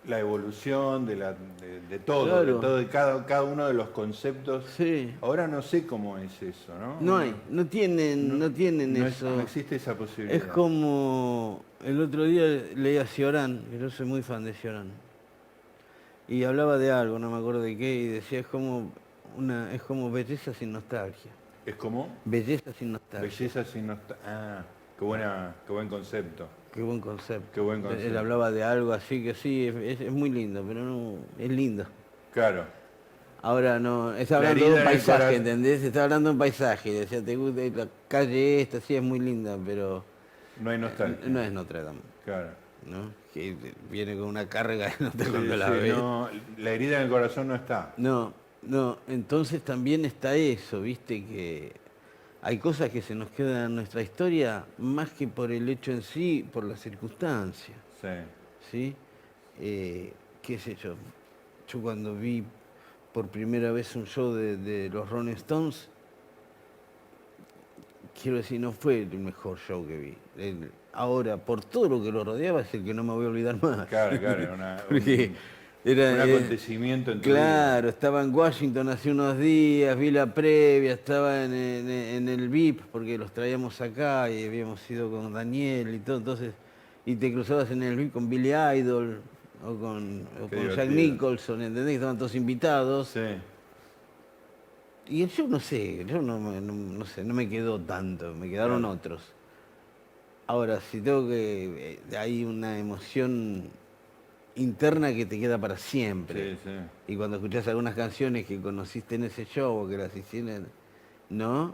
la 0.07 0.19
evolución 0.19 1.05
de, 1.05 1.15
la, 1.15 1.33
de, 1.33 1.81
de 1.89 1.99
todo, 1.99 2.25
Claro. 2.25 2.55
de 2.55 2.61
todo, 2.61 2.77
de 2.77 2.87
cada, 2.87 3.25
cada 3.25 3.43
uno 3.43 3.65
de 3.67 3.73
los 3.73 3.89
conceptos. 3.89 4.65
sí. 4.77 5.13
Ahora 5.21 5.47
no 5.47 5.61
sé 5.61 5.85
cómo 5.87 6.17
es 6.17 6.41
eso, 6.41 6.73
¿no? 6.79 6.97
No 7.01 7.17
hay, 7.17 7.35
no 7.49 7.65
tienen, 7.65 8.37
no, 8.39 8.51
tienen 8.51 8.93
no 8.93 9.05
es- 9.07 9.15
eso. 9.17 9.29
no 9.35 9.41
existe 9.41 9.75
esa 9.75 9.95
posibilidad. 9.95 10.35
Es 10.35 10.43
como 10.51 11.63
el 11.85 11.99
otro 12.01 12.23
día 12.23 12.43
leía 12.75 13.05
Ciorán, 13.05 13.63
que 13.71 13.79
yo 13.79 13.89
soy 13.89 14.05
muy 14.05 14.21
fan 14.21 14.43
de 14.43 14.53
Ciorán. 14.53 14.89
Y 16.27 16.43
hablaba 16.45 16.77
de 16.77 16.91
algo, 16.91 17.19
no 17.19 17.29
me 17.29 17.37
acuerdo 17.37 17.61
de 17.61 17.77
qué, 17.77 17.93
y 17.95 18.07
decía 18.07 18.39
es 18.39 18.47
como 18.47 18.91
una, 19.37 19.73
es 19.73 19.81
como 19.83 20.11
belleza 20.11 20.53
sin 20.53 20.71
nostalgia. 20.71 21.31
Es 21.65 21.75
como 21.75 22.07
Belleza 22.25 22.73
sin 22.73 22.91
nostalgia. 22.93 23.29
belleza 23.29 23.65
sin 23.65 23.87
nostalgia. 23.87 24.17
Ah, 24.25 24.63
qué, 25.02 25.06
buena, 25.06 25.56
qué 25.66 25.74
buen 25.74 25.89
concepto. 25.89 26.47
Qué 26.72 26.82
buen 26.84 27.02
concepto. 27.02 27.49
Qué 27.54 27.60
buen 27.60 27.80
Él 27.80 27.88
concepto. 27.88 28.20
hablaba 28.20 28.52
de 28.52 28.64
algo 28.64 28.93
así 28.93 29.24
que 29.24 29.34
sí, 29.34 29.68
es, 29.68 30.12
muy 30.12 30.30
lindo, 30.30 30.64
pero 30.68 30.82
no, 30.82 31.16
es 31.39 31.49
lindo. 31.49 31.86
Claro. 32.32 32.66
Ahora 33.41 33.80
no, 33.80 34.14
está 34.14 34.39
La 34.39 34.49
hablando 34.52 34.76
de 34.76 34.80
un 34.80 34.86
paisaje. 34.86 35.36
¿entendés? 35.38 35.82
Está 35.84 36.04
hablando 36.04 36.30
de 36.30 36.34
un 36.34 36.39
paisaje, 36.39 36.91
decía, 36.93 37.26
te 37.26 37.36
gusta 37.36 37.62
la 37.76 37.88
calle 38.08 38.62
esta, 38.62 38.80
sí 38.80 38.95
es 38.95 39.02
muy 39.02 39.20
linda, 39.20 39.58
pero 39.66 40.06
No 40.60 40.70
hay 40.70 40.78
nostalgia. 40.78 41.28
no 41.28 41.41
es 41.41 41.52
Notre 41.52 41.82
Dame. 41.82 41.99
Claro. 42.24 42.49
¿no? 42.86 43.12
Que 43.34 43.56
viene 43.89 44.14
con 44.16 44.28
una 44.28 44.47
carga 44.47 44.91
no 44.99 45.10
te 45.12 45.26
Sí, 45.26 45.32
cuando 45.32 45.56
la 45.58 45.66
sí, 45.68 45.74
ves. 45.74 45.97
no, 45.97 46.30
la 46.60 46.70
herida 46.72 46.97
en 46.97 47.04
el 47.06 47.10
corazón 47.10 47.47
no 47.47 47.56
está. 47.56 47.93
No, 47.97 48.34
no, 48.62 48.99
entonces 49.08 49.64
también 49.64 50.06
está 50.06 50.36
eso, 50.36 50.82
viste, 50.82 51.26
que 51.26 51.74
hay 52.41 52.57
cosas 52.57 52.89
que 52.89 53.01
se 53.01 53.13
nos 53.15 53.29
quedan 53.29 53.65
en 53.67 53.75
nuestra 53.75 54.01
historia 54.01 54.65
más 54.79 55.11
que 55.11 55.27
por 55.27 55.51
el 55.51 55.67
hecho 55.69 55.91
en 55.91 56.01
sí, 56.01 56.47
por 56.51 56.63
las 56.63 56.79
circunstancias, 56.79 57.77
Sí. 58.01 58.07
¿sí? 58.71 58.95
Eh, 59.59 60.11
qué 60.41 60.57
sé 60.57 60.75
yo, 60.75 60.95
yo 61.67 61.81
cuando 61.81 62.15
vi 62.15 62.43
por 63.13 63.27
primera 63.27 63.71
vez 63.71 63.95
un 63.95 64.05
show 64.05 64.33
de, 64.33 64.57
de 64.57 64.89
los 64.89 65.07
Rolling 65.09 65.33
Stones, 65.33 65.89
quiero 68.21 68.37
decir, 68.37 68.59
no 68.59 68.71
fue 68.71 69.03
el 69.03 69.19
mejor 69.19 69.57
show 69.59 69.85
que 69.85 69.97
vi. 69.97 70.17
El- 70.37 70.71
ahora, 70.93 71.37
por 71.37 71.63
todo 71.63 71.89
lo 71.89 72.03
que 72.03 72.11
lo 72.11 72.23
rodeaba, 72.23 72.61
es 72.61 72.73
el 72.73 72.83
que 72.83 72.93
no 72.93 73.03
me 73.03 73.13
voy 73.13 73.25
a 73.25 73.29
olvidar 73.29 73.61
más. 73.61 73.87
Claro, 73.87 74.19
claro, 74.19 74.53
una- 74.53 74.77
Porque 74.89 75.27
un, 75.29 75.35
era, 75.84 76.13
un 76.13 76.19
eh, 76.19 76.36
acontecimiento 76.36 77.11
en 77.11 77.21
tu 77.21 77.29
vida. 77.29 77.39
Claro, 77.39 77.89
estaba 77.89 78.21
en 78.23 78.34
Washington 78.36 78.89
hace 78.89 79.11
unos 79.11 79.38
días, 79.38 79.97
vi 79.97 80.11
la 80.11 80.34
previa, 80.34 80.93
estaba 80.93 81.43
en, 81.43 81.53
en- 81.53 81.89
en 81.89 82.29
el 82.29 82.49
VIP 82.49 82.82
porque 82.91 83.17
los 83.17 83.32
traíamos 83.32 83.79
acá 83.82 84.29
y 84.29 84.45
habíamos 84.45 84.89
ido 84.91 85.09
con 85.09 85.34
Daniel 85.34 85.93
y 85.95 85.99
todo, 85.99 86.17
entonces, 86.17 86.53
y 87.05 87.15
te 87.15 87.32
cruzabas 87.34 87.71
en 87.71 87.82
el 87.84 87.95
VIP 87.95 88.13
con 88.13 88.29
Billy 88.29 88.49
Idol 88.77 89.21
o 89.63 89.75
con, 89.75 90.27
o 90.43 90.47
con 90.47 90.69
Jack. 90.69 90.89
Nicholson, 90.89 91.61
¿entendés? 91.61 91.95
Estaban 91.95 92.17
todos 92.17 92.36
invitados. 92.36 93.09
Sí. 93.09 93.19
Y 95.07 95.25
show 95.27 95.47
no 95.47 95.59
sé, 95.59 96.05
yo 96.07 96.21
no, 96.21 96.39
me- 96.39 96.61
no, 96.61 96.73
no 96.73 97.05
sé, 97.05 97.23
no 97.23 97.34
me 97.34 97.49
quedó 97.49 97.79
tanto, 97.79 98.34
me 98.34 98.49
quedaron 98.49 98.79
Claro. 98.82 98.93
otros. 98.93 99.21
Ahora, 100.47 100.79
si 100.79 101.01
tengo 101.01 101.27
que, 101.27 101.97
eh, 102.11 102.17
hay 102.17 102.43
una 102.45 102.77
emoción 102.77 103.63
interna 104.56 105.14
que 105.14 105.26
te 105.26 105.39
queda 105.39 105.58
para 105.58 105.78
siempre. 105.78 106.56
Sí, 106.56 106.60
sí. 106.64 107.14
Y 107.14 107.16
cuando 107.16 107.38
escuchás 107.38 107.68
algunas 107.68 107.95
canciones 107.95 108.45
que 108.45 108.60
conociste 108.60 109.16
en 109.16 109.24
ese 109.26 109.45
show 109.45 109.86
o 109.86 109.88
que 109.88 109.97
las 109.97 110.16
hicieron, 110.16 110.68
¿no? 111.30 111.74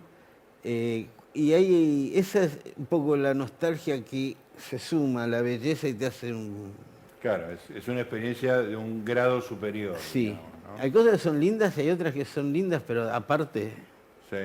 Eh, 0.64 1.08
y 1.34 1.54
hay, 1.54 2.12
esa 2.16 2.44
es 2.44 2.58
un 2.78 2.86
poco 2.88 3.16
la 3.16 3.34
nostalgia 3.34 4.04
que 4.04 4.36
se 4.58 4.80
suma 4.80 5.24
a 5.26 5.28
la 5.28 5.42
belleza 5.42 5.88
y 5.88 5.94
te 5.94 6.06
hace 6.08 6.34
un... 6.34 6.72
Claro, 7.22 7.52
es, 7.52 7.70
es 7.76 7.88
una 7.88 8.02
experiencia 8.02 8.58
de 8.62 8.76
un 8.76 9.04
grado 9.06 9.42
superior. 9.42 9.96
Sí, 10.00 10.26
digamos, 10.26 10.44
¿no? 10.78 10.84
hay 10.84 10.92
cosas 10.92 11.12
que 11.14 11.18
son 11.20 11.40
lindas 11.40 11.78
y 11.78 11.82
hay 11.82 11.90
otras 11.92 12.14
que 12.14 12.26
son 12.26 12.52
lindas, 12.54 12.82
pero 12.86 13.10
aparte, 13.14 13.72
Sí, 14.30 14.38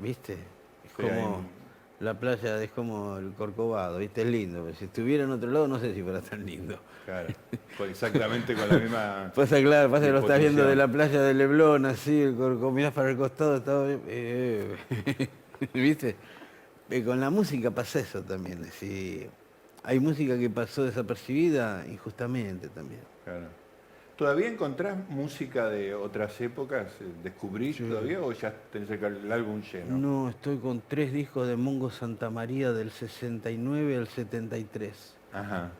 ¿viste? 0.00 0.32
Es 0.34 0.38
Sí, 0.96 1.02
como 1.02 1.10
hay- 1.38 1.57
la 2.00 2.18
playa, 2.18 2.62
es 2.62 2.70
como 2.70 3.18
el 3.18 3.32
Corcovado, 3.32 3.98
¿viste? 3.98 4.22
Es 4.22 4.28
lindo, 4.28 4.62
pero 4.64 4.76
si 4.76 4.84
estuviera 4.84 5.24
en 5.24 5.30
otro 5.30 5.50
lado 5.50 5.66
no 5.66 5.78
sé 5.80 5.94
si 5.94 6.02
fuera 6.02 6.20
tan 6.20 6.46
lindo. 6.46 6.78
claro. 7.04 7.28
Exactamente 7.88 8.54
con 8.54 8.68
la 8.68 8.78
misma. 8.78 9.32
Pasa, 9.34 9.60
claro, 9.60 9.90
pasa 9.90 10.06
que 10.06 10.12
lo 10.12 10.20
estás 10.20 10.38
viendo 10.38 10.64
de 10.64 10.76
la 10.76 10.88
playa 10.88 11.20
de 11.22 11.34
Leblon, 11.34 11.86
así, 11.86 12.22
el 12.22 12.36
Corcovado, 12.36 12.70
mirás 12.72 12.92
para 12.92 13.10
el 13.10 13.16
costado, 13.16 13.56
estaba 13.56 13.86
bien, 13.86 14.02
eh, 14.06 14.76
¿viste? 15.74 16.16
Eh, 16.90 17.04
con 17.04 17.20
la 17.20 17.30
música 17.30 17.70
pasa 17.70 18.00
eso 18.00 18.22
también, 18.22 18.58
es 18.58 18.66
decir, 18.66 19.30
hay 19.82 20.00
música 20.00 20.38
que 20.38 20.50
pasó 20.50 20.84
desapercibida 20.84 21.84
injustamente 21.86 22.68
también. 22.68 23.00
Claro. 23.24 23.48
¿Todavía 24.18 24.48
encontrás 24.48 24.98
música 25.08 25.68
de 25.68 25.94
otras 25.94 26.40
épocas? 26.40 26.88
¿Descubrís 27.22 27.78
todavía 27.78 28.20
o 28.20 28.32
ya 28.32 28.52
tenés 28.72 28.90
el, 28.90 29.30
álbum 29.30 29.62
lleno? 29.62 29.96
No, 29.96 30.28
estoy 30.28 30.56
con 30.56 30.82
tres 30.88 31.12
discos 31.12 31.46
de 31.46 31.54
Mongo 31.54 31.88
Santa 31.88 32.28
María 32.28 32.72
del 32.72 32.90
69 32.90 33.96
al 33.96 34.08
73. 34.08 35.14
Ajá. 35.32 35.70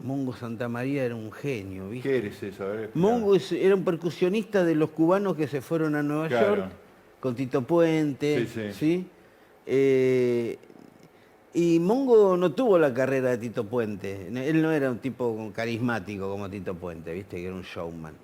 Mongo 0.00 0.32
Santa 0.32 0.68
María 0.68 1.04
era 1.04 1.14
un 1.14 1.30
genio, 1.30 1.90
¿viste? 1.90 2.08
¿Qué 2.08 2.18
eres 2.18 2.42
eso? 2.42 2.66
Ver. 2.66 2.90
Mongo 2.94 3.36
era 3.52 3.76
un 3.76 3.84
percusionista 3.84 4.64
de 4.64 4.74
los 4.74 4.90
cubanos 4.90 5.36
que 5.36 5.46
se 5.46 5.60
fueron 5.60 5.94
a 5.94 6.02
Nueva 6.02 6.26
Claro. 6.26 6.56
York 6.56 6.72
con 7.20 7.36
Tito 7.36 7.62
Puente, 7.62 8.48
Sí, 8.48 8.52
sí. 8.52 8.72
¿sí? 8.72 9.08
Eh, 9.64 10.58
Y 11.56 11.78
Mongo 11.78 12.36
no 12.36 12.52
tuvo 12.52 12.78
la 12.78 12.92
carrera 12.92 13.30
de 13.30 13.38
Tito 13.38 13.64
Puente. 13.64 14.26
Él 14.26 14.60
no 14.60 14.72
era 14.72 14.90
un 14.90 14.98
tipo 14.98 15.52
carismático 15.54 16.28
como 16.28 16.50
Tito 16.50 16.74
Puente, 16.74 17.12
viste, 17.12 17.36
que 17.36 17.46
era 17.46 17.54
un 17.54 17.62
showman. 17.62 18.14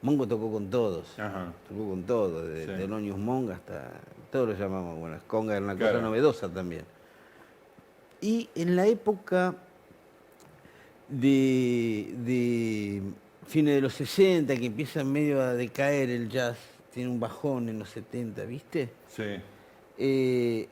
Mongo 0.00 0.26
tocó 0.26 0.50
con 0.50 0.70
todos. 0.70 1.18
Ajá. 1.18 1.52
Tocó 1.68 1.90
con 1.90 2.02
todos, 2.04 2.48
de, 2.48 2.64
Sí. 2.64 2.70
de 2.72 2.88
Lonius 2.88 3.18
Monga 3.18 3.54
hasta. 3.56 3.90
Todos 4.32 4.48
lo 4.48 4.54
llamamos, 4.54 4.98
bueno, 4.98 5.18
Conga 5.26 5.56
era 5.56 5.64
una 5.64 5.76
Claro. 5.76 5.94
cosa 5.94 6.04
novedosa 6.06 6.48
también. 6.48 6.84
Y 8.20 8.48
en 8.54 8.76
la 8.76 8.86
época 8.86 9.54
de, 11.08 12.14
de 12.24 13.02
fines 13.46 13.74
de 13.74 13.80
los 13.80 13.94
60, 13.94 14.54
que 14.56 14.66
empieza 14.66 15.04
medio 15.04 15.40
a 15.40 15.54
decaer 15.54 16.10
el 16.10 16.28
jazz, 16.28 16.58
tiene 16.92 17.10
un 17.10 17.20
bajón 17.20 17.68
en 17.68 17.78
los 17.78 17.90
70, 17.90 18.44
¿viste? 18.44 18.90
Sí. 19.08 19.22
eh, 19.98 20.68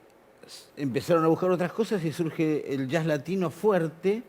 empezaron 0.76 1.24
a 1.24 1.28
buscar 1.28 1.51
otras 1.51 1.72
cosas 1.72 2.05
y 2.05 2.12
surge 2.12 2.72
el 2.72 2.88
jazz 2.88 3.07
latino 3.07 3.51
fuerte 3.51 4.22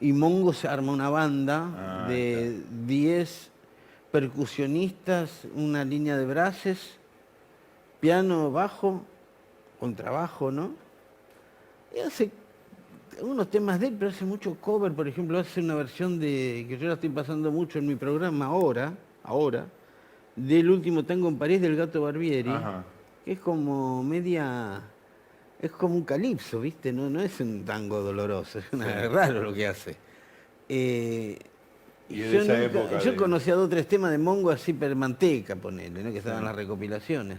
y 0.00 0.12
Mongo 0.12 0.52
se 0.52 0.66
arma 0.66 0.92
una 0.92 1.08
banda 1.08 1.70
Ah, 1.76 2.08
de 2.08 2.60
10 2.86 3.50
percusionistas, 4.10 5.46
una 5.54 5.84
línea 5.84 6.16
de 6.16 6.26
brases, 6.26 6.98
piano, 8.00 8.50
bajo, 8.50 9.02
contrabajo, 9.80 10.50
¿no? 10.50 10.72
Y 11.94 12.00
hace 12.00 12.30
unos 13.20 13.48
temas 13.48 13.78
de 13.80 13.88
él, 13.88 13.96
pero 13.98 14.10
hace 14.10 14.24
mucho 14.24 14.56
cover, 14.60 14.92
por 14.92 15.06
ejemplo, 15.06 15.38
hace 15.38 15.60
una 15.60 15.74
versión 15.74 16.18
de, 16.18 16.66
que 16.68 16.78
yo 16.78 16.88
la 16.88 16.94
estoy 16.94 17.10
pasando 17.10 17.50
mucho 17.52 17.78
en 17.78 17.86
mi 17.86 17.94
programa 17.94 18.46
ahora, 18.46 18.94
ahora, 19.22 19.66
del 20.34 20.70
último 20.70 21.04
tango 21.04 21.28
en 21.28 21.38
París 21.38 21.60
del 21.60 21.76
Gato 21.76 22.02
Barbieri 22.02 22.50
Ajá. 22.50 22.84
que 23.24 23.32
es 23.32 23.38
como 23.38 24.02
media. 24.02 24.82
Es 25.62 25.70
como 25.70 25.94
un 25.94 26.02
calipso, 26.04 26.60
¿viste? 26.60 26.92
No, 26.92 27.08
no 27.08 27.20
es 27.22 27.38
un 27.40 27.64
tango 27.64 28.00
doloroso, 28.02 28.58
es 28.58 28.64
una- 28.72 29.02
Sí. 29.02 29.08
raro 29.12 29.42
lo 29.42 29.54
que 29.54 29.66
hace. 29.68 29.96
Eh, 30.68 31.38
Y 32.08 32.16
yo 32.18 32.24
esa 32.40 32.54
nunca- 32.54 32.64
época 32.64 32.98
yo 32.98 33.10
de- 33.12 33.16
conocía 33.16 33.54
dos 33.54 33.66
o 33.66 33.68
tres 33.68 33.86
temas 33.86 34.10
de 34.10 34.18
Mongo 34.18 34.50
así 34.50 34.72
per 34.72 34.94
manteca, 34.96 35.54
ponele, 35.56 36.02
¿no? 36.02 36.10
que 36.12 36.18
estaban 36.18 36.40
Sí. 36.40 36.44
las 36.46 36.56
recopilaciones. 36.56 37.38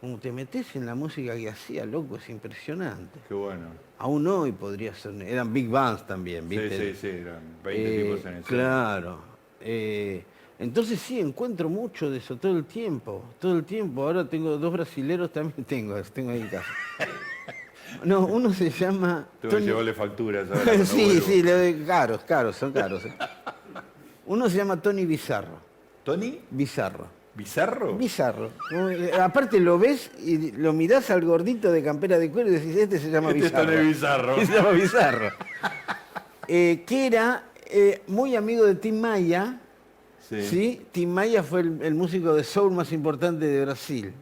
Como 0.00 0.18
te 0.18 0.32
metes 0.32 0.74
en 0.76 0.84
la 0.84 0.94
música 0.94 1.34
que 1.34 1.48
hacía, 1.48 1.86
loco, 1.86 2.16
es 2.16 2.28
impresionante. 2.28 3.20
Qué 3.26 3.32
bueno. 3.34 3.68
Aún 3.98 4.26
hoy 4.26 4.52
podría 4.52 4.92
ser. 4.94 5.14
Eran 5.22 5.50
big 5.52 5.70
bands 5.70 6.06
también, 6.06 6.46
Sí, 6.50 6.58
¿viste? 6.58 6.92
sí, 6.94 6.98
sí, 7.00 7.06
eran 7.08 7.40
20 7.64 7.94
Eh, 8.00 8.02
tipos 8.04 8.26
en 8.26 8.34
eso. 8.34 8.48
Claro. 8.48 9.18
Eh, 9.60 10.24
entonces 10.58 11.00
sí, 11.00 11.18
encuentro 11.20 11.68
mucho 11.68 12.10
de 12.10 12.18
eso 12.18 12.36
todo 12.36 12.56
el 12.56 12.64
tiempo, 12.64 13.24
todo 13.40 13.56
el 13.56 13.64
tiempo. 13.64 14.02
Ahora 14.02 14.24
tengo 14.28 14.56
dos 14.58 14.72
brasileros 14.72 15.32
también, 15.32 15.64
tengo, 15.64 16.00
tengo 16.02 16.30
ahí 16.30 16.40
en 16.42 16.48
casa. 16.48 16.70
No, 18.02 18.26
uno 18.26 18.52
se 18.52 18.70
llama... 18.70 19.28
Que 19.40 19.46
Tony- 19.46 19.66
llevarle 19.66 19.94
facturas 19.94 20.48
ahora. 20.50 20.84
sí, 20.84 21.20
sí, 21.20 21.42
le 21.44 21.52
doy 21.52 21.84
caros, 21.86 22.22
caros, 22.24 22.56
son 22.56 22.72
caros. 22.72 23.04
eh. 23.04 23.14
Uno 24.26 24.50
se 24.50 24.56
llama 24.56 24.80
Tony 24.82 25.04
Bizarro, 25.06 25.58
¿Tony? 26.02 26.40
Bizarro, 26.50 27.06
¿Bizarro? 27.36 27.94
Bizarro. 27.96 28.50
Eh, 28.90 29.12
Aparte 29.20 29.60
lo 29.60 29.78
ves 29.78 30.10
y 30.24 30.50
lo 30.52 30.72
mirás 30.72 31.08
al 31.10 31.24
gordito 31.24 31.70
de 31.70 31.84
campera 31.84 32.18
de 32.18 32.30
cuero 32.32 32.48
y 32.48 32.54
decís, 32.54 32.74
este 32.76 32.98
se 32.98 33.10
llama 33.12 33.28
Este 33.30 33.46
es 33.46 33.52
Bizarro. 33.52 33.72
Tony 33.74 33.86
Bizarro. 33.86 34.36
Se 34.46 34.52
llama 34.52 34.70
Bizarro. 34.70 35.28
Eh, 36.48 36.82
que 36.86 37.06
era 37.06 37.44
eh, 37.66 38.02
muy 38.08 38.34
amigo 38.34 38.64
de 38.64 38.74
Tim 38.74 39.00
Maya, 39.00 39.60
Sí. 40.28 40.42
¿sí? 40.42 40.86
Tim 40.92 41.10
Maya 41.10 41.42
fue 41.42 41.60
el, 41.60 41.80
el 41.82 41.94
músico 41.94 42.34
de 42.34 42.44
soul 42.44 42.72
más 42.72 42.92
importante 42.92 43.46
de 43.46 43.64
Brasil. 43.64 44.12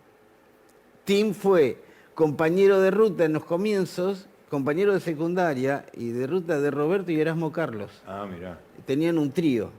Tim 1.05 1.34
fue 1.34 1.78
compañero 2.14 2.80
de 2.80 2.90
ruta 2.90 3.24
en 3.24 3.32
los 3.32 3.44
comienzos, 3.44 4.26
compañero 4.50 4.92
de 4.94 5.00
secundaria 5.00 5.86
y 5.94 6.11
de 6.11 6.26
ruta 6.26 6.61
de 6.61 6.70
Roberto 6.70 7.11
y 7.12 7.20
Erasmo 7.20 7.53
Carlos. 7.53 7.90
Ah, 8.07 8.26
mirá. 8.30 8.59
Tenían 8.86 9.18
un 9.18 9.30
trío. 9.32 9.70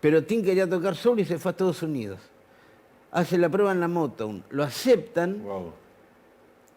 Pero 0.00 0.22
Tim 0.24 0.42
quería 0.44 0.68
tocar 0.68 0.96
soul 0.96 1.20
y 1.20 1.24
se 1.24 1.38
fue 1.38 1.50
a 1.50 1.52
Estados 1.52 1.82
Unidos. 1.82 2.18
Hace 3.10 3.38
la 3.38 3.48
prueba 3.48 3.72
en 3.72 3.80
la 3.80 3.88
Motown. 3.88 4.42
Lo 4.50 4.64
aceptan 4.64 5.42
Wow. 5.44 5.72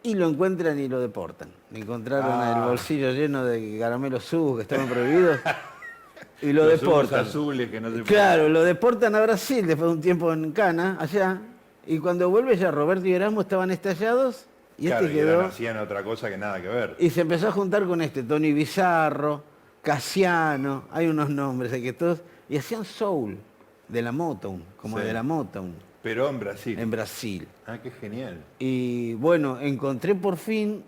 y 0.03 0.13
lo 0.15 0.27
encuentran 0.27 0.79
y 0.79 0.87
lo 0.87 0.99
deportan. 0.99 1.49
Encontraron 1.73 2.31
Ah. 2.31 2.53
el 2.63 2.69
bolsillo 2.69 3.11
lleno 3.11 3.43
de 3.45 3.77
caramelos 3.79 4.23
subos 4.25 4.57
que 4.57 4.61
estaban 4.63 4.87
prohibidos 4.87 5.39
y 6.41 6.51
lo 6.53 6.65
Los 6.65 6.81
deportan. 6.81 7.21
azules 7.25 7.69
que 7.69 7.79
no 7.81 7.89
se 7.95 8.03
Claro, 8.03 8.49
lo 8.49 8.63
deportan 8.63 9.15
a 9.15 9.21
Brasil 9.21 9.65
después 9.65 9.87
de 9.89 9.93
un 9.95 10.01
tiempo 10.01 10.31
en 10.33 10.51
Cana, 10.51 10.97
allá. 10.99 11.39
Y 11.87 11.99
cuando 11.99 12.29
vuelve 12.29 12.57
ya 12.57 12.71
Roberto 12.71 13.05
y 13.07 13.13
Erasmo 13.13 13.41
estaban 13.41 13.71
estallados 13.71 14.45
y 14.77 14.87
Claro, 14.87 15.05
este 15.05 15.13
y 15.17 15.19
quedó. 15.19 15.41
hacían 15.41 15.77
otra 15.77 16.03
cosa 16.03 16.29
que 16.29 16.37
nada 16.37 16.61
que 16.61 16.67
ver. 16.67 16.95
Y 16.99 17.09
se 17.09 17.21
empezó 17.21 17.47
a 17.47 17.51
juntar 17.51 17.85
con 17.85 18.01
este, 18.01 18.23
Tony 18.23 18.51
Bizarro, 18.53 19.43
Casiano, 19.81 20.85
hay 20.91 21.07
unos 21.07 21.29
nombres 21.29 21.71
hay 21.71 21.81
que 21.83 21.93
todos. 21.93 22.21
Y 22.49 22.57
hacían 22.57 22.83
soul 22.85 23.37
de 23.87 24.01
la 24.01 24.11
Motown, 24.11 24.63
como 24.77 24.97
Sí. 24.99 25.05
de 25.05 25.13
la 25.13 25.23
Motown, 25.23 25.73
Pero 26.03 26.27
en 26.29 26.39
Brasil. 26.39 26.77
en 26.79 26.91
Brasil. 26.91 27.47
Ah, 27.67 27.77
qué 27.81 27.91
genial. 27.91 28.37
Y 28.59 29.13
bueno, 29.13 29.59
encontré 29.61 30.13
por 30.15 30.37
fin. 30.37 30.83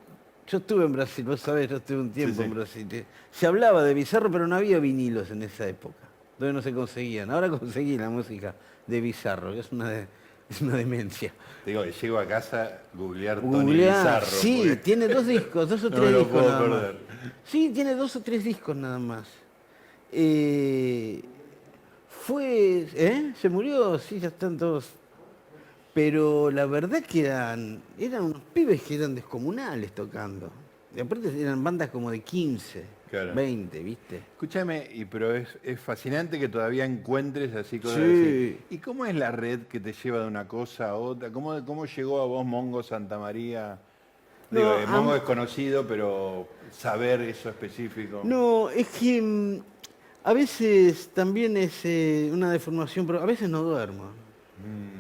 Yo 0.47 0.59
estuve 0.59 0.85
en 0.85 0.93
Brasil, 0.93 1.25
vos 1.25 1.41
sabés, 1.41 1.69
yo 1.69 1.77
estuve 1.77 1.99
un 1.99 2.09
tiempo 2.11 2.35
Sí, 2.35 2.39
sí. 2.39 2.43
en 2.45 2.53
Brasil. 2.53 3.05
Se 3.31 3.47
hablaba 3.47 3.83
de 3.83 3.93
Bizarro, 3.93 4.31
pero 4.31 4.47
no 4.47 4.55
había 4.55 4.79
vinilos 4.79 5.29
en 5.31 5.43
esa 5.43 5.67
época. 5.67 5.95
Donde 6.39 6.53
no 6.53 6.61
se 6.61 6.73
conseguían. 6.73 7.29
Ahora 7.31 7.49
conseguí 7.59 7.97
la 7.97 8.09
música 8.09 8.55
de 8.85 9.01
Bizarro, 9.01 9.51
que 9.53 9.59
es 9.59 9.71
una, 9.71 9.89
de- 9.89 10.07
es 10.49 10.61
una 10.61 10.75
demencia. 10.77 11.33
Digo, 11.65 11.83
llego 11.83 12.17
a 12.19 12.25
casa, 12.25 12.81
googlear 12.93 13.41
Tony 13.41 13.51
Googleá, 13.65 13.97
Bizarro. 13.97 14.25
sí, 14.27 14.57
porque- 14.59 14.75
tiene 14.77 15.07
dos 15.09 15.27
discos, 15.27 15.67
dos 15.69 15.83
o 15.83 15.89
No 15.89 15.95
tres 15.97 16.05
me 16.05 16.11
lo 16.11 16.19
discos 16.19 16.41
puedo 16.41 16.49
nada 16.69 16.69
más. 16.91 16.95
Sí, 17.43 17.71
tiene 17.73 17.95
dos 17.95 18.15
o 18.15 18.21
tres 18.21 18.43
discos 18.45 18.75
nada 18.75 18.99
más. 18.99 19.27
Eh, 20.13 21.21
fue, 22.09 22.87
¿eh? 22.95 23.33
Se 23.41 23.49
murió, 23.49 23.99
sí, 23.99 24.19
ya 24.19 24.29
están 24.29 24.57
todos. 24.57 24.89
Pero 25.97 26.51
la 26.51 26.67
verdad 26.67 27.01
que 27.01 27.21
eran, 27.25 27.81
eran 27.97 28.25
unos 28.25 28.41
pibes 28.53 28.83
que 28.83 28.93
eran 28.97 29.15
descomunales 29.15 29.95
tocando. 29.95 30.51
Y 30.95 30.99
aparte 30.99 31.29
eran 31.41 31.63
bandas 31.63 31.89
como 31.89 32.11
de 32.11 32.19
15, 32.19 32.83
Claro. 33.09 33.33
20, 33.33 33.79
¿viste? 33.81 34.17
Escúchame, 34.17 34.87
y, 34.93 35.05
pero 35.05 35.33
es, 35.35 35.47
es 35.63 35.79
fascinante 35.79 36.39
que 36.39 36.49
todavía 36.49 36.85
encuentres 36.85 37.55
así 37.55 37.79
cosas 37.79 37.97
Sí. 37.97 38.03
así. 38.13 38.57
¿Y 38.69 38.77
cómo 38.77 39.07
es 39.07 39.15
la 39.15 39.31
red 39.31 39.61
que 39.61 39.79
te 39.79 39.91
lleva 39.91 40.19
de 40.21 40.27
una 40.27 40.47
cosa 40.47 40.89
a 40.89 40.95
otra? 40.97 41.31
¿Cómo, 41.31 41.65
cómo 41.65 41.87
llegó 41.87 42.21
a 42.21 42.27
vos 42.27 42.45
Mongo 42.45 42.83
Santa 42.83 43.17
María? 43.17 43.79
Digo, 44.51 44.65
No, 44.69 44.79
eh, 44.79 44.85
Mongo 44.85 45.13
a- 45.13 45.17
es 45.17 45.23
conocido, 45.23 45.87
pero 45.87 46.47
saber 46.71 47.21
eso 47.21 47.49
específico. 47.49 48.21
No, 48.23 48.69
es 48.69 48.87
que 48.89 49.19
mm, 49.19 49.61
a 50.25 50.33
veces 50.33 51.09
también 51.11 51.57
es 51.57 51.83
eh, 51.85 52.29
una 52.31 52.51
deformación, 52.51 53.07
pero 53.07 53.19
a 53.19 53.25
veces 53.25 53.49
no 53.49 53.63
duermo. 53.63 54.03
Mm, 54.59 54.96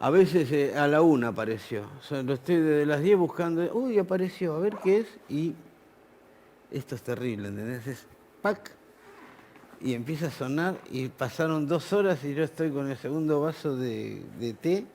A 0.00 0.08
veces 0.08 0.50
eh, 0.50 0.74
a 0.76 0.88
la 0.88 1.02
una 1.02 1.28
apareció. 1.28 1.82
O 2.00 2.02
sea, 2.02 2.22
lo 2.22 2.32
estoy 2.32 2.56
desde 2.56 2.86
las 2.86 3.02
10 3.02 3.18
buscando. 3.18 3.62
Uy, 3.74 3.98
apareció, 3.98 4.54
a 4.56 4.58
ver 4.58 4.76
qué 4.82 5.00
es. 5.00 5.06
Y 5.28 5.54
esto 6.70 6.94
es 6.94 7.02
terrible, 7.02 7.48
¿entendés? 7.48 7.86
Es 7.86 8.06
pac. 8.40 8.70
Y 9.82 9.92
empieza 9.94 10.26
a 10.28 10.30
sonar 10.30 10.76
y 10.90 11.08
pasaron 11.08 11.66
dos 11.66 11.92
horas 11.92 12.22
y 12.24 12.34
yo 12.34 12.44
estoy 12.44 12.70
con 12.70 12.90
el 12.90 12.96
segundo 12.96 13.40
vaso 13.40 13.76
de, 13.76 14.22
de 14.38 14.54
té 14.54 14.86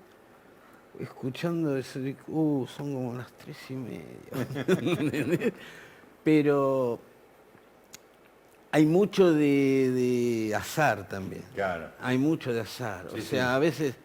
escuchando 0.99 1.78
eso. 1.78 1.99
de, 1.99 2.16
Uh, 2.28 2.66
son 2.68 2.93
como 2.93 3.16
las 3.16 3.32
tres 3.34 3.58
y 3.70 3.74
media. 3.74 4.03
Pero 6.24 6.99
hay 8.72 8.86
mucho 8.86 9.32
de, 9.34 9.91
de 9.91 10.56
azar 10.56 11.08
también. 11.08 11.43
claro. 11.53 11.89
Hay 12.01 12.18
mucho 12.18 12.51
de 12.51 12.62
azar. 12.62 13.06
Sí, 13.12 13.20
o 13.20 13.22
sea, 13.22 13.49
sí. 13.49 13.56
a 13.56 13.60
veces. 13.60 13.95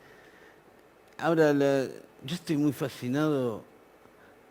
Ahora, 1.21 1.53
la- 1.53 1.85
yo 2.25 2.35
estoy 2.35 2.57
muy 2.57 2.73
fascinado 2.73 3.63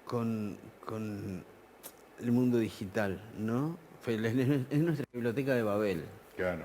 con, 0.06 0.58
con 0.86 1.44
el 2.22 2.32
mundo 2.32 2.58
digital, 2.58 3.20
¿no? 3.38 3.78
Es 4.06 4.08
es 4.72 4.80
nuestra 4.80 5.06
biblioteca 5.14 5.54
de 5.54 5.64
Babel. 5.64 6.04
Claro. 6.36 6.64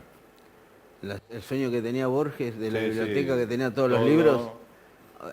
La- 1.02 1.20
el 1.30 1.42
sueño 1.42 1.70
que 1.70 1.82
tenía 1.82 2.07
Borges 2.07 2.59
de 2.59 2.70
la 2.70 2.80
Sí, 2.80 2.86
biblioteca 2.86 3.34
sí. 3.34 3.40
que 3.40 3.46
tenía 3.46 3.72
todos 3.72 3.90
los 3.90 4.05
libros. 4.05 4.50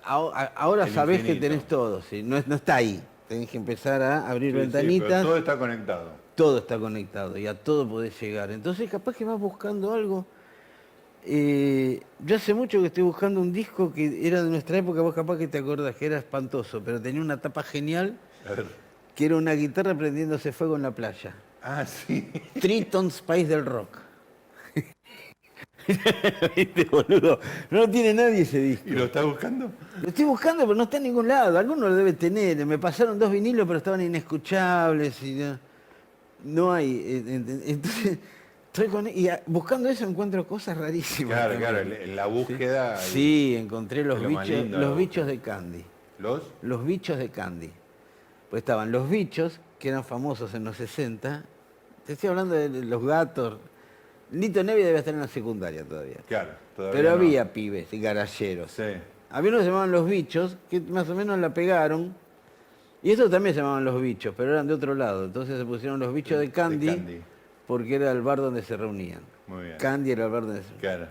Ahora 0.04 0.86
el 0.86 0.94
sabés 0.94 1.18
que 1.22 1.34
infinito. 1.34 1.48
tenés 1.48 1.68
todo, 1.68 2.02
¿sí? 2.02 2.24
no, 2.24 2.38
es- 2.38 2.48
no 2.48 2.56
está 2.56 2.76
ahí. 2.76 3.02
Tenés 3.28 3.50
que 3.50 3.58
empezar 3.58 4.02
a 4.02 4.30
abrir 4.30 4.52
Sí, 4.54 4.58
sí, 4.62 4.70
pero 4.72 4.72
ventanitas. 4.82 5.24
todo 5.24 5.38
está 5.38 5.58
conectado. 5.58 6.10
todo 6.36 6.58
está 6.58 6.80
conectado 6.80 7.38
y 7.38 7.46
a 7.48 7.54
todo 7.54 7.88
podés 7.88 8.20
llegar. 8.20 8.52
Entonces 8.52 8.90
capaz 8.90 9.16
que 9.16 9.26
vas 9.26 9.40
buscando 9.40 9.94
algo. 9.94 10.26
Eh, 11.24 12.02
yo 12.26 12.36
hace 12.36 12.54
mucho 12.54 12.80
que 12.82 12.88
estoy 12.88 13.04
buscando 13.04 13.40
un 13.42 13.54
disco 13.54 13.94
que 13.94 14.28
era 14.28 14.44
de 14.44 14.50
nuestra 14.50 14.78
época, 14.78 15.02
vos 15.02 15.14
capaz 15.14 15.38
que 15.38 15.48
te 15.48 15.60
acordás 15.60 15.96
que 15.96 16.08
era 16.08 16.18
espantoso, 16.18 16.82
pero 16.84 17.00
tenía 17.02 17.22
una 17.22 17.40
tapa 17.40 17.62
genial, 17.64 18.18
A 18.48 18.54
ver. 18.54 18.66
que 19.16 19.26
era 19.26 19.36
una 19.38 19.54
guitarra 19.54 19.96
prendiéndose 19.96 20.52
fuego 20.52 20.76
en 20.78 20.82
la 20.84 20.92
playa. 20.92 21.36
Ah, 21.62 21.86
sí. 21.86 22.28
Triton's 22.60 23.22
País 23.22 23.48
del 23.48 23.66
Rock. 23.66 24.00
¿Viste, 26.56 26.86
boludo? 26.86 27.40
No 27.72 27.80
lo 27.80 27.90
tiene 27.90 28.14
nadie 28.14 28.42
ese 28.42 28.60
disco. 28.60 28.88
¿Y 28.90 28.92
lo 28.92 29.06
estás 29.06 29.26
buscando? 29.26 29.72
Lo 30.02 30.08
estoy 30.10 30.26
buscando, 30.26 30.64
pero 30.64 30.76
no 30.76 30.84
está 30.84 30.98
en 30.98 31.04
ningún 31.04 31.28
lado. 31.28 31.58
Alguno 31.58 31.90
lo 31.90 31.96
debe 31.96 32.14
tener. 32.14 32.66
Me 32.66 32.78
pasaron 32.78 33.18
dos 33.18 33.32
vinilos, 33.32 33.66
pero 33.68 33.78
estaban 33.78 34.02
inescuchables 34.02 35.22
y 35.24 35.34
no, 35.36 35.60
no 36.46 36.72
hay. 36.74 37.02
eh, 37.04 37.44
Entonces, 37.66 38.20
estoy 38.74 38.88
con 38.88 39.08
y 39.08 39.28
buscando 39.48 39.90
eso 39.90 40.06
encuentro 40.06 40.48
cosas 40.48 40.78
rarísimas. 40.78 41.34
Claro, 41.34 41.54
también. 41.54 41.72
claro, 41.72 42.04
en 42.04 42.16
la 42.16 42.26
búsqueda. 42.26 42.98
Sí, 42.98 43.56
encontré 43.58 44.04
los 44.04 44.26
bichos, 44.26 44.50
lindo 44.50 44.80
de 44.80 44.86
los 44.86 44.98
bichos 44.98 45.28
de 45.28 45.40
Candy. 45.40 45.84
¿Los? 46.20 46.42
Los 46.62 46.86
bichos 46.86 47.18
de 47.18 47.30
Candy. 47.30 47.70
Pues 48.50 48.62
estaban 48.62 48.92
los 48.92 49.10
bichos, 49.10 49.60
que 49.78 49.90
eran 49.90 50.06
famosos 50.06 50.54
en 50.54 50.64
los 50.64 50.78
60. 50.78 51.44
Te 52.06 52.14
estoy 52.14 52.30
hablando 52.30 52.56
de 52.56 52.70
los 52.70 53.04
gatos. 53.04 53.58
Lito 54.32 54.64
Nevi 54.64 54.84
debe 54.84 55.00
estar 55.00 55.14
en 55.14 55.20
la 55.20 55.28
secundaria 55.28 55.84
todavía. 55.84 56.18
Claro, 56.28 56.52
todavía. 56.76 56.98
Pero 56.98 57.10
no. 57.10 57.16
había 57.16 57.52
pibes 57.52 57.92
y 57.92 58.00
garalleros. 58.00 58.72
Sí. 58.72 58.84
Había 59.30 59.50
unos 59.50 59.60
que 59.60 59.66
se 59.66 59.70
llamaban 59.70 59.92
Los 59.92 60.10
Bichos, 60.10 60.58
que 60.70 60.80
más 60.80 61.10
o 61.10 61.16
menos 61.16 61.38
la 61.40 61.54
pegaron. 61.54 62.16
Y 63.04 63.12
estos 63.12 63.30
también 63.32 63.56
se 63.56 63.62
llamaban 63.62 63.84
Los 63.84 64.02
Bichos, 64.02 64.34
pero 64.36 64.52
eran 64.54 64.68
de 64.68 64.74
otro 64.74 64.96
lado. 64.96 65.26
Entonces 65.26 65.58
se 65.58 65.66
pusieron 65.66 66.00
Los 66.00 66.14
Bichos 66.14 66.40
de 66.40 66.48
De 66.48 66.52
Candy, 66.52 66.88
Candy. 66.88 67.22
Porque 67.68 67.96
era 67.96 68.12
el 68.12 68.22
bar 68.22 68.40
donde 68.40 68.62
se 68.64 68.76
reunían. 68.78 69.22
Muy 69.48 69.64
bien. 69.66 69.78
Candy 69.78 70.12
era 70.12 70.26
el 70.26 70.32
bar 70.32 70.46
donde 70.46 70.64
se 70.64 70.74
Claro. 70.80 71.08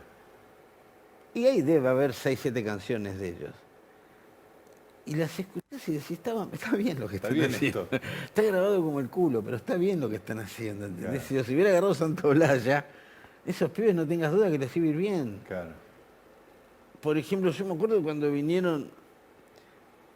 Y 1.35 1.47
ahí 1.47 1.63
debe 1.63 1.89
haber 1.89 2.13
seis, 2.13 2.41
siete 2.43 2.65
canciones 2.65 3.19
de 3.19 3.29
ellos. 3.29 3.55
Y 5.07 5.15
las 5.15 5.39
escuchás 5.39 5.89
y 5.89 5.93
decís, 5.93 6.11
está, 6.13 6.33
está 6.53 6.77
bien 6.77 7.01
lo 7.01 7.09
que 7.09 7.17
Está 7.17 7.29
están 7.29 7.41
bien 7.41 7.55
haciendo. 7.55 7.89
esto. 7.91 7.97
Está 8.25 8.43
grabado 8.43 8.83
como 8.83 9.01
el 9.01 9.09
culo, 9.09 9.43
pero 9.43 9.57
está 9.57 9.77
bien 9.77 9.99
lo 10.01 10.09
que 10.09 10.17
están 10.17 10.39
haciendo. 10.41 10.87
¿entendés? 10.87 11.11
Claro. 11.23 11.27
Si 11.27 11.35
los 11.37 11.49
hubiera 11.49 11.71
agarrado 11.71 11.95
Santolaya, 11.95 12.85
esos 13.47 13.71
pibes 13.71 13.95
no 13.95 14.07
tengas 14.07 14.33
duda 14.33 14.51
que 14.51 14.59
les 14.59 14.77
iba 14.77 14.87
a 14.87 14.89
ir 14.91 14.97
bien. 14.97 15.41
Claro. 15.49 15.71
Por 17.01 17.17
ejemplo, 17.17 17.51
yo 17.51 17.65
me 17.65 17.75
acuerdo 17.75 18.03
cuando 18.03 18.31
vinieron 18.31 18.91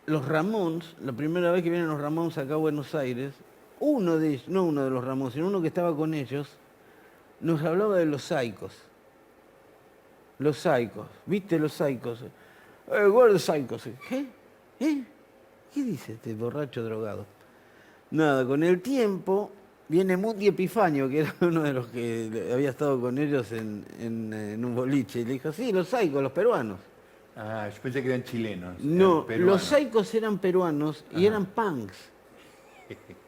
los 0.06 0.26
Ramones, 0.28 0.94
la 1.00 1.12
primera 1.12 1.50
vez 1.50 1.62
que 1.62 1.70
vinieron 1.70 1.92
los 1.92 2.00
Ramones 2.00 2.36
acá 2.38 2.54
a 2.54 2.58
Buenos 2.58 2.94
Aires, 2.94 3.32
uno 3.84 4.18
de 4.18 4.28
ellos, 4.28 4.48
no 4.48 4.64
uno 4.64 4.84
de 4.84 4.90
los 4.90 5.04
Ramones, 5.04 5.34
sino 5.34 5.48
uno 5.48 5.60
que 5.60 5.68
estaba 5.68 5.94
con 5.94 6.14
ellos, 6.14 6.48
nos 7.40 7.62
hablaba 7.62 7.96
de 7.96 8.06
los 8.06 8.22
saicos. 8.22 8.72
Los 10.38 10.58
saicos, 10.58 11.06
¿viste 11.26 11.58
los 11.58 11.72
saicos? 11.74 12.22
Eh, 12.22 13.08
¿cuál 13.12 13.34
los 13.34 13.42
saicos? 13.42 13.88
¿Qué? 14.08 14.26
¿Eh? 14.80 15.04
¿Qué 15.72 15.82
dice 15.82 16.14
este 16.14 16.34
borracho 16.34 16.82
drogado? 16.82 17.26
Nada, 18.10 18.46
con 18.46 18.62
el 18.62 18.80
tiempo 18.80 19.50
viene 19.88 20.16
Muti 20.16 20.46
Epifanio, 20.46 21.08
que 21.08 21.20
era 21.20 21.34
uno 21.42 21.62
de 21.62 21.72
los 21.72 21.86
que 21.88 22.50
había 22.52 22.70
estado 22.70 23.00
con 23.00 23.18
ellos 23.18 23.52
en, 23.52 23.84
en, 24.00 24.32
eh, 24.32 24.54
en 24.54 24.64
un 24.64 24.74
boliche, 24.74 25.20
y 25.20 25.24
le 25.24 25.34
dijo, 25.34 25.52
sí, 25.52 25.72
los 25.72 25.88
saicos, 25.88 26.22
los 26.22 26.32
peruanos. 26.32 26.78
Ah, 27.36 27.68
yo 27.68 27.82
pensé 27.82 28.00
que 28.00 28.08
eran 28.08 28.24
chilenos. 28.24 28.80
No, 28.80 29.26
eran 29.28 29.46
los 29.46 29.62
saicos 29.62 30.14
eran 30.14 30.38
peruanos 30.38 31.04
y 31.14 31.26
eran 31.26 31.44
punks. 31.46 32.10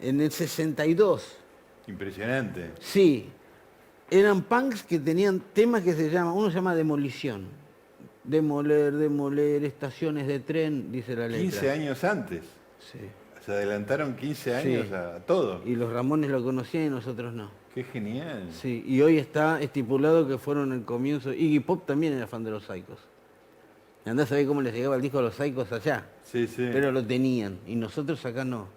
En 0.00 0.20
el 0.20 0.30
62, 0.30 1.36
Impresionante. 1.86 2.70
sí. 2.80 3.30
Eran 4.10 4.40
punks 4.42 4.84
que 4.84 4.98
tenían 4.98 5.38
temas 5.52 5.82
que 5.82 5.92
se 5.92 6.08
llaman, 6.08 6.32
uno 6.34 6.48
se 6.48 6.54
llama 6.54 6.74
demolición. 6.74 7.44
Demoler, 8.24 8.92
demoler, 8.94 9.62
estaciones 9.64 10.26
de 10.26 10.40
tren, 10.40 10.90
dice 10.90 11.14
la 11.14 11.26
letra. 11.28 11.42
15 11.42 11.70
años 11.70 12.04
antes. 12.04 12.42
Sí. 12.90 12.98
Se 13.44 13.52
adelantaron 13.52 14.16
15 14.16 14.54
años 14.54 14.86
Sí. 14.88 14.94
a 14.94 15.18
todo. 15.26 15.60
Y 15.66 15.74
los 15.76 15.92
Ramones 15.92 16.30
lo 16.30 16.42
conocían 16.42 16.84
y 16.86 16.88
nosotros 16.88 17.34
no. 17.34 17.50
Qué 17.74 17.84
genial. 17.84 18.48
Sí, 18.50 18.82
y 18.86 19.00
hoy 19.02 19.18
está 19.18 19.60
estipulado 19.60 20.26
que 20.26 20.38
fueron 20.38 20.72
el 20.72 20.84
comienzo. 20.84 21.32
Iggy 21.34 21.60
Pop 21.60 21.84
también 21.86 22.14
era 22.14 22.26
fan 22.26 22.42
de 22.44 22.50
los 22.50 22.64
Saicos. 22.64 22.98
Andás 24.06 24.32
a 24.32 24.36
ver 24.36 24.46
cómo 24.46 24.62
les 24.62 24.72
llegaba 24.72 24.96
el 24.96 25.02
disco 25.02 25.18
a 25.18 25.22
los 25.22 25.34
Saicos 25.34 25.70
allá. 25.70 26.06
Sí, 26.22 26.46
sí. 26.46 26.66
Pero 26.72 26.92
lo 26.92 27.04
tenían 27.04 27.58
y 27.66 27.74
nosotros 27.76 28.24
acá 28.24 28.42
no. 28.42 28.68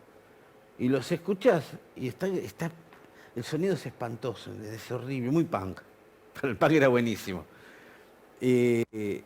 Y 0.80 0.89
los 0.89 1.11
escuchás 1.11 1.65
y 1.95 2.07
está, 2.07 2.28
está 2.28 2.72
el 3.36 3.43
sonido 3.43 3.76
es 3.76 3.86
espantoso, 3.86 4.51
es 4.63 4.91
horrible, 4.91 5.32
muy 5.32 5.45
punk. 5.45 5.80
Pero 6.34 6.49
el 6.49 6.57
punk 6.57 6.72
era 6.72 6.88
buenísimo. 6.88 7.45
Eh, 8.39 9.22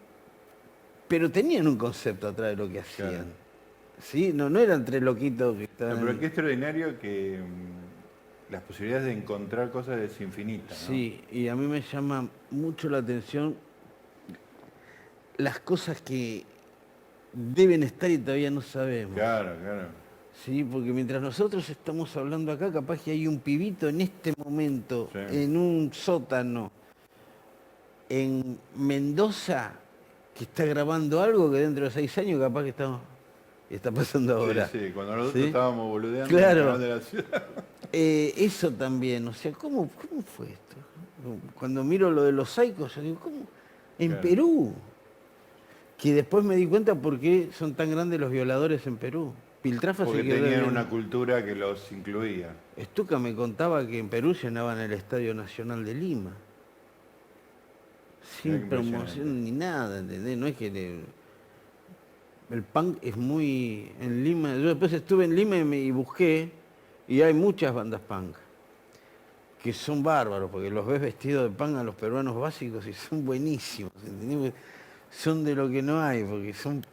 pero 1.07 1.31
tenían 1.31 1.67
un 1.67 1.77
concepto 1.77 2.27
atrás 2.27 2.49
de 2.49 2.55
lo 2.55 2.69
que 2.69 2.79
hacían. 2.79 3.09
Claro. 3.09 3.25
¿Sí? 4.01 4.33
No, 4.33 4.49
no 4.49 4.59
eran 4.59 4.83
tres 4.83 5.01
loquitos 5.01 5.53
que 5.53 5.59
No, 5.59 5.63
estaban... 5.63 5.99
pero 5.99 6.19
qué 6.19 6.25
extraordinario 6.25 6.99
que 6.99 7.39
mm, 7.39 8.51
las 8.51 8.61
posibilidades 8.63 9.05
de 9.05 9.13
encontrar 9.13 9.71
cosas 9.71 9.99
es 9.99 10.19
infinita, 10.19 10.73
¿no? 10.73 10.75
Sí, 10.75 11.23
y 11.31 11.47
a 11.47 11.55
mí 11.55 11.67
me 11.67 11.81
llama 11.81 12.27
mucho 12.51 12.89
la 12.89 12.97
atención 12.97 13.55
las 15.37 15.59
cosas 15.59 16.01
que 16.01 16.43
deben 17.31 17.83
estar 17.83 18.09
y 18.09 18.17
todavía 18.17 18.51
no 18.51 18.61
sabemos. 18.61 19.15
Claro, 19.15 19.55
claro. 19.61 19.87
Sí, 20.43 20.63
porque 20.63 20.91
mientras 20.91 21.21
nosotros 21.21 21.67
estamos 21.69 22.15
hablando 22.17 22.51
acá, 22.51 22.71
capaz 22.71 23.01
que 23.01 23.11
hay 23.11 23.25
un 23.27 23.39
pibito 23.39 23.87
en 23.87 24.01
este 24.01 24.33
momento, 24.43 25.09
Sí. 25.11 25.19
en 25.43 25.57
un 25.57 25.91
sótano, 25.93 26.71
en 28.09 28.57
Mendoza, 28.75 29.73
que 30.37 30.43
está 30.43 30.65
grabando 30.65 31.21
algo 31.21 31.49
que 31.51 31.57
dentro 31.59 31.85
de 31.85 31.91
seis 31.91 32.15
años 32.17 32.39
capaz 32.39 32.63
que 32.63 32.69
está, 32.69 32.99
está 33.69 33.91
pasando 33.91 34.37
ahora. 34.37 34.67
Sí, 34.67 34.79
sí, 34.79 34.91
cuando 34.93 35.15
nosotros 35.15 35.41
¿Sí? 35.41 35.47
estábamos 35.47 35.87
boludeando 35.89 36.29
Claro. 36.35 36.77
de 36.77 36.89
la 36.89 36.99
ciudad. 36.99 37.25
Eh, 37.97 38.33
eso 38.37 38.71
también, 38.71 39.25
o 39.27 39.33
sea, 39.33 39.53
¿cómo, 39.53 39.89
¿cómo 39.89 40.21
fue 40.23 40.47
esto? 40.47 40.75
Cuando 41.57 41.81
miro 41.83 42.11
lo 42.11 42.23
de 42.23 42.33
los 42.33 42.49
saicos, 42.49 42.93
yo 42.95 43.01
digo, 43.01 43.19
¿cómo? 43.23 43.37
En 43.97 44.09
Claro. 44.09 44.21
Perú. 44.21 44.73
Que 45.97 46.13
después 46.13 46.43
me 46.43 46.57
di 46.57 46.67
cuenta 46.67 46.93
por 46.93 47.17
qué 47.19 47.49
son 47.57 47.73
tan 47.73 47.89
grandes 47.91 48.19
los 48.19 48.29
violadores 48.31 48.85
en 48.85 48.97
Perú. 48.97 49.33
Piltrafa 49.65 50.03
se 50.03 50.11
Porque 50.11 50.21
quedó 50.23 50.43
tenían 50.43 50.63
en- 50.65 50.69
una 50.69 50.87
cultura 50.87 51.43
que 51.43 51.55
los 51.55 51.91
incluía. 51.91 52.53
Estuca 52.77 53.17
me 53.17 53.33
contaba 53.33 53.87
que 53.87 53.97
en 53.97 54.09
Perú 54.09 54.35
llenaban 54.35 54.77
el 54.79 54.91
Estadio 54.93 55.33
Nacional 55.33 55.83
de 55.83 55.95
Lima. 55.95 56.33
Sin 58.43 58.69
promoción 58.69 59.43
ni 59.43 59.49
nada, 59.51 59.99
¿entendés? 60.01 60.37
No 60.37 60.45
es 60.45 60.55
que 60.55 60.69
le- 60.69 60.99
el 62.55 62.61
punk 62.61 62.97
es 63.01 63.17
muy 63.17 63.91
en 63.99 64.23
Lima. 64.23 64.55
Yo 64.55 64.67
después 64.69 64.93
estuve 64.93 65.25
en 65.25 65.35
Lima 65.35 65.57
y, 65.57 65.63
me- 65.63 65.79
y 65.79 65.89
busqué 65.89 66.51
y 67.07 67.21
hay 67.21 67.33
muchas 67.33 67.73
bandas 67.73 68.01
punk 68.01 68.35
que 69.63 69.73
son 69.73 70.03
bárbaros, 70.03 70.51
porque 70.51 70.69
los 70.69 70.85
ves 70.85 71.01
vestidos 71.01 71.49
de 71.49 71.57
punk 71.57 71.77
a 71.77 71.83
los 71.83 71.95
peruanos 71.95 72.35
básicos 72.39 72.85
y 72.85 72.93
son 72.93 73.25
buenísimos, 73.25 73.91
¿entendés? 74.05 74.53
Son 75.09 75.43
de 75.43 75.55
lo 75.55 75.67
que 75.69 75.81
no 75.81 75.99
hay, 75.99 76.23
porque 76.23 76.53
son 76.53 76.85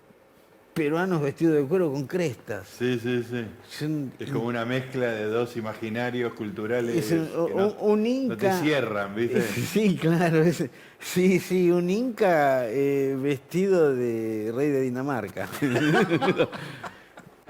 peruanos 0.75 1.21
vestidos 1.21 1.55
de 1.57 1.65
cuero 1.65 1.93
con 1.93 2.07
crestas. 2.07 2.67
Sí, 2.79 2.99
sí, 2.99 3.23
sí. 3.29 3.45
Son 3.69 4.13
Es 4.19 4.31
como 4.31 4.47
una 4.47 4.65
mezcla 4.65 5.07
de 5.13 5.25
dos 5.27 5.57
imaginarios 5.57 6.33
culturales 6.33 6.97
Es 6.97 7.13
un- 7.13 7.47
que 7.47 7.55
no, 7.55 7.67
un- 7.79 8.03
un 8.05 8.29
no 8.29 8.37
te 8.37 8.47
inca- 8.47 8.61
cierran, 8.61 9.15
¿viste? 9.15 9.41
Sí, 9.73 9.97
claro. 9.97 10.43
es- 10.43 10.65
sí, 10.99 11.39
sí, 11.41 11.71
un 11.71 11.91
inca 11.91 12.69
eh, 12.69 13.17
vestido 13.21 13.95
de 13.95 14.53
rey 14.55 14.71
de 14.71 14.81
Dinamarca. 14.83 15.49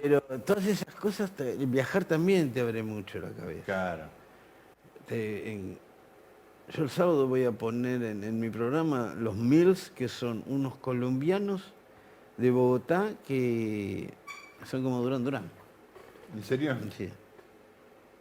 Pero 0.01 0.21
todas 0.45 0.67
esas 0.67 0.95
cosas, 0.97 1.31
viajar 1.69 2.05
también 2.05 2.51
te 2.53 2.61
abre 2.61 2.83
mucho 2.83 3.21
la 3.21 3.31
cabeza. 3.31 3.65
Claro. 3.65 4.05
Te- 5.07 5.53
en- 5.53 5.79
yo 6.75 6.85
el 6.85 6.91
sábado 6.91 7.27
voy 7.29 7.45
a 7.45 7.53
poner 7.53 8.03
en, 8.03 8.25
en 8.25 8.41
mi 8.41 8.51
programa 8.51 9.15
los 9.17 9.37
Mills, 9.37 9.91
que 9.95 10.09
son 10.09 10.43
unos 10.47 10.75
colombianos 10.77 11.73
de 12.37 12.51
Bogotá 12.51 13.11
que 13.27 14.13
son 14.65 14.83
como 14.83 15.01
Durán 15.03 15.25
Durán. 15.25 15.51
¿En 16.35 16.43
serio? 16.43 16.77
Sí. 16.97 17.09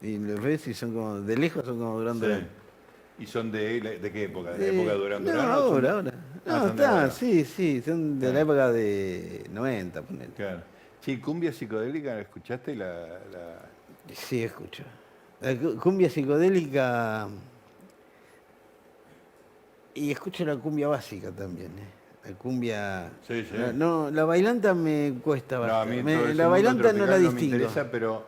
Y 0.01 0.17
los 0.17 0.41
ves 0.41 0.67
y 0.67 0.73
son 0.73 0.93
como, 0.93 1.21
de 1.21 1.37
lejos 1.37 1.63
son 1.65 1.77
como 1.79 1.99
Durán 1.99 2.19
Durán. 2.19 2.39
Sí. 2.41 3.23
¿Y 3.23 3.25
son 3.27 3.51
de, 3.51 3.79
de 3.99 4.11
qué 4.11 4.23
época? 4.23 4.51
¿De 4.51 4.57
la 4.59 4.65
Eh, 4.65 4.75
época 4.75 4.91
de 4.93 4.97
Durán 4.97 5.23
Durán? 5.23 5.37
No, 5.37 5.43
son- 5.43 5.51
ahora, 5.73 5.91
ahora. 5.91 6.13
Ah, 6.47 6.65
está, 6.69 6.89
ahora. 6.89 7.11
sí, 7.11 7.45
sí, 7.45 7.81
son 7.85 8.19
de 8.19 8.33
la 8.33 8.39
época 8.41 8.71
de 8.71 9.45
90, 9.51 10.01
ponele. 10.01 10.33
Claro. 10.35 10.61
Sí, 11.01 11.19
cumbia 11.19 11.53
psicodélica, 11.53 12.15
¿la 12.15 12.21
escuchaste? 12.21 12.75
La, 12.75 12.89
la- 13.31 13.69
Sí, 14.13 14.43
escucho. 14.43 14.83
La 15.39 15.55
cu- 15.55 15.77
cumbia 15.79 16.09
psicodélica. 16.09 17.27
Y 19.93 20.11
escucho 20.11 20.45
la 20.45 20.55
cumbia 20.55 20.87
básica 20.87 21.31
también, 21.31 21.71
¿eh? 21.77 22.00
La 22.25 22.31
cumbia. 22.33 23.09
Sí, 23.27 23.43
sí. 23.49 23.57
la- 23.57 23.73
no, 23.73 24.11
la 24.11 24.25
bailanta 24.25 24.73
me 24.75 25.13
cuesta 25.23 25.55
No, 25.55 25.61
bastante. 25.61 26.03
Me- 26.03 26.23
ese 26.23 26.33
la 26.35 26.47
bailanta 26.47 26.93
no 26.93 27.05
la 27.05 27.15
tropical 27.15 27.21
me 27.21 27.29
distingo. 27.29 27.55
interesa, 27.55 27.91
pero 27.91 28.25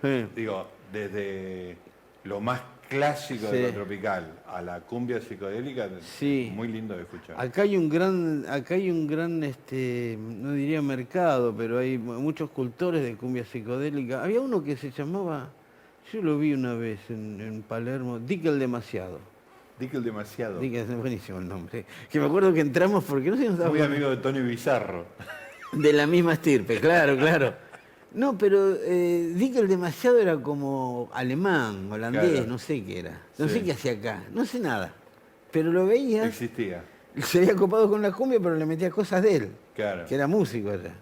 Sí. 0.00 0.26
digo, 0.34 0.66
desde 0.92 1.76
lo 2.24 2.40
más 2.40 2.62
clásico 2.88 3.48
de 3.50 3.64
lo 3.68 3.72
tropical 3.74 4.32
a 4.46 4.62
la 4.62 4.80
cumbia 4.80 5.20
psicodélica, 5.20 5.88
muy 6.54 6.68
lindo 6.68 6.94
de 6.96 7.02
escuchar. 7.02 7.36
Acá 7.38 7.60
hay 7.62 7.76
un 7.76 7.90
gran, 7.90 8.46
acá 8.48 8.74
hay 8.76 8.90
un 8.90 9.06
gran, 9.06 9.42
este, 9.44 10.16
no 10.18 10.52
diría 10.52 10.80
mercado, 10.80 11.54
pero 11.54 11.78
hay 11.78 11.98
mu- 11.98 12.18
muchos 12.20 12.48
cultores 12.48 13.02
de 13.02 13.16
cumbia 13.16 13.44
psicodélica. 13.44 14.24
Había 14.24 14.40
uno 14.40 14.64
que 14.64 14.78
se 14.78 14.90
llamaba, 14.90 15.50
yo 16.10 16.22
lo 16.22 16.38
vi 16.38 16.54
una 16.54 16.72
vez 16.72 16.98
en, 17.10 17.38
en 17.42 17.60
Palermo, 17.62 18.18
Dick 19.78 19.94
el 19.94 20.02
Demasiado. 20.04 20.58
Dickel 20.60 20.90
es 20.90 20.96
buenísimo 20.96 21.38
el 21.38 21.48
nombre. 21.48 21.84
Que 22.10 22.18
me 22.20 22.26
acuerdo 22.26 22.52
que 22.52 22.60
entramos 22.60 23.04
porque 23.04 23.30
no 23.30 23.36
sé 23.36 23.42
si 23.44 23.48
nos 23.48 23.68
Muy 23.70 23.80
amigo 23.80 24.10
de 24.10 24.16
Tony 24.18 24.40
Bizarro. 24.40 25.06
De 25.72 25.92
la 25.92 26.06
misma 26.06 26.32
estirpe, 26.32 26.80
claro, 26.80 27.16
claro. 27.18 27.54
No, 28.14 28.38
pero 28.38 28.74
eh, 28.80 29.32
Dickel 29.34 29.68
demasiado 29.68 30.18
era 30.18 30.34
como 30.38 31.10
alemán, 31.12 31.92
holandés, 31.92 32.30
Claro. 32.30 32.46
no 32.46 32.58
sé 32.58 32.82
qué 32.82 33.00
era. 33.00 33.20
No 33.36 33.46
Sí. 33.48 33.54
sé 33.54 33.62
qué 33.64 33.72
hacía 33.72 33.92
acá, 33.92 34.24
no 34.32 34.46
sé 34.46 34.60
nada. 34.60 34.94
Pero 35.50 35.70
lo 35.70 35.84
veías, 35.86 36.26
Existía. 36.26 36.82
se 37.22 37.38
había 37.40 37.54
copado 37.54 37.86
con 37.90 38.00
la 38.00 38.10
cumbia, 38.12 38.40
pero 38.40 38.54
le 38.56 38.64
metía 38.64 38.88
cosas 38.90 39.22
de 39.22 39.36
él, 39.36 39.50
Claro. 39.74 40.06
que 40.06 40.14
era 40.14 40.26
músico 40.26 40.70
allá. 40.70 40.94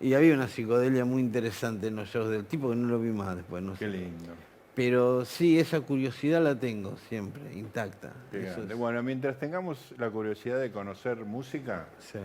Y 0.00 0.14
había 0.14 0.32
una 0.32 0.46
psicodelia 0.46 1.04
muy 1.04 1.20
interesante 1.20 1.88
en 1.88 1.96
los 1.96 2.08
shows 2.08 2.30
del 2.30 2.44
tipo 2.44 2.70
que 2.70 2.76
no 2.76 2.86
lo 2.86 3.00
vi 3.00 3.10
más 3.10 3.34
después, 3.34 3.60
no 3.64 3.72
Qué 3.72 3.78
sé. 3.86 3.88
lindo. 3.88 4.32
Pero 4.78 5.24
sí, 5.24 5.58
esa 5.58 5.80
curiosidad 5.80 6.40
la 6.40 6.54
tengo 6.54 6.96
siempre, 7.08 7.52
intacta. 7.52 8.12
Eso 8.30 8.62
es- 8.62 8.78
Bueno, 8.78 9.02
mientras 9.02 9.36
tengamos 9.36 9.92
la 9.98 10.08
curiosidad 10.08 10.60
de 10.60 10.70
conocer 10.70 11.16
música, 11.24 11.88
sí, 11.98 12.20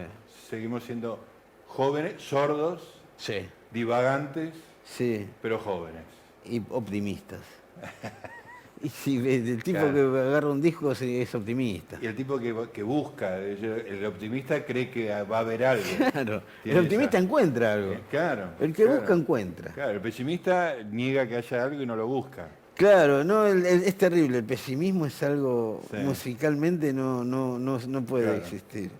seguimos 0.49 0.83
siendo 0.83 1.17
jóvenes, 1.65 2.21
sordos, 2.21 3.01
sí, 3.17 3.47
divagantes, 3.71 4.53
sí. 4.85 5.27
pero 5.41 5.57
jóvenes. 5.57 6.03
y 6.45 6.61
optimistas. 6.69 7.41
y 8.87 8.89
si 8.89 9.17
el 9.17 9.63
tipo 9.63 9.79
Claro. 9.79 9.93
que 10.13 10.19
agarra 10.19 10.49
un 10.49 10.61
disco 10.61 10.91
es 10.91 11.33
optimista. 11.35 11.97
Y 12.01 12.05
el 12.05 12.15
tipo 12.15 12.37
que, 12.37 12.53
que 12.73 12.83
busca, 12.83 13.37
el 13.39 14.05
optimista 14.05 14.65
cree 14.65 14.89
que 14.89 15.09
va 15.23 15.37
a 15.37 15.39
haber 15.39 15.63
algo. 15.65 15.83
Claro, 16.11 16.43
el 16.65 16.79
optimista 16.79 17.17
esa- 17.17 17.25
encuentra 17.25 17.73
algo. 17.73 17.93
Eh, 17.93 18.01
Claro. 18.11 18.49
El 18.59 18.73
que 18.73 18.83
claro. 18.83 18.99
busca 18.99 19.13
encuentra. 19.13 19.71
Claro, 19.73 19.91
el 19.91 20.01
pesimista 20.01 20.75
niega 20.83 21.25
que 21.27 21.37
haya 21.37 21.63
algo 21.63 21.81
y 21.81 21.85
no 21.85 21.95
lo 21.95 22.07
busca. 22.07 22.49
Claro, 22.75 23.23
no, 23.23 23.45
el- 23.47 23.65
el- 23.65 23.83
es 23.83 23.95
terrible. 23.97 24.39
El 24.39 24.43
pesimismo 24.45 25.05
es 25.05 25.21
algo 25.23 25.81
Sí. 25.89 25.97
musicalmente 25.97 26.91
no, 26.91 27.23
no, 27.23 27.57
no, 27.59 27.79
no 27.87 28.03
puede 28.03 28.25
Claro. 28.25 28.39
existir. 28.39 28.91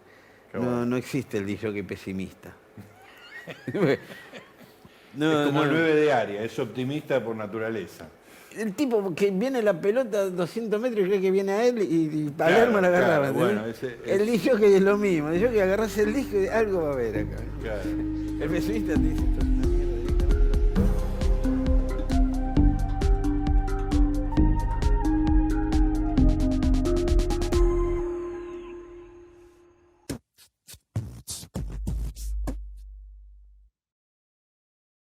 No, 0.54 0.86
no 0.86 0.96
existe 0.98 1.40
el 1.40 1.58
que 1.58 1.84
pesimista. 1.84 2.54
es 3.68 5.48
como 5.48 5.64
el 5.64 5.70
9 5.72 5.96
de 5.96 6.14
área, 6.14 6.44
es 6.44 6.58
optimista 6.60 7.24
por 7.24 7.36
naturaleza. 7.36 8.08
El 8.58 8.74
tipo 8.74 9.14
que 9.16 9.32
viene 9.32 9.62
la 9.62 9.80
pelota 9.80 10.22
a 10.22 10.30
200 10.30 10.80
metros 10.80 11.06
y 11.06 11.10
cree 11.10 11.22
que 11.22 11.32
viene 11.32 11.52
a 11.54 11.66
él 11.66 11.80
y, 11.82 11.84
y 12.06 12.24
Claro, 12.36 12.54
Palermo 12.56 12.82
la 12.82 12.88
agarraba. 12.90 13.30
claro, 13.32 13.34
bueno, 13.34 13.66
ese 13.66 13.98
el 14.06 14.22
es- 14.22 14.32
disco 14.32 14.58
que 14.58 14.76
es 14.76 14.82
lo 14.82 14.98
mismo. 14.98 15.30
El 15.30 15.50
que 15.52 15.62
agarras 15.62 15.98
el 15.98 16.14
disco 16.14 16.38
y 16.40 16.48
algo 16.48 16.84
va 16.84 16.90
a 16.90 16.94
haber 16.94 17.18
acá. 17.18 17.38
Claro. 17.62 17.90
El 18.42 18.50
pesimista 18.50 18.94
te 18.94 19.00
dice 19.00 19.24
todo. 19.40 19.53